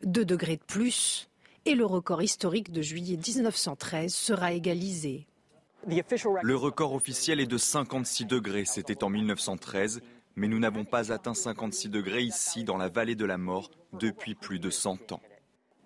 2 0.05 0.25
degrés 0.25 0.57
de 0.57 0.65
plus, 0.65 1.29
et 1.67 1.75
le 1.75 1.85
record 1.85 2.23
historique 2.23 2.73
de 2.73 2.81
juillet 2.81 3.17
1913 3.19 4.15
sera 4.15 4.53
égalisé. 4.53 5.27
Le 5.87 6.57
record 6.57 6.95
officiel 6.95 7.41
est 7.41 7.47
de 7.47 7.59
56 7.59 8.25
degrés, 8.25 8.65
c'était 8.65 9.05
en 9.05 9.11
1913, 9.11 10.01
mais 10.37 10.49
nous 10.49 10.59
n'avons 10.59 10.85
pas 10.85 11.13
atteint 11.13 11.35
56 11.35 11.89
degrés 11.91 12.23
ici 12.23 12.65
dans 12.65 12.77
la 12.77 12.89
vallée 12.89 13.15
de 13.17 13.25
la 13.27 13.39
mort 13.39 13.71
depuis 13.93 14.35
plus 14.35 14.59
de 14.59 14.71
100 14.71 15.13
ans. 15.13 15.21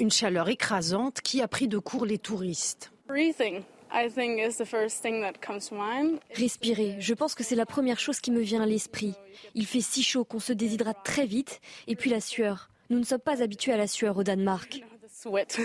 Une 0.01 0.11
chaleur 0.11 0.49
écrasante 0.49 1.21
qui 1.21 1.41
a 1.41 1.47
pris 1.47 1.69
de 1.69 1.79
court 1.79 2.05
les 2.05 2.19
touristes. 2.19 2.91
Breathing, 3.07 3.63
I 3.93 4.11
think, 4.11 4.41
is 4.41 4.57
the 4.57 4.67
first 4.67 5.01
thing 5.03 5.23
that 5.23 5.35
comes 5.41 5.69
to 5.69 5.77
mind. 5.77 6.19
Respirer, 6.35 6.97
je 6.99 7.15
pense 7.15 7.37
que 7.37 7.45
c'est 7.45 7.55
la 7.55 7.65
première 7.65 8.01
chose 8.01 8.19
qui 8.19 8.33
me 8.33 8.41
vient 8.41 8.63
à 8.63 8.67
l'esprit. 8.67 9.15
Il 9.55 9.67
fait 9.67 9.81
si 9.81 10.03
chaud 10.03 10.25
qu'on 10.25 10.41
se 10.41 10.53
déshydrate 10.53 11.05
très 11.05 11.27
vite, 11.27 11.61
et 11.87 11.95
puis 11.95 12.11
la 12.11 12.21
sueur. 12.21 12.71
Nous 12.91 12.99
ne 12.99 13.05
sommes 13.05 13.21
pas 13.21 13.41
habitués 13.41 13.73
à 13.73 13.77
la 13.77 13.87
sueur 13.87 14.17
au 14.17 14.25
Danemark. 14.25 14.83
The 15.01 15.09
sweat. 15.09 15.61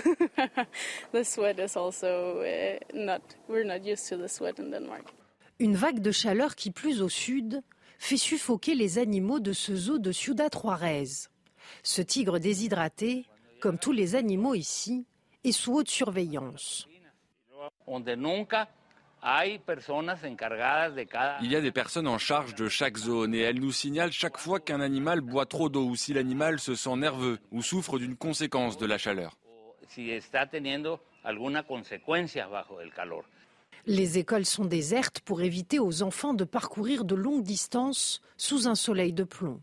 the 1.11 1.23
sweat 1.23 1.57
is 1.57 1.75
also 1.75 2.43
not, 2.93 3.21
we're 3.47 3.65
not 3.65 3.83
used 3.83 4.07
to 4.09 4.17
the 4.17 4.29
sweat 4.29 4.59
in 4.59 4.69
Denmark. 4.69 5.05
Une 5.57 5.75
vague 5.75 6.01
de 6.01 6.11
chaleur 6.11 6.55
qui, 6.55 6.69
plus 6.69 7.01
au 7.01 7.09
sud, 7.09 7.63
fait 7.97 8.17
suffoquer 8.17 8.75
les 8.75 8.99
animaux 8.99 9.39
de 9.39 9.53
ce 9.53 9.75
zoo 9.75 9.97
de 9.97 10.11
Ciudad 10.11 10.53
Juarez. 10.53 11.27
Ce 11.81 12.03
tigre 12.03 12.37
déshydraté, 12.37 13.25
comme 13.59 13.77
tous 13.77 13.91
les 13.91 14.15
animaux 14.15 14.55
ici, 14.55 15.05
est 15.43 15.51
sous 15.51 15.73
haute 15.73 15.89
surveillance. 15.89 16.87
Il 21.41 21.51
y 21.51 21.55
a 21.55 21.61
des 21.61 21.71
personnes 21.71 22.07
en 22.07 22.17
charge 22.17 22.55
de 22.55 22.69
chaque 22.69 22.97
zone 22.97 23.35
et 23.35 23.39
elles 23.39 23.59
nous 23.59 23.71
signalent 23.71 24.11
chaque 24.11 24.37
fois 24.37 24.59
qu'un 24.59 24.79
animal 24.79 25.21
boit 25.21 25.45
trop 25.45 25.69
d'eau 25.69 25.85
ou 25.85 25.95
si 25.95 26.13
l'animal 26.13 26.59
se 26.59 26.75
sent 26.75 26.95
nerveux 26.95 27.39
ou 27.51 27.61
souffre 27.61 27.99
d'une 27.99 28.15
conséquence 28.15 28.77
de 28.77 28.85
la 28.85 28.97
chaleur. 28.97 29.37
Les 33.85 34.17
écoles 34.17 34.45
sont 34.45 34.65
désertes 34.65 35.19
pour 35.21 35.41
éviter 35.41 35.79
aux 35.79 36.03
enfants 36.03 36.33
de 36.33 36.43
parcourir 36.43 37.05
de 37.05 37.15
longues 37.15 37.43
distances 37.43 38.21
sous 38.37 38.67
un 38.67 38.75
soleil 38.75 39.13
de 39.13 39.23
plomb. 39.23 39.61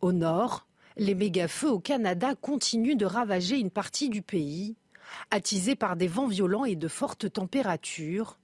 Au 0.00 0.12
nord, 0.12 0.65
les 0.96 1.14
méga-feux 1.14 1.70
au 1.70 1.80
Canada 1.80 2.34
continuent 2.34 2.96
de 2.96 3.06
ravager 3.06 3.58
une 3.58 3.70
partie 3.70 4.08
du 4.08 4.22
pays, 4.22 4.76
attisés 5.30 5.76
par 5.76 5.96
des 5.96 6.08
vents 6.08 6.26
violents 6.26 6.64
et 6.64 6.76
de 6.76 6.88
fortes 6.88 7.32
températures. 7.32 8.38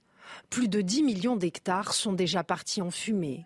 Plus 0.49 0.67
de 0.67 0.81
10 0.81 1.03
millions 1.03 1.35
d'hectares 1.35 1.93
sont 1.93 2.13
déjà 2.13 2.43
partis 2.43 2.81
en 2.81 2.91
fumée. 2.91 3.43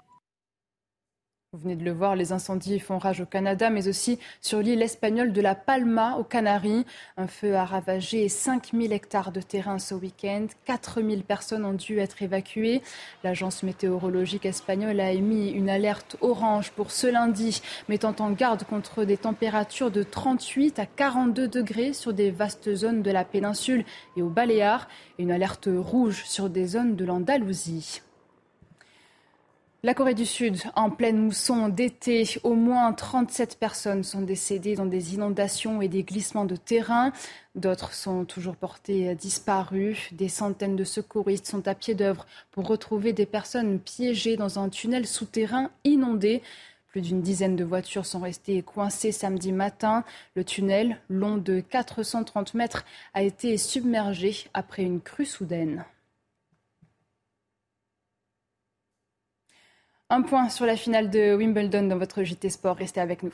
Vous 1.57 1.63
venez 1.63 1.75
de 1.75 1.85
le 1.85 1.91
voir, 1.91 2.15
les 2.15 2.33
incendies 2.33 2.77
font 2.77 2.99
rage 2.99 3.19
au 3.19 3.25
Canada, 3.25 3.71
mais 3.71 3.87
aussi 3.87 4.19
sur 4.41 4.59
l'île 4.59 4.83
espagnole 4.83 5.33
de 5.33 5.41
la 5.41 5.55
Palma, 5.55 6.15
aux 6.17 6.23
Canaries. 6.23 6.85
Un 7.17 7.25
feu 7.25 7.55
a 7.55 7.65
ravagé 7.65 8.29
5000 8.29 8.93
hectares 8.93 9.31
de 9.31 9.41
terrain 9.41 9.79
ce 9.79 9.95
week-end. 9.95 10.45
4000 10.65 11.23
personnes 11.23 11.65
ont 11.65 11.73
dû 11.73 11.97
être 11.97 12.21
évacuées. 12.21 12.83
L'agence 13.23 13.63
météorologique 13.63 14.45
espagnole 14.45 14.99
a 14.99 15.11
émis 15.11 15.49
une 15.49 15.67
alerte 15.67 16.15
orange 16.21 16.69
pour 16.73 16.91
ce 16.91 17.07
lundi, 17.07 17.63
mettant 17.89 18.15
en 18.19 18.29
garde 18.29 18.63
contre 18.63 19.03
des 19.03 19.17
températures 19.17 19.89
de 19.89 20.03
38 20.03 20.77
à 20.77 20.85
42 20.85 21.47
degrés 21.47 21.93
sur 21.93 22.13
des 22.13 22.29
vastes 22.29 22.75
zones 22.75 23.01
de 23.01 23.09
la 23.09 23.25
péninsule 23.25 23.83
et 24.15 24.21
aux 24.21 24.29
Baléares, 24.29 24.87
et 25.17 25.23
une 25.23 25.31
alerte 25.31 25.69
rouge 25.75 26.23
sur 26.25 26.51
des 26.51 26.67
zones 26.67 26.95
de 26.95 27.03
l'Andalousie. 27.03 28.03
La 29.83 29.93
Corée 29.93 30.15
du 30.15 30.25
Sud, 30.25 30.57
en 30.75 30.89
pleine 30.89 31.19
mousson 31.19 31.69
d'été, 31.69 32.27
au 32.43 32.55
moins 32.55 32.91
37 32.93 33.59
personnes 33.59 34.03
sont 34.03 34.23
décédées 34.23 34.75
dans 34.75 34.87
des 34.87 35.13
inondations 35.13 35.83
et 35.83 35.87
des 35.87 36.01
glissements 36.01 36.45
de 36.45 36.55
terrain. 36.55 37.11
D'autres 37.53 37.93
sont 37.93 38.25
toujours 38.25 38.55
portées 38.55 39.13
disparues. 39.13 40.09
Des 40.13 40.29
centaines 40.29 40.75
de 40.75 40.83
secouristes 40.83 41.45
sont 41.45 41.67
à 41.67 41.75
pied 41.75 41.93
d'œuvre 41.93 42.25
pour 42.49 42.65
retrouver 42.65 43.13
des 43.13 43.27
personnes 43.27 43.79
piégées 43.79 44.35
dans 44.35 44.57
un 44.57 44.69
tunnel 44.69 45.05
souterrain 45.05 45.69
inondé. 45.83 46.41
Plus 46.87 47.01
d'une 47.01 47.21
dizaine 47.21 47.55
de 47.55 47.63
voitures 47.63 48.07
sont 48.07 48.21
restées 48.21 48.63
coincées 48.63 49.11
samedi 49.11 49.51
matin. 49.51 50.03
Le 50.33 50.43
tunnel, 50.43 50.99
long 51.07 51.37
de 51.37 51.59
430 51.59 52.55
mètres, 52.55 52.83
a 53.13 53.21
été 53.21 53.55
submergé 53.57 54.47
après 54.55 54.81
une 54.81 55.01
crue 55.01 55.27
soudaine. 55.27 55.85
Un 60.09 60.21
point 60.21 60.47
sur 60.47 60.65
la 60.65 60.77
finale 60.77 61.09
de 61.09 61.35
Wimbledon 61.35 61.83
dans 61.83 61.97
votre 61.97 62.23
JT 62.23 62.49
Sport. 62.49 62.77
Restez 62.77 63.01
avec 63.01 63.23
nous. 63.23 63.33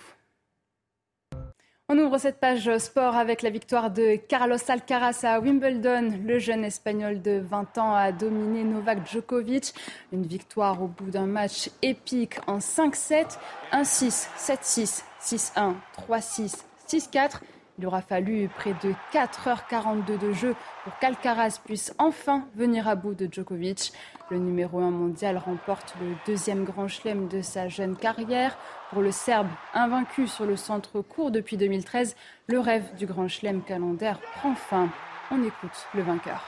On 1.88 2.00
ouvre 2.00 2.18
cette 2.18 2.40
page 2.40 2.76
sport 2.80 3.16
avec 3.16 3.44
la 3.44 3.52
victoire 3.52 3.92
de 3.92 4.16
Carlos 4.16 4.58
Alcaraz 4.68 5.20
à 5.22 5.40
Wimbledon. 5.40 6.18
Le 6.26 6.40
jeune 6.40 6.64
espagnol 6.64 7.22
de 7.22 7.44
20 7.48 7.78
ans 7.78 7.94
a 7.94 8.12
dominé 8.12 8.64
Novak 8.64 9.08
Djokovic. 9.08 9.76
Une 10.12 10.26
victoire 10.26 10.82
au 10.82 10.88
bout 10.88 11.12
d'un 11.12 11.28
match 11.28 11.70
épique 11.84 12.40
en 12.48 12.58
5-7, 12.58 13.38
1-6, 13.72 14.30
7-6, 14.36 15.04
6-1, 15.22 15.76
3-6, 16.10 16.64
6-4. 16.88 17.42
Il 17.80 17.88
aura 17.88 18.02
fallu 18.02 18.48
près 18.50 18.74
de 18.84 18.94
4h42 19.12 20.20
de 20.20 20.32
jeu 20.32 20.56
pour 20.84 20.98
qu'Alcaraz 21.00 21.60
puisse 21.66 21.94
enfin 21.98 22.48
venir 22.56 22.88
à 22.88 22.96
bout 22.96 23.16
de 23.16 23.28
Djokovic. 23.32 23.92
Le 24.30 24.38
numéro 24.38 24.80
1 24.80 24.92
mondial 24.92 25.38
remporte 25.38 25.96
le 26.00 26.16
deuxième 26.28 26.66
grand 26.66 26.88
chelem 26.88 27.28
de 27.28 27.42
sa 27.42 27.68
jeune 27.70 27.96
carrière. 27.96 28.58
Pour 28.92 29.02
le 29.02 29.12
Serbe, 29.12 29.50
invaincu 29.74 30.28
sur 30.28 30.46
le 30.46 30.56
centre 30.56 31.02
court 31.02 31.32
depuis 31.32 31.58
2013, 31.58 32.16
le 32.48 32.60
rêve 32.60 32.96
du 32.96 33.08
grand 33.08 33.28
chelem 33.28 33.64
calendaire 33.64 34.20
prend 34.20 34.54
fin. 34.54 34.90
On 35.32 35.44
écoute 35.44 35.88
le 35.96 36.04
vainqueur. 36.04 36.44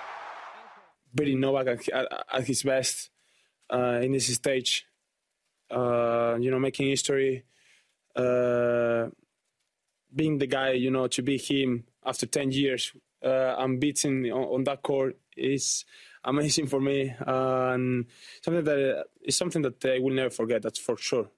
Novak 1.17 1.89
at, 1.91 2.41
his 2.41 2.63
best 2.63 3.11
uh, 3.71 4.03
in 4.03 4.11
this 4.11 4.31
stage, 4.31 4.85
uh, 5.71 6.37
you 6.39 6.51
know, 6.51 6.59
making 6.59 6.87
history. 6.87 7.45
Uh, 8.15 9.07
being 10.15 10.37
the 10.37 10.47
guy, 10.47 10.71
you 10.71 10.89
know, 10.89 11.07
to 11.07 11.21
be 11.21 11.37
him 11.37 11.83
after 12.05 12.25
10 12.25 12.51
years 12.51 12.93
uh, 13.23 13.55
unbeaten 13.57 14.31
on, 14.31 14.43
on 14.55 14.63
that 14.63 14.81
court 14.81 15.17
is 15.35 15.85
amazing 16.23 16.67
for 16.67 16.79
me 16.79 17.13
uh, 17.25 17.73
and 17.73 18.05
something 18.41 18.63
that 18.63 19.05
is 19.23 19.35
something 19.35 19.61
that 19.61 19.83
I 19.85 19.99
will 19.99 20.13
never 20.13 20.29
forget, 20.29 20.61
that's 20.61 20.79
for 20.79 20.97
sure. 20.97 21.29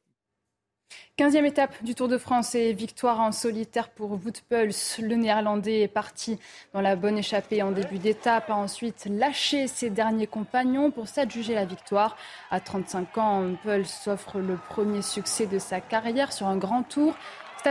15e 1.19 1.45
étape 1.45 1.83
du 1.83 1.95
Tour 1.95 2.07
de 2.07 2.17
France 2.17 2.55
et 2.55 2.71
victoire 2.73 3.19
en 3.19 3.31
solitaire 3.31 3.89
pour 3.89 4.11
Wout 4.11 4.41
Puls. 4.49 4.71
Le 4.99 5.15
Néerlandais 5.15 5.81
est 5.81 5.87
parti 5.87 6.39
dans 6.73 6.79
la 6.79 6.95
bonne 6.95 7.17
échappée 7.17 7.61
en 7.61 7.71
début 7.71 7.97
d'étape, 7.97 8.49
a 8.49 8.55
ensuite 8.55 9.07
lâché 9.09 9.67
ses 9.67 9.89
derniers 9.89 10.27
compagnons 10.27 10.91
pour 10.91 11.07
s'adjuger 11.07 11.55
la 11.55 11.65
victoire. 11.65 12.15
À 12.51 12.59
35 12.59 13.17
ans, 13.17 13.55
Puls 13.63 13.85
s'offre 13.85 14.39
le 14.39 14.57
premier 14.69 15.01
succès 15.01 15.47
de 15.47 15.59
sa 15.59 15.81
carrière 15.81 16.31
sur 16.31 16.47
un 16.47 16.57
grand 16.57 16.83
tour. 16.83 17.15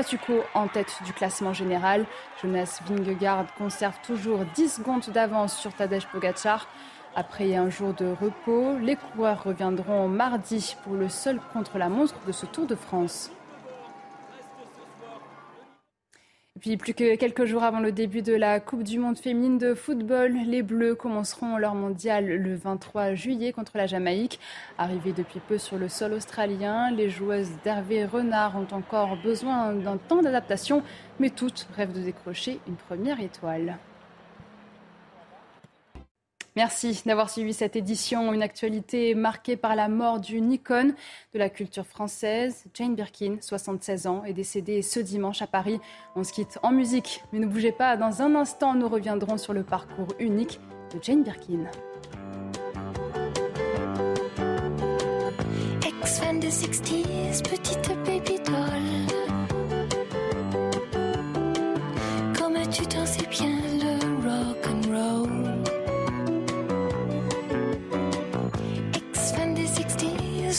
Statu 0.03 0.19
en 0.53 0.69
tête 0.69 0.95
du 1.07 1.15
classement 1.15 1.55
général. 1.55 2.05
Jonas 2.43 2.83
Vingegaard 2.87 3.47
conserve 3.57 3.99
toujours 4.07 4.41
10 4.55 4.75
secondes 4.75 5.09
d'avance 5.09 5.57
sur 5.57 5.73
Tadej 5.73 6.07
Pogacar. 6.13 6.69
Après 7.15 7.57
un 7.57 7.71
jour 7.71 7.95
de 7.95 8.05
repos, 8.05 8.77
les 8.79 8.97
coureurs 8.97 9.43
reviendront 9.45 10.07
mardi 10.07 10.77
pour 10.85 10.97
le 10.97 11.09
seul 11.09 11.41
contre-la-montre 11.55 12.17
de 12.27 12.33
ce 12.33 12.45
Tour 12.45 12.67
de 12.67 12.75
France. 12.75 13.31
Puis 16.61 16.77
plus 16.77 16.95
que 16.95 17.17
quelques 17.17 17.45
jours 17.45 17.65
avant 17.65 17.81
le 17.81 17.93
début 17.93 18.23
de 18.23 18.35
la 18.35 18.61
Coupe 18.61 18.83
du 18.83 18.99
Monde 18.99 19.19
féminine 19.19 19.59
de 19.59 19.75
football, 19.75 20.33
les 20.47 20.63
Bleus 20.63 20.95
commenceront 20.95 21.59
leur 21.59 21.75
mondial 21.75 22.27
le 22.27 22.55
23 22.55 23.15
juillet 23.15 23.53
contre 23.53 23.73
la 23.77 23.87
Jamaïque. 23.87 24.41
Arrivées 24.79 25.13
depuis 25.13 25.41
peu 25.41 25.59
sur 25.59 25.77
le 25.77 25.89
sol 25.89 26.15
australien, 26.15 26.91
les 26.91 27.11
joueuses 27.11 27.51
d'Hervé 27.63 28.07
Renard 28.07 28.57
ont 28.57 28.75
encore 28.75 29.17
besoin 29.23 29.75
d'un 29.75 29.99
temps 29.99 30.23
d'adaptation, 30.23 30.83
mais 31.21 31.31
toutes 31.31 31.69
rêvent 31.77 31.93
de 31.93 32.03
décrocher 32.03 32.59
une 32.67 32.77
première 32.77 33.21
étoile. 33.21 33.77
Merci 36.57 37.03
d'avoir 37.05 37.29
suivi 37.29 37.53
cette 37.53 37.77
édition, 37.77 38.33
une 38.33 38.43
actualité 38.43 39.15
marquée 39.15 39.57
par 39.57 39.77
la 39.77 39.89
mort 39.89 40.21
d'une 40.21 40.51
icône 40.51 40.95
de 41.35 41.39
la 41.39 41.51
culture 41.51 41.85
française. 41.85 42.65
Jane 42.73 42.95
Birkin, 42.95 43.37
76 43.43 44.07
ans, 44.07 44.25
est 44.25 44.33
décédée 44.33 44.81
ce 44.81 44.99
dimanche 44.99 45.43
à 45.43 45.47
Paris. 45.47 45.79
On 46.17 46.25
se 46.25 46.33
quitte 46.33 46.59
en 46.63 46.73
musique, 46.73 47.23
mais 47.33 47.41
ne 47.41 47.47
bougez 47.47 47.73
pas, 47.73 47.99
dans 47.99 48.23
un 48.23 48.35
instant, 48.35 48.75
nous 48.75 48.89
reviendrons 48.89 49.37
sur 49.37 49.53
le 49.53 49.65
parcours 49.65 50.09
unique 50.19 50.59
de 50.95 50.99
Jane 51.03 51.23
Birkin. 51.23 51.67
Ex-fan 55.87 56.41
des 56.41 56.49
60s, 56.49 57.43
petite 57.43 57.91
baby. 58.07 58.37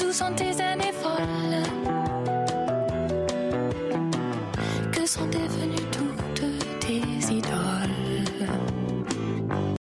Où 0.04 0.12
sont 0.12 0.34
tes 0.34 0.62
années 0.62 0.93
folles. 1.02 1.64
Que 4.91 5.06
sont 5.06 5.26
devenues 5.28 5.66